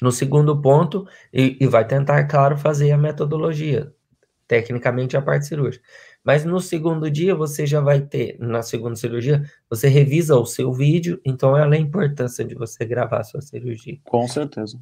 No 0.00 0.10
segundo 0.10 0.60
ponto, 0.60 1.06
e, 1.32 1.58
e 1.60 1.66
vai 1.66 1.86
tentar, 1.86 2.24
claro, 2.26 2.56
fazer 2.56 2.90
a 2.90 2.98
metodologia, 2.98 3.92
tecnicamente 4.48 5.16
a 5.16 5.22
parte 5.22 5.46
cirúrgica. 5.46 5.84
Mas 6.24 6.44
no 6.44 6.58
segundo 6.60 7.10
dia, 7.10 7.34
você 7.34 7.66
já 7.66 7.80
vai 7.80 8.00
ter, 8.00 8.38
na 8.38 8.62
segunda 8.62 8.96
cirurgia, 8.96 9.42
você 9.68 9.88
revisa 9.88 10.36
o 10.36 10.46
seu 10.46 10.72
vídeo, 10.72 11.20
então 11.24 11.50
olha 11.52 11.76
a 11.76 11.80
importância 11.80 12.44
de 12.44 12.54
você 12.54 12.84
gravar 12.84 13.20
a 13.20 13.24
sua 13.24 13.42
cirurgia. 13.42 13.98
Com 14.04 14.26
certeza. 14.26 14.78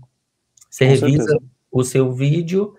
Você 0.71 0.85
Com 0.85 0.91
revisa 0.91 1.25
certeza. 1.25 1.51
o 1.71 1.83
seu 1.83 2.13
vídeo, 2.13 2.75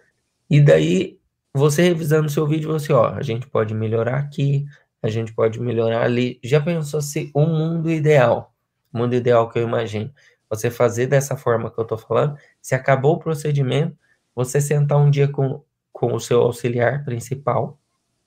e 0.50 0.60
daí, 0.62 1.20
você 1.54 1.84
revisando 1.84 2.28
o 2.28 2.32
seu 2.32 2.48
vídeo, 2.48 2.72
você, 2.72 2.92
ó, 2.92 3.14
a 3.14 3.22
gente 3.22 3.48
pode 3.48 3.74
melhorar 3.74 4.18
aqui, 4.18 4.66
a 5.02 5.08
gente 5.10 5.34
pode 5.34 5.60
melhorar 5.60 6.04
ali. 6.04 6.40
Já 6.44 6.60
pensou 6.60 7.02
se 7.02 7.32
um 7.36 7.46
mundo 7.46 7.90
ideal, 7.90 8.54
o 8.92 8.98
mundo 8.98 9.16
ideal 9.16 9.50
que 9.50 9.60
eu 9.60 9.64
imagino, 9.64 10.12
você 10.50 10.72
fazer 10.72 11.08
dessa 11.08 11.38
forma 11.38 11.70
que 11.72 11.80
eu 11.80 11.86
tô 11.86 11.98
falando, 11.98 12.38
se 12.62 12.74
acabou 12.74 13.16
o 13.16 13.20
procedimento, 13.20 13.96
você 14.34 14.60
sentar 14.60 14.98
um 14.98 15.12
dia 15.12 15.28
com, 15.28 15.64
com 15.92 16.14
o 16.14 16.20
seu 16.20 16.42
auxiliar 16.42 17.04
principal 17.06 17.80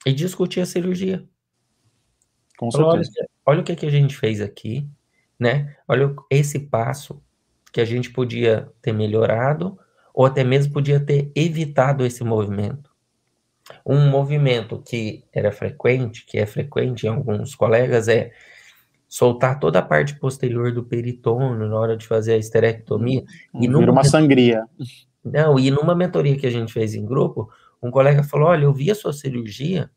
e 0.07 0.12
discutir 0.12 0.61
a 0.61 0.66
cirurgia. 0.66 1.27
Com 2.57 2.70
certeza. 2.70 3.11
Olha, 3.18 3.29
olha 3.47 3.61
o 3.61 3.64
que, 3.64 3.75
que 3.75 3.87
a 3.87 3.91
gente 3.91 4.16
fez 4.16 4.41
aqui, 4.41 4.89
né? 5.39 5.77
Olha 5.89 6.14
esse 6.31 6.61
passo 6.61 7.20
que 7.73 7.81
a 7.81 7.85
gente 7.85 8.11
podia 8.11 8.70
ter 8.81 8.93
melhorado 8.93 9.79
ou 10.15 10.27
até 10.27 10.45
mesmo 10.45 10.73
podia 10.73 11.01
ter 11.01 11.31
evitado 11.35 12.05
esse 12.05 12.23
movimento. 12.23 12.91
Um 13.87 14.11
movimento 14.11 14.83
que 14.85 15.25
era 15.33 15.53
frequente, 15.53 16.27
que 16.27 16.39
é 16.39 16.47
frequente 16.47 17.05
em 17.05 17.09
alguns 17.09 17.55
colegas, 17.55 18.09
é 18.09 18.33
soltar 19.09 19.59
toda 19.59 19.79
a 19.79 19.83
parte 19.83 20.19
posterior 20.19 20.73
do 20.73 20.83
peritônio 20.85 21.69
na 21.69 21.79
hora 21.79 21.97
de 21.97 22.07
fazer 22.07 22.35
a 22.35 22.39
esterectomia. 22.39 23.23
Hum, 23.55 23.63
e 23.63 23.69
numa 23.69 23.93
uma 23.93 24.05
sangria. 24.05 24.65
Não, 25.25 25.59
e 25.59 25.71
numa 25.71 25.95
mentoria 25.95 26.37
que 26.37 26.47
a 26.47 26.51
gente 26.51 26.73
fez 26.73 26.95
em 26.95 27.05
grupo, 27.05 27.51
um 27.83 27.91
colega 27.91 28.23
falou: 28.23 28.49
Olha, 28.49 28.65
eu 28.65 28.73
vi 28.73 28.91
a 28.91 28.95
sua 28.95 29.13
cirurgia 29.13 29.91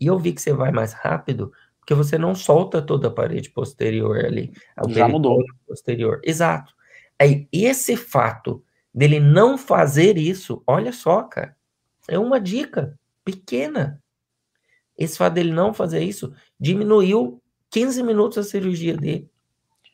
e 0.00 0.06
eu 0.06 0.18
vi 0.18 0.32
que 0.32 0.42
você 0.42 0.52
vai 0.52 0.72
mais 0.72 0.92
rápido 0.92 1.52
porque 1.78 1.94
você 1.94 2.16
não 2.16 2.32
solta 2.32 2.80
toda 2.80 3.08
a 3.08 3.10
parede 3.10 3.50
posterior 3.50 4.24
ali. 4.24 4.52
Já 4.90 5.08
mudou. 5.08 5.44
Posterior. 5.66 6.20
Exato. 6.22 6.72
Aí, 7.18 7.48
esse 7.52 7.96
fato 7.96 8.62
dele 8.94 9.20
não 9.20 9.56
fazer 9.56 10.18
isso, 10.18 10.62
olha 10.66 10.92
só, 10.92 11.22
cara, 11.22 11.56
é 12.08 12.18
uma 12.18 12.40
dica 12.40 12.98
pequena. 13.24 14.02
Esse 14.98 15.16
fato 15.16 15.34
dele 15.34 15.52
não 15.52 15.72
fazer 15.72 16.02
isso 16.02 16.32
diminuiu 16.60 17.42
15 17.70 18.02
minutos 18.02 18.38
a 18.38 18.42
cirurgia 18.42 18.96
dele. 18.96 19.30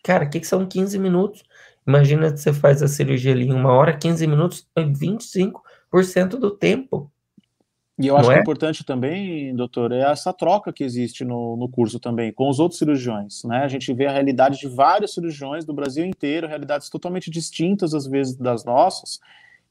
Cara, 0.03 0.24
o 0.24 0.30
que, 0.30 0.40
que 0.40 0.46
são 0.46 0.66
15 0.66 0.99
minutos? 0.99 1.42
Imagina 1.86 2.32
que 2.32 2.38
você 2.38 2.53
faz 2.53 2.82
a 2.82 2.88
cirurgia 2.88 3.32
ali 3.32 3.46
em 3.46 3.53
uma 3.53 3.72
hora, 3.72 3.96
15 3.96 4.26
minutos 4.26 4.68
é 4.76 4.82
25% 4.82 5.53
do 6.38 6.51
tempo. 6.51 7.11
E 7.99 8.07
eu 8.07 8.16
acho 8.16 8.28
que 8.28 8.36
é? 8.36 8.40
importante 8.40 8.84
também, 8.84 9.55
doutor, 9.57 9.90
é 9.90 10.03
essa 10.03 10.32
troca 10.32 10.72
que 10.72 10.84
existe 10.84 11.24
no, 11.24 11.57
no 11.57 11.68
curso 11.68 11.99
também, 11.99 12.32
com 12.32 12.49
os 12.49 12.61
outros 12.61 12.78
cirurgiões. 12.78 13.42
Né? 13.42 13.59
A 13.59 13.68
gente 13.68 13.92
vê 13.92 14.07
a 14.07 14.12
realidade 14.12 14.61
de 14.61 14.68
vários 14.68 15.14
cirurgiões 15.14 15.64
do 15.64 15.74
Brasil 15.74 16.05
inteiro, 16.05 16.46
realidades 16.46 16.88
totalmente 16.88 17.28
distintas, 17.28 17.94
às 17.94 18.07
vezes, 18.07 18.36
das 18.36 18.64
nossas, 18.64 19.18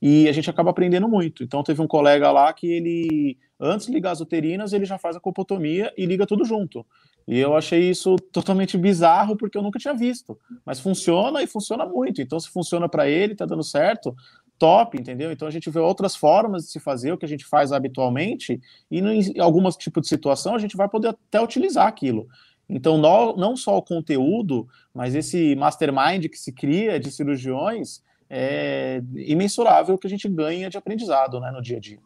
e 0.01 0.27
a 0.27 0.31
gente 0.33 0.49
acaba 0.49 0.71
aprendendo 0.71 1.07
muito. 1.07 1.41
Então 1.41 1.63
teve 1.63 1.81
um 1.81 1.87
colega 1.87 2.29
lá 2.29 2.51
que 2.51 2.67
ele, 2.67 3.37
antes 3.57 3.87
de 3.87 3.93
ligar 3.93 4.11
as 4.11 4.19
uterinas, 4.19 4.73
ele 4.73 4.85
já 4.85 4.97
faz 4.97 5.15
a 5.15 5.21
copotomia 5.21 5.93
e 5.97 6.05
liga 6.05 6.27
tudo 6.27 6.43
junto. 6.43 6.85
E 7.25 7.39
eu 7.39 7.55
achei 7.55 7.89
isso 7.89 8.15
totalmente 8.31 8.77
bizarro 8.77 9.35
porque 9.35 9.57
eu 9.57 9.61
nunca 9.61 9.79
tinha 9.79 9.93
visto. 9.93 10.37
Mas 10.65 10.79
funciona 10.79 11.41
e 11.41 11.47
funciona 11.47 11.85
muito. 11.85 12.21
Então 12.21 12.39
se 12.39 12.49
funciona 12.49 12.87
para 12.87 13.09
ele, 13.09 13.35
tá 13.35 13.45
dando 13.45 13.63
certo, 13.63 14.15
top, 14.57 14.99
entendeu? 14.99 15.31
Então 15.31 15.47
a 15.47 15.51
gente 15.51 15.69
vê 15.69 15.79
outras 15.79 16.15
formas 16.15 16.63
de 16.63 16.71
se 16.71 16.79
fazer 16.79 17.11
o 17.11 17.17
que 17.17 17.25
a 17.25 17.29
gente 17.29 17.45
faz 17.45 17.71
habitualmente 17.71 18.59
e 18.89 18.99
em 18.99 19.39
algumas 19.39 19.75
tipos 19.75 20.03
de 20.03 20.09
situação 20.09 20.55
a 20.55 20.59
gente 20.59 20.75
vai 20.75 20.89
poder 20.89 21.09
até 21.09 21.41
utilizar 21.41 21.87
aquilo. 21.87 22.27
Então, 22.69 22.97
não 22.97 23.55
só 23.55 23.77
o 23.77 23.81
conteúdo, 23.81 24.67
mas 24.93 25.15
esse 25.15 25.55
mastermind 25.55 26.27
que 26.27 26.37
se 26.37 26.51
cria 26.51 26.99
de 26.99 27.09
cirurgiões, 27.09 28.01
é 28.29 29.01
imensurável 29.15 29.97
que 29.97 30.05
a 30.05 30.09
gente 30.09 30.27
ganha 30.27 30.69
de 30.69 30.77
aprendizado 30.77 31.39
né, 31.39 31.49
no 31.49 31.61
dia 31.61 31.77
a 31.77 31.79
dia. 31.79 31.99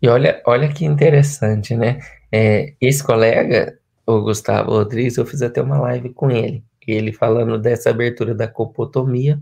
E 0.00 0.08
olha, 0.08 0.42
olha 0.46 0.72
que 0.72 0.84
interessante, 0.84 1.74
né? 1.74 1.98
É, 2.32 2.74
esse 2.80 3.04
colega, 3.04 3.78
o 4.06 4.20
Gustavo 4.22 4.70
Rodrigues, 4.70 5.16
eu 5.16 5.26
fiz 5.26 5.42
até 5.42 5.60
uma 5.60 5.78
live 5.80 6.10
com 6.10 6.30
ele, 6.30 6.64
ele 6.86 7.12
falando 7.12 7.58
dessa 7.58 7.90
abertura 7.90 8.34
da 8.34 8.46
copotomia 8.48 9.38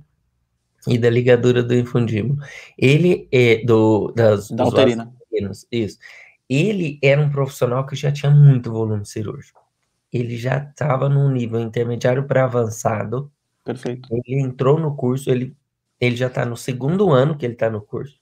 e 0.86 0.98
da 0.98 1.10
ligadura 1.10 1.62
do 1.62 1.74
infundíbulo. 1.74 2.38
Ele 2.78 3.28
é 3.32 3.64
do 3.64 4.12
das 4.12 4.50
da 4.50 4.66
uterina. 4.66 5.12
Isso. 5.70 5.98
Ele 6.48 6.98
era 7.02 7.20
um 7.20 7.30
profissional 7.30 7.86
que 7.86 7.96
já 7.96 8.12
tinha 8.12 8.30
muito 8.30 8.70
volume 8.70 9.04
cirúrgico. 9.04 9.62
Ele 10.12 10.36
já 10.36 10.58
estava 10.58 11.08
num 11.08 11.30
nível 11.30 11.60
intermediário 11.60 12.24
para 12.24 12.44
avançado. 12.44 13.32
Perfeito. 13.64 14.08
Ele 14.12 14.40
entrou 14.40 14.78
no 14.78 14.94
curso, 14.94 15.30
ele 15.30 15.56
ele 16.00 16.16
já 16.16 16.26
está 16.26 16.44
no 16.44 16.56
segundo 16.56 17.10
ano 17.10 17.36
que 17.36 17.46
ele 17.46 17.54
está 17.54 17.70
no 17.70 17.80
curso. 17.80 18.20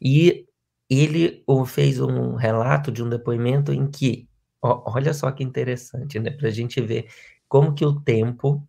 E 0.00 0.46
ele 0.90 1.42
fez 1.66 2.00
um 2.00 2.34
relato 2.34 2.92
de 2.92 3.02
um 3.02 3.08
depoimento 3.08 3.72
em 3.72 3.86
que, 3.90 4.28
ó, 4.60 4.82
olha 4.94 5.14
só 5.14 5.30
que 5.30 5.42
interessante, 5.42 6.18
né? 6.18 6.30
Para 6.30 6.48
a 6.48 6.50
gente 6.50 6.80
ver 6.80 7.08
como 7.48 7.74
que 7.74 7.84
o 7.84 8.00
tempo 8.00 8.66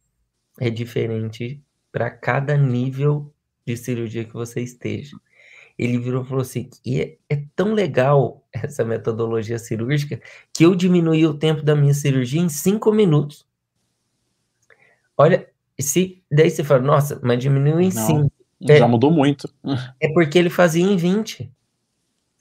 é 0.59 0.69
diferente 0.69 1.61
para 1.95 2.11
cada 2.11 2.57
nível 2.57 3.33
de 3.65 3.77
cirurgia 3.77 4.25
que 4.25 4.33
você 4.33 4.59
esteja. 4.59 5.15
Ele 5.79 5.97
virou 5.97 6.23
e 6.23 6.27
falou 6.27 6.41
assim: 6.41 6.69
e 6.85 6.99
é, 6.99 7.17
é 7.29 7.41
tão 7.55 7.73
legal 7.73 8.45
essa 8.51 8.83
metodologia 8.83 9.57
cirúrgica 9.57 10.19
que 10.51 10.65
eu 10.65 10.75
diminuí 10.75 11.25
o 11.25 11.33
tempo 11.33 11.63
da 11.63 11.73
minha 11.73 11.93
cirurgia 11.93 12.41
em 12.41 12.49
cinco 12.49 12.91
minutos. 12.91 13.47
Olha, 15.17 15.47
se, 15.79 16.21
daí 16.29 16.49
você 16.49 16.65
fala, 16.65 16.81
nossa, 16.81 17.17
mas 17.23 17.39
diminuiu 17.39 17.79
em 17.79 17.91
5. 17.91 18.29
Já 18.59 18.75
é, 18.75 18.85
mudou 18.85 19.09
muito. 19.09 19.49
É 20.01 20.11
porque 20.11 20.37
ele 20.37 20.49
fazia 20.49 20.83
em 20.83 20.97
20 20.97 21.49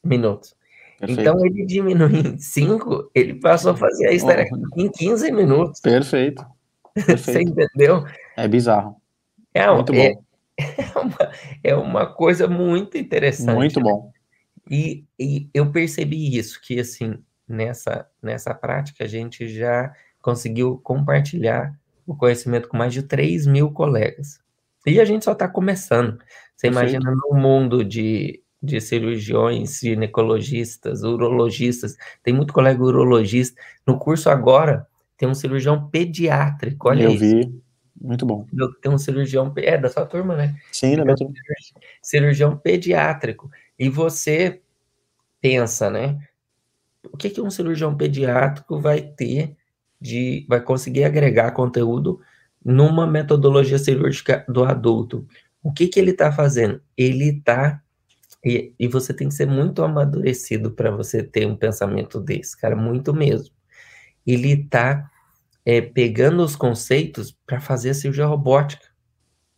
minutos. 0.03 0.57
Perfeito. 0.99 1.21
Então 1.21 1.47
ele 1.47 1.65
diminuiu 1.65 2.35
em 2.35 2.39
5, 2.39 3.11
ele 3.15 3.35
passou 3.35 3.71
a 3.71 3.77
fazer 3.77 4.09
a 4.09 4.13
história 4.13 4.45
oh. 4.51 4.81
em 4.81 4.91
15 4.91 5.31
minutos. 5.31 5.81
Perfeito. 5.81 6.45
Perfeito. 6.93 7.23
você 7.23 7.41
entendeu? 7.41 8.05
É 8.37 8.49
bizarro. 8.49 9.01
É, 9.55 9.73
muito 9.73 9.95
é, 9.95 10.15
bom. 10.15 10.25
É 10.95 10.99
uma, 10.99 11.31
é 11.65 11.75
uma 11.75 12.07
coisa 12.07 12.47
muito 12.47 12.99
interessante. 12.99 13.57
Muito 13.57 13.81
né? 13.81 13.85
bom. 13.85 14.13
E, 14.71 15.05
e 15.19 15.49
eu 15.53 15.71
percebi 15.71 16.37
isso, 16.37 16.61
que 16.61 16.79
assim, 16.79 17.19
nessa, 17.49 18.07
nessa 18.23 18.55
prática 18.55 19.05
a 19.05 19.07
gente 19.07 19.49
já 19.49 19.93
conseguiu 20.23 20.79
compartilhar 20.83 21.79
o 22.07 22.15
conhecimento 22.15 22.69
com 22.69 22.77
mais 22.77 22.93
de 22.93 23.03
3 23.03 23.47
mil 23.47 23.71
colegas. 23.71 24.39
E 24.87 25.01
a 25.01 25.05
gente 25.05 25.25
só 25.25 25.33
está 25.33 25.49
começando. 25.49 26.19
Você 26.57 26.69
imagina 26.69 27.11
no 27.11 27.37
mundo 27.37 27.85
de, 27.85 28.43
de 28.63 28.81
cirurgiões, 28.81 29.81
ginecologistas, 29.81 31.03
urologistas, 31.03 31.97
tem 32.23 32.35
muito 32.35 32.53
colega 32.53 32.83
urologista. 32.83 33.61
No 33.87 33.99
curso 33.99 34.29
agora, 34.29 34.87
tem 35.17 35.29
um 35.29 35.35
cirurgião 35.35 35.89
pediátrico, 35.89 36.89
olha 36.89 37.05
Eu 37.05 37.11
isso. 37.11 37.21
vi, 37.21 37.63
muito 38.05 38.27
bom. 38.27 38.47
Tem 38.83 38.93
um 38.93 38.99
cirurgião, 38.99 39.53
é 39.57 39.79
da 39.79 39.89
sua 39.89 40.05
turma, 40.05 40.37
né? 40.37 40.55
Sim, 40.71 40.97
da 40.97 41.05
minha 41.05 41.17
turma. 41.17 41.33
Cirurgião 42.03 42.57
pediátrico. 42.57 43.51
E 43.79 43.89
você 43.89 44.61
pensa, 45.41 45.89
né? 45.89 46.19
O 47.11 47.17
que, 47.17 47.31
que 47.31 47.41
um 47.41 47.51
cirurgião 47.51 47.97
pediátrico 47.97 48.79
vai 48.79 49.01
ter 49.01 49.57
de 50.01 50.45
vai 50.49 50.61
conseguir 50.61 51.05
agregar 51.05 51.53
conteúdo 51.53 52.21
numa 52.63 53.07
metodologia 53.07 53.79
cirúrgica 53.79 54.45
do 54.49 54.65
adulto. 54.65 55.27
O 55.63 55.73
que, 55.73 55.89
que 55.89 55.99
ele 55.99 56.11
está 56.11 56.31
fazendo? 56.31 56.83
Ele 56.97 57.31
está. 57.31 57.83
E, 58.45 58.75
e, 58.79 58.87
você 58.87 59.15
tem 59.15 59.29
que 59.29 59.35
ser 59.35 59.47
muito 59.47 59.83
amadurecido 59.83 60.71
para 60.71 60.91
você 60.91 61.23
ter 61.23 61.47
um 61.47 61.57
pensamento 61.57 62.21
desse, 62.21 62.55
cara, 62.55 62.77
muito 62.77 63.15
mesmo. 63.15 63.55
Ele 64.27 64.53
está 64.53 65.11
é, 65.65 65.81
pegando 65.81 66.43
os 66.43 66.57
conceitos 66.57 67.37
para 67.47 67.61
fazer 67.61 67.91
a 67.91 67.95
cirurgia 67.95 68.27
robótica. 68.27 68.89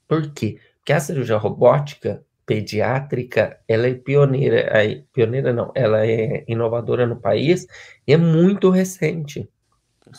Por 0.06 0.32
quê? 0.32 0.58
Porque 0.78 0.92
a 0.92 1.00
cirurgia 1.00 1.36
robótica 1.36 2.24
pediátrica, 2.46 3.58
ela 3.66 3.88
é 3.88 3.94
pioneira, 3.94 4.70
pioneira 5.12 5.52
não, 5.52 5.72
ela 5.74 6.06
é 6.06 6.44
inovadora 6.46 7.04
no 7.04 7.16
país 7.16 7.66
e 8.06 8.12
é 8.12 8.16
muito 8.16 8.70
recente. 8.70 9.48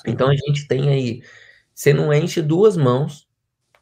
Então 0.05 0.27
a 0.27 0.35
gente 0.35 0.67
tem 0.67 0.89
aí, 0.89 1.21
você 1.73 1.93
não 1.93 2.13
enche 2.13 2.41
duas 2.41 2.75
mãos 2.75 3.27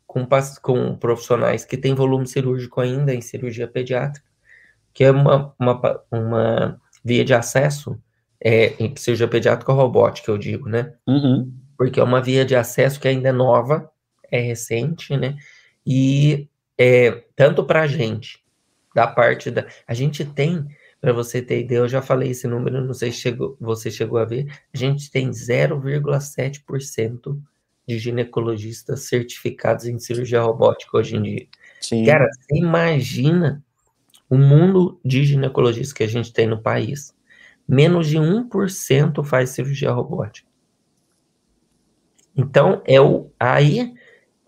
com, 0.05 0.27
com 0.61 0.95
profissionais 0.95 1.65
que 1.65 1.75
têm 1.75 1.95
volume 1.95 2.27
cirúrgico 2.27 2.79
ainda 2.79 3.13
em 3.15 3.21
cirurgia 3.21 3.67
pediátrica, 3.67 4.27
que 4.93 5.03
é 5.03 5.09
uma, 5.09 5.53
uma, 5.59 6.01
uma 6.11 6.81
via 7.03 7.25
de 7.25 7.33
acesso 7.33 7.99
é, 8.39 8.75
em 8.81 8.95
cirurgia 8.95 9.27
pediátrica 9.27 9.73
robótica, 9.73 10.31
eu 10.31 10.37
digo, 10.37 10.69
né? 10.69 10.93
Uhum. 11.07 11.51
Porque 11.77 11.99
é 11.99 12.03
uma 12.03 12.21
via 12.21 12.45
de 12.45 12.55
acesso 12.55 12.99
que 12.99 13.07
ainda 13.07 13.29
é 13.29 13.31
nova, 13.31 13.91
é 14.31 14.39
recente, 14.39 15.15
né? 15.17 15.35
E 15.85 16.47
é, 16.77 17.23
tanto 17.35 17.63
para 17.63 17.81
a 17.81 17.87
gente, 17.87 18.43
da 18.93 19.07
parte 19.07 19.49
da. 19.51 19.65
A 19.87 19.93
gente 19.93 20.25
tem, 20.25 20.67
para 20.99 21.13
você 21.13 21.41
ter 21.41 21.61
ideia, 21.61 21.79
eu 21.79 21.87
já 21.87 22.01
falei 22.01 22.31
esse 22.31 22.47
número, 22.47 22.83
não 22.83 22.93
sei 22.93 23.11
se 23.11 23.19
chegou, 23.19 23.55
você 23.59 23.89
chegou 23.91 24.17
a 24.17 24.25
ver, 24.25 24.47
a 24.73 24.77
gente 24.77 25.11
tem 25.11 25.29
0,7% 25.29 27.39
de 27.87 27.99
ginecologistas 27.99 29.01
certificados 29.01 29.85
em 29.85 29.99
cirurgia 29.99 30.41
robótica 30.41 30.97
hoje 30.97 31.15
em 31.15 31.21
dia. 31.21 31.47
Sim. 31.81 32.03
Cara, 32.05 32.27
você 32.31 32.57
imagina 32.57 33.63
o 34.29 34.37
mundo 34.37 34.99
de 35.05 35.23
ginecologistas 35.23 35.93
que 35.93 36.03
a 36.03 36.07
gente 36.07 36.33
tem 36.33 36.47
no 36.47 36.61
país. 36.61 37.13
Menos 37.67 38.07
de 38.07 38.17
1% 38.17 39.23
faz 39.23 39.51
cirurgia 39.51 39.91
robótica. 39.91 40.47
Então, 42.35 42.81
é 42.85 42.99
o 42.99 43.31
aí, 43.39 43.93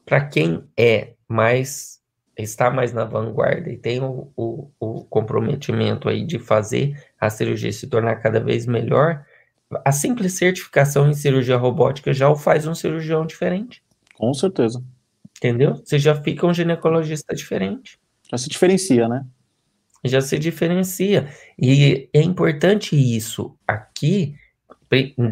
para 0.06 0.26
quem 0.26 0.64
é 0.78 1.14
mais 1.28 1.98
está 2.38 2.70
mais 2.70 2.94
na 2.94 3.04
vanguarda 3.04 3.70
e 3.70 3.78
tem 3.78 4.00
o, 4.00 4.32
o, 4.36 4.70
o, 4.80 5.04
comprometimento 5.06 6.08
aí 6.08 6.24
de 6.24 6.38
fazer 6.38 6.96
a 7.20 7.30
cirurgia 7.30 7.72
se 7.72 7.88
tornar 7.88 8.18
cada 8.18 8.40
vez 8.40 8.68
melhor, 8.68 9.26
a 9.84 9.92
simples 9.92 10.34
certificação 10.34 11.10
em 11.10 11.14
cirurgia 11.14 11.58
robótica 11.58 12.14
já 12.14 12.30
o 12.30 12.36
faz 12.36 12.68
um 12.68 12.76
cirurgião 12.76 13.26
diferente. 13.26 13.84
Com 14.14 14.34
certeza. 14.34 14.84
Entendeu? 15.38 15.76
Você 15.76 16.00
já 16.00 16.16
fica 16.16 16.46
um 16.48 16.54
ginecologista 16.54 17.36
diferente. 17.36 18.00
Já 18.30 18.38
se 18.38 18.50
diferencia, 18.50 19.08
né? 19.08 19.26
Já 20.04 20.22
se 20.22 20.38
diferencia. 20.40 21.30
E 21.60 22.10
é 22.14 22.22
importante 22.22 22.96
isso 22.96 23.58
aqui, 23.68 24.36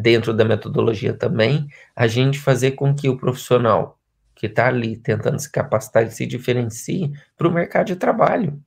dentro 0.02 0.34
da 0.34 0.44
metodologia 0.44 1.14
também, 1.14 1.68
a 1.96 2.08
gente 2.08 2.40
fazer 2.40 2.72
com 2.72 2.94
que 2.94 3.08
o 3.08 3.18
profissional 3.18 3.98
que 4.36 4.48
está 4.48 4.68
ali 4.68 4.98
tentando 4.98 5.40
se 5.40 5.50
capacitar 5.50 6.04
e 6.04 6.12
se 6.12 6.26
diferencie 6.26 7.12
para 7.38 7.48
o 7.48 7.52
mercado 7.52 7.88
de 7.88 7.96
trabalho, 7.96 8.62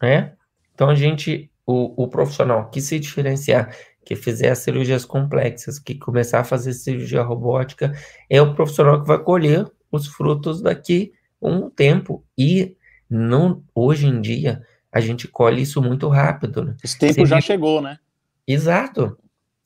né? 0.00 0.34
Então 0.74 0.90
a 0.90 0.94
gente, 0.94 1.50
o, 1.66 2.04
o 2.04 2.08
profissional 2.08 2.68
que 2.68 2.80
se 2.80 2.98
diferenciar, 2.98 3.74
que 4.04 4.14
fizer 4.14 4.50
as 4.50 4.58
cirurgias 4.58 5.04
complexas, 5.04 5.78
que 5.78 5.94
começar 5.94 6.40
a 6.40 6.44
fazer 6.44 6.72
cirurgia 6.74 7.22
robótica, 7.22 7.92
é 8.28 8.40
o 8.42 8.54
profissional 8.54 9.00
que 9.00 9.06
vai 9.06 9.18
colher 9.18 9.66
os 9.90 10.06
frutos 10.08 10.60
daqui 10.60 11.12
um 11.40 11.70
tempo. 11.70 12.24
E 12.36 12.76
não, 13.08 13.62
hoje 13.74 14.06
em 14.06 14.20
dia 14.20 14.62
a 14.90 15.00
gente 15.00 15.26
colhe 15.26 15.62
isso 15.62 15.80
muito 15.80 16.08
rápido. 16.08 16.64
Né? 16.64 16.76
Esse 16.84 16.98
tempo 16.98 17.14
Você 17.14 17.26
já 17.26 17.40
chegou, 17.40 17.80
né? 17.80 17.98
Exato. 18.46 19.16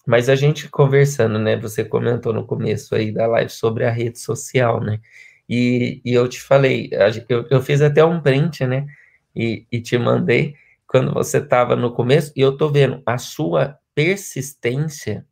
Mas 0.06 0.28
a 0.28 0.36
gente 0.36 0.68
conversando, 0.68 1.36
né? 1.36 1.56
Você 1.56 1.84
comentou 1.84 2.32
no 2.32 2.46
começo 2.46 2.94
aí 2.94 3.10
da 3.10 3.26
live 3.26 3.50
sobre 3.50 3.84
a 3.84 3.90
rede 3.90 4.20
social, 4.20 4.80
né? 4.80 5.00
E, 5.48 6.00
e 6.04 6.14
eu 6.14 6.28
te 6.28 6.40
falei, 6.40 6.88
eu, 7.28 7.46
eu 7.50 7.60
fiz 7.60 7.82
até 7.82 8.04
um 8.04 8.20
print, 8.20 8.64
né? 8.64 8.86
E, 9.34 9.66
e 9.70 9.80
te 9.80 9.98
mandei 9.98 10.54
quando 10.86 11.12
você 11.12 11.38
estava 11.38 11.74
no 11.74 11.92
começo, 11.92 12.32
e 12.36 12.40
eu 12.40 12.56
tô 12.56 12.70
vendo 12.70 13.02
a 13.04 13.18
sua 13.18 13.76
persistência 13.94 15.26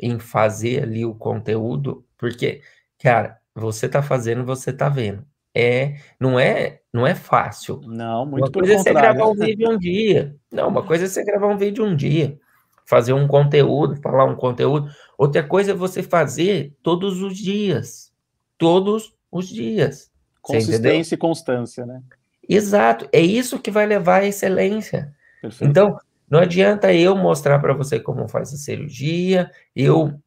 em 0.00 0.20
fazer 0.20 0.84
ali 0.84 1.04
o 1.04 1.14
conteúdo, 1.14 2.06
porque, 2.16 2.60
cara, 3.02 3.38
você 3.52 3.88
tá 3.88 4.02
fazendo, 4.02 4.44
você 4.44 4.72
tá 4.72 4.88
vendo. 4.88 5.26
É, 5.52 5.96
não 6.20 6.38
é, 6.38 6.80
não 6.92 7.04
é 7.04 7.14
fácil. 7.14 7.80
Não, 7.84 8.24
muito 8.24 8.44
uma 8.44 8.52
coisa 8.52 8.74
é 8.74 8.78
você 8.78 8.92
gravar 8.92 9.26
um 9.26 9.34
vídeo 9.34 9.70
um 9.70 9.78
dia. 9.78 10.36
Não, 10.52 10.68
uma 10.68 10.84
coisa 10.84 11.06
é 11.06 11.08
você 11.08 11.24
gravar 11.24 11.48
um 11.48 11.58
vídeo 11.58 11.84
um 11.84 11.96
dia 11.96 12.38
fazer 12.86 13.12
um 13.12 13.26
conteúdo, 13.26 14.00
falar 14.00 14.24
um 14.24 14.36
conteúdo. 14.36 14.88
Outra 15.18 15.42
coisa 15.42 15.72
é 15.72 15.74
você 15.74 16.02
fazer 16.02 16.72
todos 16.82 17.20
os 17.20 17.36
dias. 17.36 18.12
Todos 18.56 19.12
os 19.30 19.48
dias. 19.48 20.10
Consistência 20.40 21.16
e 21.16 21.18
constância, 21.18 21.84
né? 21.84 22.00
Exato. 22.48 23.08
É 23.12 23.20
isso 23.20 23.58
que 23.58 23.70
vai 23.70 23.84
levar 23.84 24.22
à 24.22 24.26
excelência. 24.26 25.12
Perfeito. 25.42 25.68
Então, 25.68 25.98
não 26.30 26.38
adianta 26.38 26.92
eu 26.94 27.16
mostrar 27.16 27.58
para 27.58 27.74
você 27.74 27.98
como 27.98 28.28
faz 28.28 28.54
a 28.54 28.56
cirurgia, 28.56 29.50
eu 29.74 30.18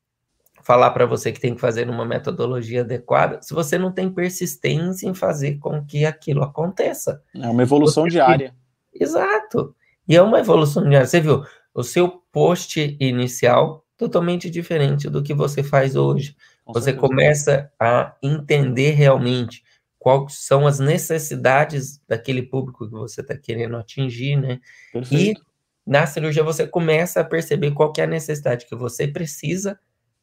falar 0.61 0.91
para 0.91 1.05
você 1.05 1.31
que 1.31 1.39
tem 1.39 1.55
que 1.55 1.61
fazer 1.61 1.89
uma 1.89 2.05
metodologia 2.05 2.81
adequada, 2.81 3.41
se 3.41 3.53
você 3.53 3.77
não 3.77 3.91
tem 3.91 4.11
persistência 4.11 5.07
em 5.07 5.13
fazer 5.13 5.57
com 5.57 5.83
que 5.83 6.05
aquilo 6.05 6.43
aconteça. 6.43 7.23
É 7.33 7.47
uma 7.47 7.63
evolução 7.63 8.03
você... 8.03 8.11
diária. 8.11 8.53
Exato. 8.93 9.73
E 10.07 10.15
é 10.15 10.21
uma 10.21 10.39
evolução 10.39 10.87
diária. 10.87 11.07
Você 11.07 11.21
viu, 11.21 11.43
o 11.73 11.83
seu 11.83 12.09
post 12.31 12.97
inicial 12.99 13.85
totalmente 13.97 14.49
diferente 14.49 15.09
do 15.09 15.21
que 15.21 15.33
você 15.33 15.61
faz 15.61 15.95
hoje. 15.95 16.35
Com 16.63 16.73
você 16.73 16.91
certeza. 16.91 17.07
começa 17.07 17.71
a 17.79 18.15
entender 18.23 18.91
realmente 18.91 19.63
quais 19.99 20.45
são 20.45 20.65
as 20.65 20.79
necessidades 20.79 22.01
daquele 22.07 22.41
público 22.41 22.85
que 22.85 22.93
você 22.93 23.21
está 23.21 23.37
querendo 23.37 23.75
atingir, 23.75 24.37
né? 24.37 24.59
Perfeito. 24.93 25.41
E 25.41 25.43
na 25.85 26.07
cirurgia 26.07 26.43
você 26.43 26.65
começa 26.65 27.19
a 27.19 27.25
perceber 27.25 27.71
qual 27.71 27.91
é 27.97 28.03
a 28.03 28.07
necessidade 28.07 28.65
que 28.65 28.75
você 28.75 29.07
precisa 29.07 29.77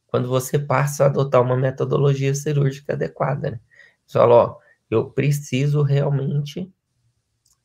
quando 0.07 0.27
você 0.27 0.57
passa 0.57 1.03
a 1.03 1.07
adotar 1.07 1.41
uma 1.41 1.57
metodologia 1.57 2.33
cirúrgica 2.33 2.93
adequada, 2.93 3.51
né? 3.51 3.59
Você 4.05 4.17
fala, 4.17 4.35
ó, 4.35 4.57
eu 4.89 5.11
preciso 5.11 5.83
realmente 5.83 6.71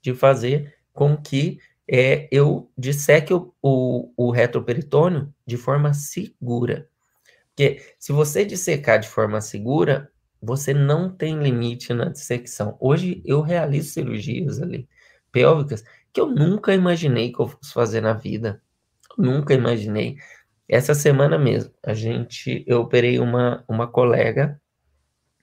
de 0.02 0.12
fazer 0.12 0.74
com 0.92 1.16
que 1.16 1.58
é, 1.88 2.28
eu 2.30 2.70
disseque 2.76 3.34
o, 3.34 3.52
o, 3.62 4.12
o 4.16 4.30
retroperitônio 4.30 5.32
de 5.46 5.56
forma 5.56 5.92
segura. 5.94 6.88
Porque 7.48 7.82
se 7.98 8.12
você 8.12 8.44
dissecar 8.44 8.98
de 8.98 9.08
forma 9.08 9.40
segura, 9.40 10.10
você 10.40 10.72
não 10.74 11.10
tem 11.10 11.42
limite 11.42 11.92
na 11.92 12.06
dissecção. 12.06 12.76
Hoje 12.80 13.22
eu 13.24 13.40
realizo 13.40 13.90
cirurgias 13.92 14.60
ali 14.60 14.88
pélvicas 15.30 15.84
que 16.12 16.20
eu 16.20 16.26
nunca 16.26 16.74
imaginei 16.74 17.32
que 17.32 17.40
eu 17.40 17.48
fosse 17.48 17.72
fazer 17.72 18.00
na 18.00 18.12
vida. 18.12 18.60
nunca 19.18 19.54
imaginei. 19.54 20.16
Essa 20.68 20.94
semana 20.94 21.38
mesmo, 21.38 21.72
a 21.84 21.94
gente, 21.94 22.64
eu 22.66 22.80
operei 22.80 23.18
uma, 23.18 23.64
uma 23.68 23.86
colega 23.86 24.60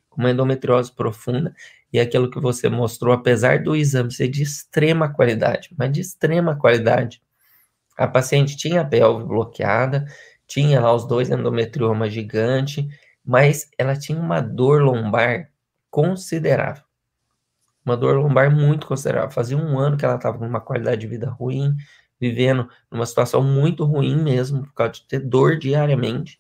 com 0.10 0.22
uma 0.22 0.32
endometriose 0.32 0.92
profunda 0.92 1.54
e 1.92 2.00
aquilo 2.00 2.30
que 2.30 2.40
você 2.40 2.70
mostrou, 2.70 3.14
apesar 3.14 3.64
do 3.64 3.76
exame 3.76 4.12
ser 4.12 4.28
de 4.28 4.44
extrema 4.44 5.12
qualidade, 5.12 5.70
mas 5.78 5.92
de 5.92 6.02
extrema 6.02 6.56
qualidade, 6.56 7.22
a 7.98 8.08
paciente 8.08 8.56
tinha 8.56 8.82
a 8.82 8.86
pelve 8.86 9.26
bloqueada, 9.26 10.06
tinha 10.48 10.80
lá 10.80 10.94
os 10.94 11.06
dois 11.06 11.30
endometriomas 11.30 12.14
gigantes, 12.14 12.86
mas 13.26 13.70
ela 13.78 13.96
tinha 13.96 14.20
uma 14.20 14.40
dor 14.40 14.82
lombar 14.82 15.52
considerável. 15.92 16.84
Uma 17.86 17.98
dor 17.98 18.16
lombar 18.18 18.50
muito 18.50 18.88
considerável. 18.88 19.32
Fazia 19.32 19.58
um 19.58 19.78
ano 19.78 19.98
que 19.98 20.06
ela 20.06 20.16
estava 20.16 20.38
com 20.38 20.46
uma 20.48 20.62
qualidade 20.62 21.02
de 21.02 21.08
vida 21.08 21.30
ruim, 21.30 21.76
vivendo 22.20 22.70
numa 22.90 23.06
situação 23.06 23.44
muito 23.44 23.84
ruim 23.84 24.16
mesmo, 24.16 24.64
por 24.64 24.74
causa 24.74 24.94
de 24.94 25.08
ter 25.08 25.20
dor 25.20 25.58
diariamente. 25.58 26.40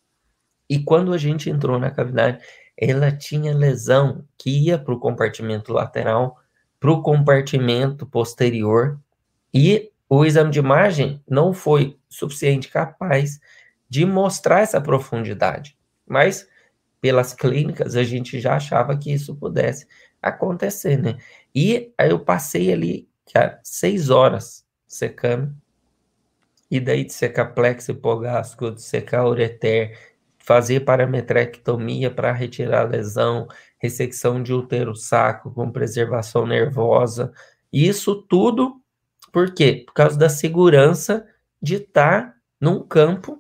E 0.70 0.80
quando 0.84 1.14
a 1.14 1.18
gente 1.18 1.50
entrou 1.50 1.80
na 1.80 1.92
cavidade, 1.92 2.44
ela 2.82 3.12
tinha 3.12 3.54
lesão 3.54 4.24
que 4.38 4.50
ia 4.50 4.78
para 4.78 4.94
o 4.94 5.00
compartimento 5.00 5.74
lateral, 5.74 6.40
para 6.80 6.92
o 6.92 7.02
compartimento 7.02 8.06
posterior, 8.06 8.98
e 9.54 9.92
o 10.08 10.24
exame 10.24 10.50
de 10.50 10.60
imagem 10.60 11.22
não 11.30 11.54
foi 11.54 12.00
suficiente 12.08 12.70
capaz 12.70 13.42
de 13.90 14.06
mostrar 14.06 14.62
essa 14.62 14.80
profundidade. 14.80 15.78
Mas, 16.08 16.48
pelas 17.02 17.34
clínicas, 17.34 17.98
a 17.98 18.04
gente 18.04 18.40
já 18.40 18.56
achava 18.56 18.98
que 18.98 19.12
isso 19.12 19.36
pudesse 19.36 19.86
acontecer, 20.22 20.98
né? 20.98 21.18
E 21.54 21.92
aí 21.98 22.12
eu 22.12 22.20
passei 22.20 22.72
ali 22.72 23.10
seis 23.62 24.10
horas 24.10 24.66
secando, 24.88 25.54
e 26.72 26.80
daí 26.80 27.04
de 27.04 27.14
secar 27.14 27.54
plexo 27.54 27.92
hipogástrico, 27.92 28.72
de 28.72 28.82
secar 28.82 29.28
ureter, 29.28 29.98
fazer 30.50 30.80
parametrectomia 30.80 32.10
para 32.10 32.32
retirar 32.32 32.82
a 32.82 32.90
lesão, 32.90 33.48
ressecção 33.78 34.42
de 34.42 34.52
útero-saco 34.52 35.54
com 35.54 35.72
preservação 35.72 36.48
nervosa. 36.48 37.32
Isso 37.72 38.16
tudo, 38.24 38.82
por 39.32 39.54
quê? 39.54 39.84
Por 39.86 39.94
causa 39.94 40.18
da 40.18 40.28
segurança 40.28 41.24
de 41.62 41.76
estar 41.76 42.32
tá 42.32 42.34
num 42.60 42.82
campo 42.82 43.38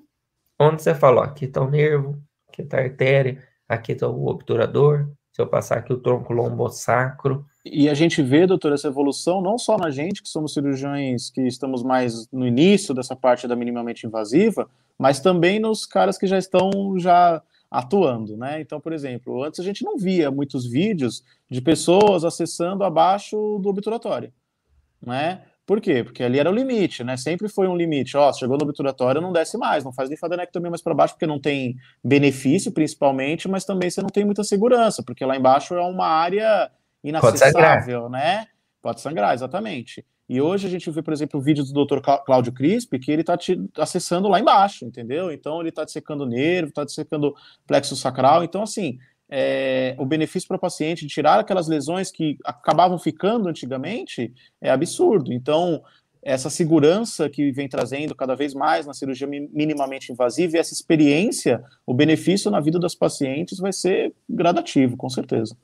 onde 0.59 0.83
você 0.83 0.93
fala, 0.93 1.21
ó, 1.21 1.23
aqui 1.23 1.45
está 1.45 1.63
o 1.63 1.71
nervo, 1.71 2.21
aqui 2.47 2.61
está 2.61 2.77
a 2.77 2.81
artéria, 2.81 3.43
aqui 3.67 3.93
está 3.93 4.07
o 4.07 4.27
obturador, 4.27 5.09
se 5.31 5.41
eu 5.41 5.47
passar 5.47 5.79
aqui 5.79 5.91
o 5.91 5.99
tronco 5.99 6.31
lombosacro. 6.31 7.43
E 7.65 7.89
a 7.89 7.95
gente 7.95 8.21
vê, 8.21 8.45
doutor, 8.45 8.71
essa 8.71 8.87
evolução 8.87 9.41
não 9.41 9.57
só 9.57 9.79
na 9.79 9.89
gente, 9.89 10.21
que 10.21 10.29
somos 10.29 10.53
cirurgiões 10.53 11.31
que 11.31 11.41
estamos 11.41 11.81
mais 11.81 12.29
no 12.31 12.45
início 12.45 12.93
dessa 12.93 13.15
parte 13.15 13.47
da 13.47 13.55
minimamente 13.55 14.05
invasiva, 14.05 14.69
mas 14.99 15.21
também 15.21 15.59
nos 15.59 15.85
caras 15.85 16.17
que 16.17 16.27
já 16.27 16.37
estão 16.37 16.69
já 16.97 17.41
atuando, 17.71 18.35
né? 18.35 18.59
Então, 18.59 18.81
por 18.81 18.91
exemplo, 18.91 19.43
antes 19.43 19.59
a 19.59 19.63
gente 19.63 19.85
não 19.85 19.97
via 19.97 20.29
muitos 20.29 20.69
vídeos 20.69 21.23
de 21.49 21.61
pessoas 21.61 22.25
acessando 22.25 22.83
abaixo 22.83 23.59
do 23.59 23.69
obturatório, 23.69 24.33
né? 25.01 25.43
Por 25.65 25.79
quê? 25.79 26.03
Porque 26.03 26.23
ali 26.23 26.39
era 26.39 26.49
o 26.49 26.53
limite, 26.53 27.03
né? 27.03 27.15
Sempre 27.15 27.47
foi 27.47 27.67
um 27.67 27.77
limite. 27.77 28.17
Ó, 28.17 28.33
chegou 28.33 28.57
no 28.57 28.63
obturatório, 28.63 29.21
não 29.21 29.31
desce 29.31 29.55
mais, 29.55 29.83
não 29.83 29.93
faz 29.93 30.09
linfadenectomia 30.09 30.71
mais 30.71 30.81
para 30.81 30.95
baixo, 30.95 31.13
porque 31.13 31.27
não 31.27 31.39
tem 31.39 31.77
benefício, 32.03 32.71
principalmente, 32.71 33.47
mas 33.47 33.65
também 33.65 33.87
você 33.89 34.01
não 34.01 34.09
tem 34.09 34.25
muita 34.25 34.43
segurança, 34.43 35.03
porque 35.03 35.23
lá 35.23 35.37
embaixo 35.37 35.75
é 35.75 35.81
uma 35.81 36.07
área 36.07 36.71
inacessível, 37.03 38.09
né? 38.09 38.47
Pode 38.81 38.99
sangrar, 38.99 39.35
exatamente. 39.35 40.03
E 40.29 40.39
hoje 40.39 40.67
a 40.67 40.69
gente 40.69 40.91
vê, 40.91 41.01
por 41.01 41.11
exemplo, 41.11 41.39
o 41.39 41.43
vídeo 41.43 41.63
do 41.63 41.85
Dr. 41.85 41.99
Cláudio 42.23 42.53
Crispi, 42.53 42.99
que 42.99 43.11
ele 43.11 43.21
está 43.21 43.35
te 43.35 43.59
acessando 43.75 44.27
lá 44.27 44.39
embaixo, 44.39 44.85
entendeu? 44.85 45.31
Então 45.31 45.59
ele 45.59 45.69
está 45.69 45.83
dissecando 45.83 46.23
nervo, 46.23 46.69
está 46.69 46.83
dissecando 46.83 47.33
plexo 47.65 47.95
sacral. 47.95 48.43
Então, 48.43 48.61
assim, 48.61 48.99
é, 49.27 49.95
o 49.97 50.05
benefício 50.05 50.47
para 50.47 50.57
o 50.57 50.59
paciente 50.59 51.01
de 51.01 51.13
tirar 51.13 51.39
aquelas 51.39 51.67
lesões 51.67 52.11
que 52.11 52.37
acabavam 52.45 52.99
ficando 52.99 53.49
antigamente 53.49 54.31
é 54.61 54.69
absurdo. 54.69 55.33
Então, 55.33 55.81
essa 56.21 56.49
segurança 56.49 57.27
que 57.27 57.51
vem 57.51 57.67
trazendo 57.67 58.13
cada 58.13 58.35
vez 58.35 58.53
mais 58.53 58.85
na 58.85 58.93
cirurgia 58.93 59.27
minimamente 59.27 60.11
invasiva 60.11 60.57
e 60.57 60.59
essa 60.59 60.73
experiência, 60.73 61.63
o 61.87 61.93
benefício 61.93 62.51
na 62.51 62.59
vida 62.59 62.77
das 62.77 62.93
pacientes 62.93 63.57
vai 63.57 63.73
ser 63.73 64.13
gradativo, 64.29 64.95
com 64.95 65.09
certeza. 65.09 65.55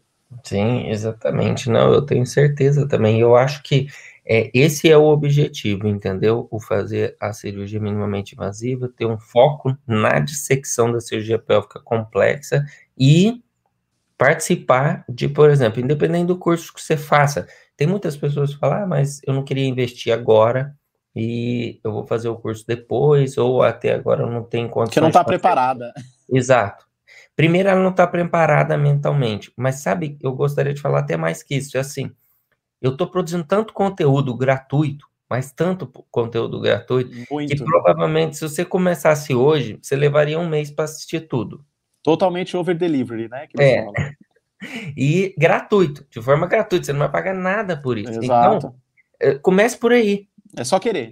Sim, 0.43 0.88
exatamente. 0.89 1.70
Não, 1.70 1.93
eu 1.93 2.01
tenho 2.01 2.26
certeza 2.26 2.88
também. 2.88 3.20
Eu 3.20 3.36
acho 3.36 3.61
que 3.61 3.88
é, 4.28 4.49
esse 4.53 4.89
é 4.89 4.97
o 4.97 5.05
objetivo, 5.05 5.88
entendeu? 5.88 6.47
O 6.49 6.59
fazer 6.59 7.15
a 7.19 7.32
cirurgia 7.32 7.80
minimamente 7.80 8.34
invasiva, 8.34 8.89
ter 8.89 9.05
um 9.05 9.19
foco 9.19 9.78
na 9.86 10.19
dissecção 10.19 10.91
da 10.91 10.99
cirurgia 10.99 11.38
pélvica 11.38 11.80
complexa 11.80 12.65
e 12.97 13.43
participar 14.17 15.05
de, 15.07 15.28
por 15.28 15.49
exemplo, 15.49 15.80
independente 15.80 16.28
do 16.28 16.39
curso 16.39 16.73
que 16.73 16.82
você 16.82 16.97
faça, 16.97 17.47
tem 17.78 17.86
muitas 17.86 18.17
pessoas 18.17 18.53
que 18.53 18.59
falam, 18.59 18.84
ah, 18.84 18.88
mas 18.88 19.21
eu 19.28 19.34
não 19.34 19.43
queria 19.43 19.67
investir 19.67 20.11
agora 20.11 20.76
e 21.15 21.80
eu 21.84 21.91
vou 21.91 22.05
fazer 22.07 22.28
o 22.28 22.36
curso 22.36 22.65
depois, 22.65 23.38
ou 23.38 23.61
até 23.61 23.93
agora 23.93 24.23
eu 24.23 24.32
não 24.32 24.43
tenho 24.43 24.69
condições. 24.69 24.95
Que 24.95 25.01
não 25.01 25.09
está 25.09 25.23
preparada. 25.23 25.93
Exato. 26.32 26.86
Primeiro, 27.36 27.69
ela 27.69 27.82
não 27.82 27.91
está 27.91 28.07
preparada 28.07 28.78
mentalmente, 28.78 29.51
mas 29.55 29.82
sabe, 29.82 30.17
eu 30.21 30.34
gostaria 30.34 30.73
de 30.73 30.82
falar 30.82 30.99
até 30.99 31.15
mais 31.15 31.43
que 31.43 31.55
isso, 31.55 31.78
é 31.78 31.82
assim, 31.82 32.11
eu 32.86 32.91
estou 32.91 33.07
produzindo 33.07 33.43
tanto 33.43 33.73
conteúdo 33.73 34.36
gratuito, 34.36 35.07
mas 35.27 35.51
tanto 35.51 35.88
conteúdo 36.11 36.59
gratuito, 36.59 37.11
Muito. 37.31 37.49
que 37.49 37.63
provavelmente 37.63 38.38
se 38.38 38.47
você 38.47 38.63
começasse 38.63 39.33
hoje, 39.33 39.79
você 39.81 39.95
levaria 39.95 40.39
um 40.39 40.47
mês 40.47 40.69
para 40.69 40.86
assistir 40.86 41.21
tudo. 41.21 41.65
Totalmente 42.03 42.55
over 42.55 42.77
delivery, 42.77 43.27
né? 43.27 43.47
é. 43.59 43.86
E 44.95 45.36
gratuito, 45.38 46.05
de 46.09 46.21
forma 46.21 46.47
gratuita, 46.47 46.86
você 46.86 46.93
não 46.93 46.99
vai 46.99 47.11
pagar 47.11 47.36
nada 47.36 47.75
por 47.75 47.97
isso. 47.97 48.19
Exato. 48.23 48.73
Então, 49.19 49.39
comece 49.41 49.77
por 49.77 49.91
aí. 49.91 50.27
É 50.57 50.63
só 50.63 50.79
querer. 50.79 51.11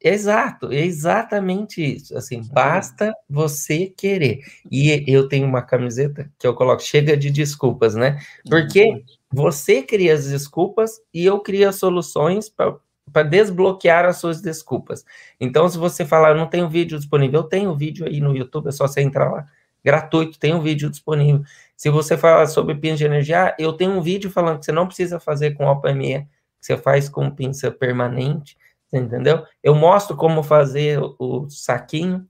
Exato, 0.00 0.70
é 0.70 0.80
exatamente 0.80 1.82
isso. 1.82 2.16
Assim, 2.16 2.42
basta 2.52 3.12
você 3.28 3.86
querer. 3.86 4.40
E 4.70 5.04
eu 5.06 5.26
tenho 5.26 5.46
uma 5.46 5.62
camiseta 5.62 6.30
que 6.38 6.46
eu 6.46 6.54
coloco 6.54 6.82
chega 6.82 7.16
de 7.16 7.30
desculpas, 7.30 7.94
né? 7.94 8.18
Porque 8.48 9.02
você 9.32 9.82
cria 9.82 10.14
as 10.14 10.28
desculpas 10.28 11.00
e 11.12 11.24
eu 11.24 11.40
crio 11.40 11.68
as 11.68 11.76
soluções 11.76 12.48
para 12.48 13.22
desbloquear 13.22 14.04
as 14.04 14.18
suas 14.18 14.40
desculpas. 14.40 15.04
Então, 15.40 15.68
se 15.68 15.78
você 15.78 16.04
falar, 16.04 16.34
não 16.34 16.46
tenho 16.46 16.68
vídeo 16.68 16.98
disponível, 16.98 17.40
eu 17.40 17.44
tenho 17.44 17.74
vídeo 17.74 18.06
aí 18.06 18.20
no 18.20 18.36
YouTube, 18.36 18.68
é 18.68 18.72
só 18.72 18.86
você 18.86 19.00
entrar 19.00 19.30
lá 19.30 19.46
gratuito, 19.84 20.38
tem 20.38 20.54
um 20.54 20.60
vídeo 20.60 20.88
disponível. 20.88 21.42
Se 21.76 21.90
você 21.90 22.16
falar 22.16 22.46
sobre 22.46 22.74
pinça 22.74 22.98
de 22.98 23.04
energia, 23.04 23.54
eu 23.58 23.72
tenho 23.72 23.92
um 23.92 24.00
vídeo 24.00 24.30
falando 24.30 24.60
que 24.60 24.64
você 24.64 24.72
não 24.72 24.86
precisa 24.86 25.18
fazer 25.18 25.52
com 25.52 25.66
OPME, 25.66 26.20
que 26.60 26.66
você 26.66 26.76
faz 26.76 27.08
com 27.08 27.28
pinça 27.30 27.70
permanente, 27.70 28.56
entendeu? 28.92 29.44
Eu 29.62 29.74
mostro 29.74 30.16
como 30.16 30.42
fazer 30.42 31.00
o 31.18 31.48
saquinho 31.48 32.26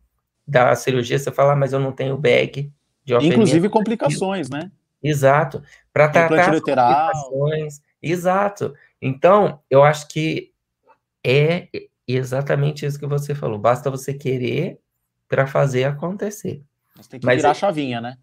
da 0.46 0.74
cirurgia, 0.74 1.18
você 1.18 1.30
fala, 1.30 1.52
ah, 1.52 1.56
mas 1.56 1.72
eu 1.72 1.78
não 1.78 1.92
tenho 1.92 2.16
bag 2.16 2.72
de 3.04 3.14
OPME. 3.14 3.28
Inclusive 3.28 3.68
complicações, 3.68 4.48
né? 4.48 4.70
Exato. 5.02 5.62
Para 5.92 6.08
tratar 6.08 6.52
as 6.52 6.60
complicações. 6.60 7.80
Exato. 8.00 8.74
Então, 9.00 9.60
eu 9.68 9.82
acho 9.82 10.08
que 10.08 10.52
é 11.24 11.68
exatamente 12.06 12.86
isso 12.86 12.98
que 12.98 13.06
você 13.06 13.34
falou. 13.34 13.58
Basta 13.58 13.90
você 13.90 14.14
querer 14.14 14.78
para 15.28 15.46
fazer 15.46 15.84
acontecer. 15.84 16.62
Mas 16.96 17.06
tem 17.08 17.20
que 17.20 17.26
Mas 17.26 17.36
virar 17.36 17.50
a 17.50 17.54
chavinha, 17.54 18.00
né? 18.00 18.18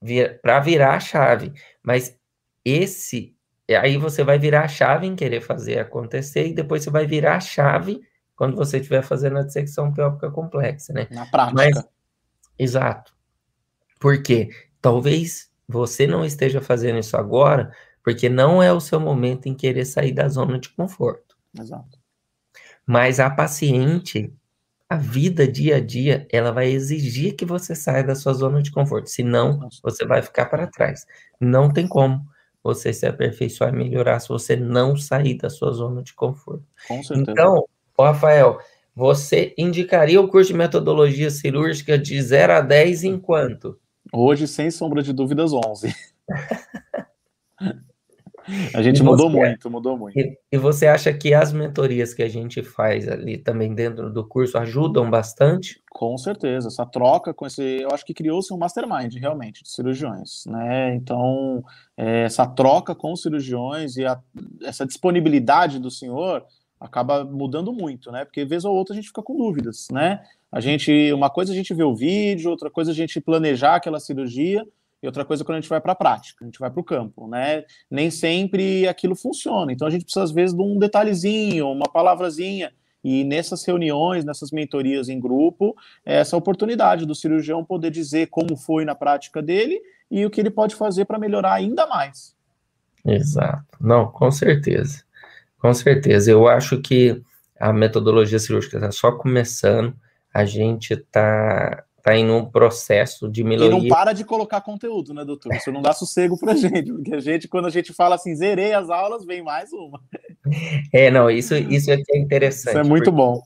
Vira, 0.00 0.38
para 0.42 0.60
virar 0.60 0.94
a 0.94 1.00
chave. 1.00 1.52
Mas 1.82 2.18
esse. 2.64 3.36
Aí 3.68 3.96
você 3.96 4.22
vai 4.22 4.38
virar 4.38 4.64
a 4.64 4.68
chave 4.68 5.06
em 5.06 5.16
querer 5.16 5.40
fazer 5.40 5.78
acontecer, 5.78 6.48
e 6.48 6.54
depois 6.54 6.84
você 6.84 6.90
vai 6.90 7.06
virar 7.06 7.36
a 7.36 7.40
chave 7.40 8.00
quando 8.36 8.56
você 8.56 8.78
estiver 8.78 9.02
fazendo 9.02 9.38
a 9.38 9.42
dissecção 9.42 9.92
pélvica 9.92 10.30
complexa, 10.30 10.92
né? 10.92 11.06
Na 11.10 11.24
prática. 11.26 11.54
Mas, 11.54 11.84
exato. 12.58 13.14
Por 13.98 14.22
quê? 14.22 14.50
Talvez 14.82 15.50
você 15.68 16.06
não 16.06 16.24
esteja 16.24 16.60
fazendo 16.60 16.98
isso 16.98 17.16
agora, 17.16 17.72
porque 18.02 18.28
não 18.28 18.62
é 18.62 18.72
o 18.72 18.80
seu 18.80 19.00
momento 19.00 19.46
em 19.46 19.54
querer 19.54 19.84
sair 19.84 20.12
da 20.12 20.28
zona 20.28 20.58
de 20.58 20.68
conforto. 20.70 21.36
Exato. 21.58 21.98
Mas 22.86 23.18
a 23.18 23.30
paciente, 23.30 24.32
a 24.88 24.96
vida 24.96 25.48
dia 25.48 25.76
a 25.76 25.80
dia, 25.80 26.28
ela 26.30 26.52
vai 26.52 26.68
exigir 26.68 27.34
que 27.34 27.46
você 27.46 27.74
saia 27.74 28.04
da 28.04 28.14
sua 28.14 28.34
zona 28.34 28.62
de 28.62 28.70
conforto, 28.70 29.08
senão 29.08 29.68
você 29.82 30.04
vai 30.04 30.20
ficar 30.20 30.46
para 30.46 30.66
trás. 30.66 31.06
Não 31.40 31.72
tem 31.72 31.88
como 31.88 32.22
você 32.62 32.92
se 32.92 33.06
aperfeiçoar 33.06 33.72
e 33.72 33.76
melhorar 33.76 34.20
se 34.20 34.28
você 34.28 34.56
não 34.56 34.96
sair 34.96 35.34
da 35.36 35.50
sua 35.50 35.72
zona 35.72 36.02
de 36.02 36.14
conforto. 36.14 36.64
Com 36.88 37.02
certeza. 37.02 37.30
Então, 37.30 37.64
Rafael, 37.98 38.58
você 38.94 39.54
indicaria 39.58 40.20
o 40.20 40.28
curso 40.28 40.52
de 40.52 40.58
metodologia 40.58 41.30
cirúrgica 41.30 41.98
de 41.98 42.20
0 42.20 42.52
a 42.52 42.60
10 42.60 43.04
em 43.04 43.18
quanto? 43.18 43.78
Hoje, 44.16 44.46
sem 44.46 44.70
sombra 44.70 45.02
de 45.02 45.12
dúvidas, 45.12 45.52
11. 45.52 45.92
A 48.74 48.82
gente 48.82 49.02
mudou 49.02 49.30
muito, 49.30 49.70
mudou 49.70 49.96
muito. 49.96 50.18
E, 50.18 50.38
e, 50.52 50.58
você 50.58 50.86
acha 50.86 51.10
que 51.14 51.32
as 51.32 51.50
mentorias 51.50 52.12
que 52.12 52.22
a 52.22 52.28
gente 52.28 52.62
faz 52.62 53.08
ali 53.08 53.38
também 53.38 53.74
dentro 53.74 54.12
do 54.12 54.22
curso 54.22 54.58
ajudam 54.58 55.08
bastante? 55.10 55.82
Com 55.90 56.18
certeza, 56.18 56.68
essa 56.68 56.84
troca 56.84 57.32
com 57.32 57.46
esse, 57.46 57.80
eu 57.80 57.88
acho 57.90 58.04
que 58.04 58.12
criou-se 58.12 58.52
um 58.52 58.58
mastermind 58.58 59.14
realmente 59.14 59.62
de 59.62 59.70
cirurgiões, 59.70 60.44
né? 60.46 60.94
Então, 60.94 61.64
é, 61.96 62.24
essa 62.24 62.46
troca 62.46 62.94
com 62.94 63.14
os 63.14 63.22
cirurgiões 63.22 63.96
e 63.96 64.04
a, 64.04 64.20
essa 64.62 64.84
disponibilidade 64.84 65.78
do 65.78 65.90
senhor 65.90 66.44
acaba 66.78 67.24
mudando 67.24 67.72
muito, 67.72 68.12
né? 68.12 68.26
Porque 68.26 68.44
vez 68.44 68.66
ou 68.66 68.74
outra 68.74 68.92
a 68.92 68.96
gente 68.96 69.08
fica 69.08 69.22
com 69.22 69.38
dúvidas, 69.38 69.88
né? 69.90 70.22
A 70.54 70.60
gente, 70.60 71.12
uma 71.12 71.28
coisa 71.28 71.50
é 71.50 71.52
a 71.52 71.56
gente 71.56 71.74
vê 71.74 71.82
o 71.82 71.96
vídeo, 71.96 72.48
outra 72.48 72.70
coisa 72.70 72.92
é 72.92 72.92
a 72.92 72.94
gente 72.94 73.20
planejar 73.20 73.74
aquela 73.74 73.98
cirurgia, 73.98 74.64
e 75.02 75.06
outra 75.06 75.24
coisa 75.24 75.42
é 75.42 75.44
quando 75.44 75.58
a 75.58 75.60
gente 75.60 75.68
vai 75.68 75.80
para 75.80 75.90
a 75.90 75.96
prática, 75.96 76.44
a 76.44 76.46
gente 76.46 76.60
vai 76.60 76.70
para 76.70 76.80
o 76.80 76.84
campo, 76.84 77.26
né? 77.26 77.64
Nem 77.90 78.08
sempre 78.08 78.86
aquilo 78.86 79.16
funciona. 79.16 79.72
Então 79.72 79.88
a 79.88 79.90
gente 79.90 80.04
precisa, 80.04 80.22
às 80.22 80.30
vezes, 80.30 80.54
de 80.54 80.62
um 80.62 80.78
detalhezinho, 80.78 81.68
uma 81.72 81.88
palavrazinha. 81.88 82.72
E 83.02 83.24
nessas 83.24 83.64
reuniões, 83.64 84.24
nessas 84.24 84.52
mentorias 84.52 85.08
em 85.08 85.18
grupo, 85.18 85.74
é 86.06 86.18
essa 86.18 86.36
oportunidade 86.36 87.04
do 87.04 87.16
cirurgião 87.16 87.64
poder 87.64 87.90
dizer 87.90 88.28
como 88.28 88.56
foi 88.56 88.84
na 88.84 88.94
prática 88.94 89.42
dele 89.42 89.82
e 90.08 90.24
o 90.24 90.30
que 90.30 90.40
ele 90.40 90.50
pode 90.50 90.76
fazer 90.76 91.04
para 91.04 91.18
melhorar 91.18 91.54
ainda 91.54 91.84
mais. 91.84 92.36
Exato. 93.04 93.76
Não, 93.80 94.06
com 94.06 94.30
certeza. 94.30 95.02
Com 95.58 95.74
certeza. 95.74 96.30
Eu 96.30 96.46
acho 96.46 96.80
que 96.80 97.20
a 97.58 97.72
metodologia 97.72 98.38
cirúrgica 98.38 98.76
está 98.76 98.92
só 98.92 99.10
começando. 99.10 99.92
A 100.34 100.44
gente 100.44 100.94
está 100.94 101.84
tá 102.04 102.14
em 102.14 102.30
um 102.30 102.44
processo 102.44 103.26
de 103.30 103.42
melhoria. 103.42 103.78
E 103.78 103.82
não 103.82 103.88
para 103.88 104.12
de 104.12 104.24
colocar 104.26 104.60
conteúdo, 104.60 105.14
né, 105.14 105.24
doutor? 105.24 105.54
Isso 105.54 105.72
não 105.72 105.80
dá 105.80 105.94
sossego 105.94 106.38
pra 106.38 106.52
gente, 106.54 106.92
porque 106.92 107.14
a 107.14 107.20
gente, 107.20 107.48
quando 107.48 107.64
a 107.64 107.70
gente 107.70 107.94
fala 107.94 108.16
assim, 108.16 108.36
zerei 108.36 108.74
as 108.74 108.90
aulas, 108.90 109.24
vem 109.24 109.42
mais 109.42 109.72
uma. 109.72 109.98
É, 110.92 111.10
não, 111.10 111.30
isso, 111.30 111.54
isso 111.54 111.90
é, 111.90 111.96
é 112.10 112.18
interessante. 112.18 112.74
Isso 112.74 112.78
é 112.78 112.84
muito 112.84 113.10
bom. 113.10 113.40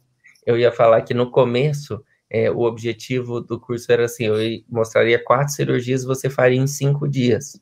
Eu 0.44 0.58
ia 0.58 0.72
falar 0.72 1.02
que 1.02 1.14
no 1.14 1.30
começo, 1.30 2.02
é, 2.28 2.50
o 2.50 2.62
objetivo 2.62 3.40
do 3.40 3.60
curso 3.60 3.92
era 3.92 4.06
assim, 4.06 4.24
eu 4.24 4.36
mostraria 4.68 5.22
quatro 5.22 5.54
cirurgias, 5.54 6.02
você 6.02 6.28
faria 6.28 6.58
em 6.58 6.66
cinco 6.66 7.06
dias. 7.06 7.60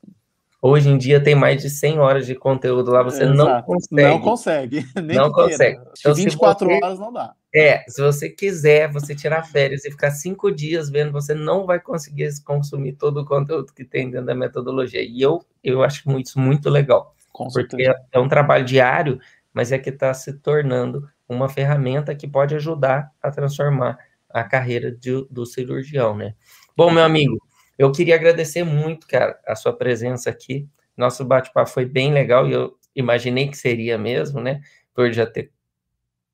Hoje 0.59 0.89
em 0.89 0.97
dia 0.97 1.23
tem 1.23 1.35
mais 1.35 1.61
de 1.61 1.69
100 1.69 1.99
horas 1.99 2.25
de 2.25 2.33
conteúdo 2.33 2.89
lá, 2.89 3.03
você 3.03 3.23
Exato. 3.23 3.37
não 3.37 3.61
consegue. 3.61 4.09
Não 4.09 4.19
consegue. 4.19 4.85
Nem 5.03 5.17
não 5.17 5.31
consegue. 5.31 5.79
Então, 5.99 6.15
24 6.15 6.67
você... 6.67 6.83
horas 6.83 6.99
não 6.99 7.13
dá. 7.13 7.35
É, 7.59 7.83
se 7.87 7.99
você 7.99 8.29
quiser, 8.29 8.87
você 8.91 9.15
tirar 9.15 9.41
férias 9.41 9.83
e 9.83 9.89
ficar 9.89 10.11
cinco 10.11 10.51
dias 10.51 10.91
vendo, 10.91 11.11
você 11.11 11.33
não 11.33 11.65
vai 11.65 11.79
conseguir 11.79 12.29
consumir 12.45 12.93
todo 12.93 13.21
o 13.21 13.25
conteúdo 13.25 13.73
que 13.73 13.83
tem 13.83 14.11
dentro 14.11 14.27
da 14.27 14.35
metodologia. 14.35 15.01
E 15.01 15.19
eu, 15.19 15.43
eu 15.63 15.81
acho 15.81 16.07
isso 16.19 16.39
muito 16.39 16.69
legal. 16.69 17.15
Com 17.33 17.47
porque 17.47 17.81
é, 17.81 17.95
é 18.11 18.19
um 18.19 18.27
trabalho 18.29 18.63
diário, 18.63 19.19
mas 19.51 19.71
é 19.71 19.79
que 19.79 19.89
está 19.89 20.13
se 20.13 20.33
tornando 20.33 21.09
uma 21.27 21.49
ferramenta 21.49 22.13
que 22.13 22.27
pode 22.27 22.53
ajudar 22.53 23.11
a 23.19 23.31
transformar 23.31 23.97
a 24.29 24.43
carreira 24.43 24.91
de, 24.91 25.25
do 25.27 25.43
cirurgião, 25.43 26.15
né? 26.15 26.35
Bom, 26.75 26.91
meu 26.91 27.03
amigo, 27.03 27.41
eu 27.75 27.91
queria 27.91 28.13
agradecer 28.13 28.63
muito, 28.63 29.07
cara, 29.07 29.39
a 29.47 29.55
sua 29.55 29.73
presença 29.73 30.29
aqui. 30.29 30.69
Nosso 30.95 31.25
bate-papo 31.25 31.71
foi 31.71 31.85
bem 31.85 32.13
legal 32.13 32.47
e 32.47 32.53
eu 32.53 32.77
imaginei 32.95 33.47
que 33.47 33.57
seria 33.57 33.97
mesmo, 33.97 34.39
né? 34.39 34.61
Por 34.93 35.11
já 35.11 35.25
ter 35.25 35.51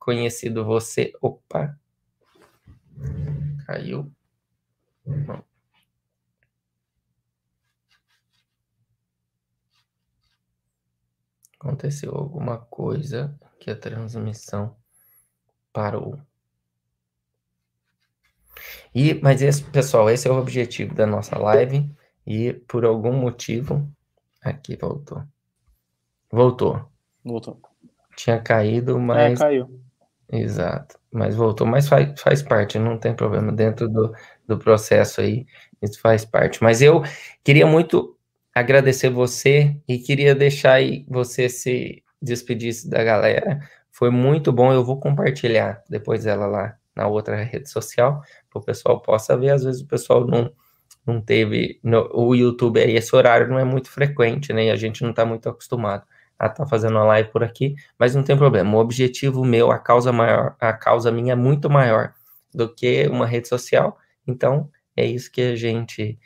conhecido 0.04 0.66
você. 0.66 1.14
Opa! 1.22 1.80
Caiu. 3.66 4.12
Não. 5.06 5.43
Aconteceu 11.58 12.14
alguma 12.14 12.58
coisa 12.58 13.34
que 13.58 13.72
a 13.72 13.76
transmissão 13.76 14.76
parou. 15.72 16.20
E, 18.93 19.14
mas 19.16 19.41
esse, 19.41 19.64
pessoal, 19.64 20.10
esse 20.10 20.28
é 20.28 20.32
o 20.32 20.38
objetivo 20.38 20.93
da 20.93 21.08
nossa 21.08 21.39
live. 21.39 21.89
E 22.28 22.54
por 22.54 22.84
algum 22.84 23.14
motivo. 23.14 23.89
Aqui 24.41 24.76
voltou. 24.76 25.24
Voltou. 26.30 26.91
Voltou. 27.24 27.62
Tinha 28.18 28.41
caído, 28.41 28.97
é, 28.97 28.99
mas. 28.99 29.39
É, 29.39 29.43
caiu. 29.43 29.84
Exato. 30.36 30.97
Mas 31.11 31.36
voltou, 31.36 31.67
mas 31.67 31.88
faz, 31.88 32.19
faz 32.19 32.41
parte, 32.41 32.79
não 32.79 32.97
tem 32.97 33.15
problema. 33.15 33.51
Dentro 33.51 33.88
do, 33.88 34.11
do 34.47 34.57
processo 34.57 35.21
aí, 35.21 35.45
isso 35.81 35.99
faz 36.01 36.25
parte. 36.25 36.63
Mas 36.63 36.81
eu 36.81 37.03
queria 37.43 37.67
muito 37.67 38.17
agradecer 38.53 39.09
você 39.09 39.75
e 39.88 39.99
queria 39.99 40.34
deixar 40.34 40.73
aí 40.73 41.05
você 41.07 41.47
se 41.49 42.03
despedisse 42.21 42.89
da 42.89 43.03
galera. 43.03 43.59
Foi 43.91 44.09
muito 44.09 44.51
bom. 44.51 44.73
Eu 44.73 44.84
vou 44.84 44.99
compartilhar 44.99 45.84
depois 45.88 46.25
ela 46.25 46.47
lá 46.47 46.75
na 46.95 47.07
outra 47.07 47.36
rede 47.43 47.69
social, 47.69 48.21
para 48.49 48.59
o 48.59 48.63
pessoal 48.65 48.99
possa 49.01 49.38
ver. 49.38 49.51
Às 49.51 49.63
vezes 49.63 49.81
o 49.81 49.88
pessoal 49.88 50.25
não, 50.25 50.51
não 51.05 51.21
teve. 51.21 51.79
No, 51.84 52.09
o 52.11 52.34
YouTube 52.36 52.79
aí, 52.81 52.95
esse 52.95 53.15
horário 53.15 53.47
não 53.47 53.59
é 53.59 53.63
muito 53.63 53.89
frequente, 53.91 54.51
né? 54.51 54.65
E 54.65 54.71
a 54.71 54.75
gente 54.75 55.03
não 55.03 55.11
está 55.11 55.25
muito 55.25 55.47
acostumado 55.47 56.05
a 56.38 56.47
estar 56.47 56.63
tá 56.63 56.69
fazendo 56.69 56.95
uma 56.95 57.05
live 57.05 57.29
por 57.29 57.43
aqui, 57.43 57.75
mas 57.97 58.15
não 58.15 58.23
tem 58.23 58.38
problema. 58.38 58.75
O 58.75 58.79
objetivo 58.79 59.43
meu, 59.43 59.71
a 59.71 59.79
causa 59.79 60.11
maior, 60.11 60.55
a 60.59 60.73
causa 60.73 61.11
minha 61.11 61.34
é 61.34 61.36
muito 61.36 61.69
maior 61.69 62.13
do 62.53 62.73
que 62.73 63.07
uma 63.07 63.25
rede 63.25 63.47
social. 63.47 63.97
Então, 64.27 64.69
é 64.95 65.05
isso 65.05 65.31
que 65.31 65.41
a 65.41 65.55
gente. 65.55 66.19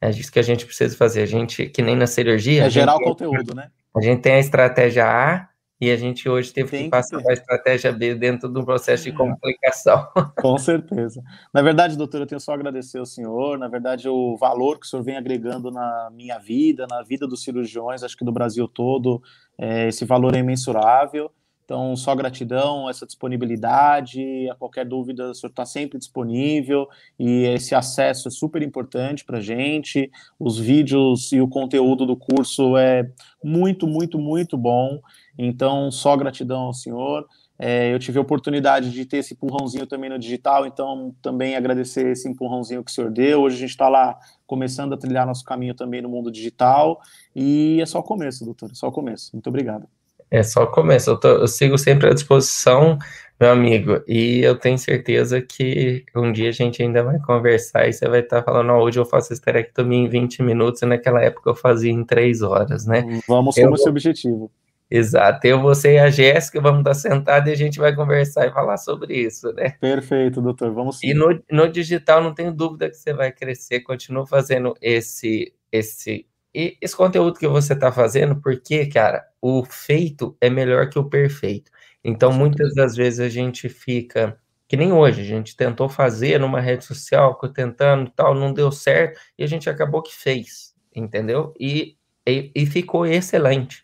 É 0.00 0.10
isso 0.10 0.30
que 0.30 0.38
a 0.38 0.42
gente 0.42 0.66
precisa 0.66 0.96
fazer. 0.96 1.22
A 1.22 1.26
gente, 1.26 1.66
que 1.66 1.80
nem 1.80 1.96
na 1.96 2.06
cirurgia. 2.06 2.64
É 2.64 2.70
gerar 2.70 2.96
o 2.96 3.00
conteúdo, 3.00 3.54
né? 3.54 3.70
A 3.96 4.02
gente 4.02 4.20
tem 4.20 4.34
a 4.34 4.38
estratégia 4.38 5.06
A, 5.06 5.48
e 5.80 5.90
a 5.90 5.96
gente 5.96 6.28
hoje 6.28 6.52
teve 6.52 6.70
Tem 6.70 6.84
que 6.84 6.90
passar 6.90 7.20
que... 7.20 7.28
a 7.28 7.32
estratégia 7.32 7.92
B 7.92 8.14
dentro 8.14 8.48
do 8.48 8.64
processo 8.64 9.04
de 9.04 9.12
comunicação. 9.12 10.06
Com 10.40 10.56
certeza. 10.56 11.22
Na 11.52 11.60
verdade, 11.62 11.96
doutor, 11.96 12.20
eu 12.20 12.26
tenho 12.26 12.40
só 12.40 12.52
a 12.52 12.54
agradecer 12.54 12.98
ao 12.98 13.04
senhor. 13.04 13.58
Na 13.58 13.68
verdade, 13.68 14.08
o 14.08 14.36
valor 14.36 14.78
que 14.78 14.86
o 14.86 14.88
senhor 14.88 15.02
vem 15.02 15.16
agregando 15.16 15.70
na 15.70 16.10
minha 16.10 16.38
vida, 16.38 16.86
na 16.88 17.02
vida 17.02 17.26
dos 17.26 17.42
cirurgiões, 17.42 18.02
acho 18.02 18.16
que 18.16 18.24
do 18.24 18.32
Brasil 18.32 18.68
todo, 18.68 19.20
é, 19.58 19.88
esse 19.88 20.04
valor 20.04 20.34
é 20.34 20.38
imensurável. 20.38 21.30
Então, 21.64 21.96
só 21.96 22.14
gratidão, 22.14 22.90
essa 22.90 23.06
disponibilidade, 23.06 24.20
a 24.50 24.54
qualquer 24.54 24.84
dúvida, 24.84 25.30
o 25.30 25.34
senhor 25.34 25.48
está 25.48 25.64
sempre 25.64 25.98
disponível 25.98 26.86
e 27.18 27.44
esse 27.44 27.74
acesso 27.74 28.28
é 28.28 28.30
super 28.30 28.60
importante 28.60 29.24
para 29.24 29.38
a 29.38 29.40
gente. 29.40 30.10
Os 30.38 30.58
vídeos 30.58 31.32
e 31.32 31.40
o 31.40 31.48
conteúdo 31.48 32.04
do 32.04 32.16
curso 32.16 32.76
é 32.76 33.10
muito, 33.42 33.86
muito, 33.86 34.18
muito 34.18 34.58
bom. 34.58 35.00
Então, 35.38 35.90
só 35.90 36.14
gratidão 36.18 36.64
ao 36.64 36.74
senhor. 36.74 37.26
É, 37.58 37.92
eu 37.92 37.98
tive 37.98 38.18
a 38.18 38.22
oportunidade 38.22 38.90
de 38.90 39.04
ter 39.04 39.18
esse 39.18 39.34
empurrãozinho 39.34 39.86
também 39.86 40.10
no 40.10 40.18
digital, 40.18 40.66
então 40.66 41.14
também 41.22 41.54
agradecer 41.54 42.08
esse 42.08 42.28
empurrãozinho 42.28 42.82
que 42.82 42.90
o 42.90 42.94
senhor 42.94 43.10
deu. 43.10 43.42
Hoje 43.42 43.56
a 43.56 43.60
gente 43.60 43.70
está 43.70 43.88
lá 43.88 44.18
começando 44.46 44.92
a 44.92 44.96
trilhar 44.96 45.26
nosso 45.26 45.44
caminho 45.44 45.74
também 45.74 46.02
no 46.02 46.08
mundo 46.08 46.30
digital 46.30 47.00
e 47.34 47.80
é 47.80 47.86
só 47.86 48.00
o 48.00 48.02
começo, 48.02 48.44
doutor, 48.44 48.70
é 48.72 48.74
só 48.74 48.88
o 48.88 48.92
começo. 48.92 49.30
Muito 49.32 49.46
obrigado. 49.48 49.86
É 50.30 50.42
só 50.42 50.64
o 50.64 50.66
começo. 50.66 51.10
Eu, 51.10 51.16
tô, 51.16 51.28
eu 51.28 51.46
sigo 51.46 51.78
sempre 51.78 52.08
à 52.08 52.12
disposição, 52.12 52.98
meu 53.38 53.52
amigo, 53.52 54.02
e 54.08 54.40
eu 54.40 54.58
tenho 54.58 54.76
certeza 54.76 55.40
que 55.40 56.04
um 56.14 56.32
dia 56.32 56.48
a 56.48 56.52
gente 56.52 56.82
ainda 56.82 57.04
vai 57.04 57.20
conversar 57.20 57.88
e 57.88 57.92
você 57.92 58.08
vai 58.08 58.18
estar 58.18 58.42
falando, 58.42 58.72
oh, 58.72 58.82
hoje 58.82 58.98
eu 58.98 59.04
faço 59.04 59.32
esterectomia 59.32 59.98
em 59.98 60.08
20 60.08 60.42
minutos 60.42 60.82
e 60.82 60.86
naquela 60.86 61.22
época 61.22 61.50
eu 61.50 61.54
fazia 61.54 61.92
em 61.92 62.04
3 62.04 62.42
horas, 62.42 62.84
né? 62.84 63.20
Vamos 63.28 63.54
como 63.54 63.68
eu, 63.68 63.74
esse 63.74 63.88
objetivo. 63.88 64.50
Exato. 64.90 65.46
Eu, 65.46 65.60
você 65.60 65.94
e 65.94 65.98
a 65.98 66.10
Jéssica 66.10 66.60
vamos 66.60 66.80
estar 66.80 66.94
sentados 66.94 67.48
e 67.48 67.52
a 67.52 67.56
gente 67.56 67.78
vai 67.78 67.94
conversar 67.94 68.46
e 68.46 68.52
falar 68.52 68.76
sobre 68.76 69.14
isso, 69.14 69.52
né? 69.52 69.70
Perfeito, 69.80 70.40
doutor. 70.40 70.72
Vamos 70.72 70.98
sim. 70.98 71.08
E 71.08 71.14
no, 71.14 71.42
no 71.50 71.68
digital 71.68 72.22
não 72.22 72.34
tenho 72.34 72.52
dúvida 72.52 72.88
que 72.88 72.96
você 72.96 73.12
vai 73.12 73.32
crescer, 73.32 73.80
continua 73.80 74.26
fazendo 74.26 74.74
esse, 74.80 75.54
esse, 75.72 76.26
esse 76.52 76.96
conteúdo 76.96 77.38
que 77.38 77.48
você 77.48 77.72
está 77.72 77.90
fazendo, 77.90 78.40
porque, 78.40 78.86
cara, 78.86 79.24
o 79.40 79.64
feito 79.64 80.36
é 80.40 80.50
melhor 80.50 80.88
que 80.88 80.98
o 80.98 81.08
perfeito. 81.08 81.70
Então, 82.02 82.32
muitas 82.32 82.74
das 82.74 82.94
vezes 82.94 83.20
a 83.20 83.28
gente 83.28 83.68
fica 83.68 84.38
que 84.68 84.76
nem 84.76 84.92
hoje, 84.92 85.20
a 85.20 85.24
gente 85.24 85.56
tentou 85.56 85.88
fazer 85.88 86.38
numa 86.40 86.60
rede 86.60 86.84
social, 86.84 87.38
tentando 87.54 88.10
tal, 88.10 88.34
não 88.34 88.52
deu 88.52 88.72
certo, 88.72 89.20
e 89.38 89.44
a 89.44 89.46
gente 89.46 89.68
acabou 89.68 90.02
que 90.02 90.14
fez, 90.14 90.74
entendeu? 90.94 91.54
E, 91.60 91.96
e, 92.26 92.50
e 92.54 92.66
ficou 92.66 93.06
excelente. 93.06 93.83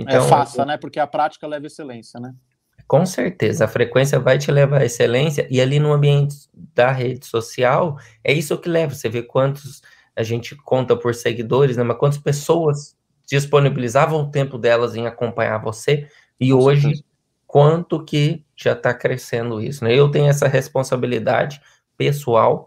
Então, 0.00 0.24
é 0.24 0.28
fácil, 0.28 0.64
né? 0.64 0.76
Porque 0.76 1.00
a 1.00 1.06
prática 1.06 1.46
leva 1.46 1.66
excelência, 1.66 2.20
né? 2.20 2.34
Com 2.86 3.04
certeza, 3.04 3.64
a 3.64 3.68
frequência 3.68 4.18
vai 4.18 4.38
te 4.38 4.50
levar 4.50 4.80
à 4.80 4.84
excelência, 4.84 5.46
e 5.50 5.60
ali 5.60 5.78
no 5.78 5.92
ambiente 5.92 6.36
da 6.74 6.90
rede 6.90 7.26
social, 7.26 7.98
é 8.24 8.32
isso 8.32 8.56
que 8.56 8.68
leva. 8.68 8.94
Você 8.94 9.08
vê 9.08 9.22
quantos 9.22 9.82
a 10.16 10.22
gente 10.22 10.56
conta 10.56 10.96
por 10.96 11.14
seguidores, 11.14 11.76
né? 11.76 11.82
Mas 11.82 11.98
quantas 11.98 12.18
pessoas 12.18 12.96
disponibilizavam 13.26 14.22
o 14.22 14.30
tempo 14.30 14.56
delas 14.56 14.96
em 14.96 15.06
acompanhar 15.06 15.58
você, 15.58 16.08
e 16.40 16.50
Com 16.50 16.58
hoje, 16.60 16.82
certeza. 16.82 17.04
quanto 17.46 18.04
que 18.04 18.44
já 18.56 18.72
está 18.72 18.94
crescendo 18.94 19.60
isso, 19.60 19.84
né? 19.84 19.94
Eu 19.94 20.10
tenho 20.10 20.26
essa 20.26 20.48
responsabilidade 20.48 21.60
pessoal, 21.96 22.66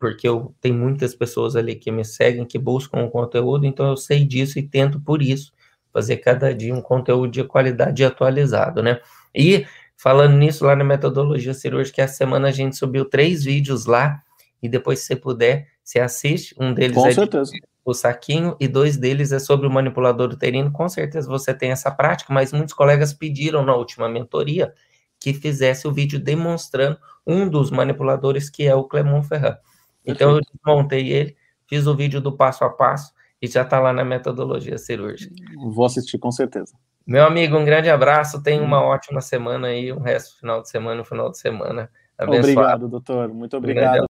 porque 0.00 0.28
eu 0.28 0.54
tenho 0.60 0.74
muitas 0.74 1.14
pessoas 1.14 1.54
ali 1.54 1.74
que 1.76 1.92
me 1.92 2.04
seguem, 2.04 2.44
que 2.44 2.58
buscam 2.58 3.04
o 3.04 3.10
conteúdo, 3.10 3.66
então 3.66 3.88
eu 3.88 3.96
sei 3.96 4.24
disso 4.24 4.58
e 4.58 4.62
tento 4.62 5.00
por 5.00 5.22
isso 5.22 5.52
fazer 5.92 6.18
cada 6.18 6.54
dia 6.54 6.74
um 6.74 6.80
conteúdo 6.80 7.30
de 7.30 7.44
qualidade 7.44 8.04
atualizado, 8.04 8.82
né? 8.82 9.00
E 9.34 9.66
falando 9.96 10.36
nisso, 10.36 10.64
lá 10.64 10.76
na 10.76 10.84
metodologia 10.84 11.54
cirúrgica, 11.54 12.02
essa 12.02 12.14
semana 12.14 12.48
a 12.48 12.52
gente 12.52 12.76
subiu 12.76 13.04
três 13.04 13.44
vídeos 13.44 13.86
lá, 13.86 14.22
e 14.62 14.68
depois, 14.68 15.00
se 15.00 15.06
você 15.06 15.16
puder, 15.16 15.68
você 15.84 16.00
assiste. 16.00 16.54
Um 16.58 16.74
deles 16.74 16.96
Com 16.96 17.06
é 17.06 17.12
certeza. 17.12 17.52
o 17.84 17.94
saquinho, 17.94 18.56
e 18.60 18.66
dois 18.68 18.96
deles 18.96 19.32
é 19.32 19.38
sobre 19.38 19.66
o 19.66 19.70
manipulador 19.70 20.30
uterino. 20.30 20.70
Com 20.72 20.88
certeza 20.88 21.28
você 21.28 21.54
tem 21.54 21.70
essa 21.70 21.90
prática, 21.90 22.32
mas 22.32 22.52
muitos 22.52 22.74
colegas 22.74 23.12
pediram 23.12 23.64
na 23.64 23.74
última 23.74 24.08
mentoria 24.08 24.72
que 25.20 25.32
fizesse 25.32 25.88
o 25.88 25.92
vídeo 25.92 26.18
demonstrando 26.18 26.98
um 27.26 27.48
dos 27.48 27.70
manipuladores, 27.70 28.48
que 28.48 28.66
é 28.66 28.74
o 28.74 28.84
Clemon 28.84 29.22
Ferran. 29.22 29.56
Então, 30.04 30.36
eu 30.36 30.40
desmontei 30.40 31.12
ele, 31.12 31.36
fiz 31.66 31.86
o 31.86 31.94
vídeo 31.94 32.20
do 32.20 32.36
passo 32.36 32.64
a 32.64 32.70
passo, 32.70 33.12
e 33.40 33.46
já 33.46 33.62
está 33.62 33.78
lá 33.78 33.92
na 33.92 34.04
metodologia 34.04 34.78
cirúrgica. 34.78 35.34
Vou 35.56 35.84
assistir 35.84 36.18
com 36.18 36.30
certeza. 36.30 36.74
Meu 37.06 37.24
amigo, 37.24 37.56
um 37.56 37.64
grande 37.64 37.88
abraço, 37.88 38.42
tenha 38.42 38.62
uma 38.62 38.82
ótima 38.82 39.20
semana 39.20 39.68
aí, 39.68 39.92
um 39.92 40.00
resto 40.00 40.38
final 40.38 40.60
de 40.60 40.68
semana, 40.68 41.00
um 41.00 41.04
final 41.04 41.30
de 41.30 41.38
semana. 41.38 41.90
Abençoado. 42.18 42.50
Obrigado, 42.50 42.88
doutor. 42.88 43.28
Muito 43.28 43.56
obrigado. 43.56 44.06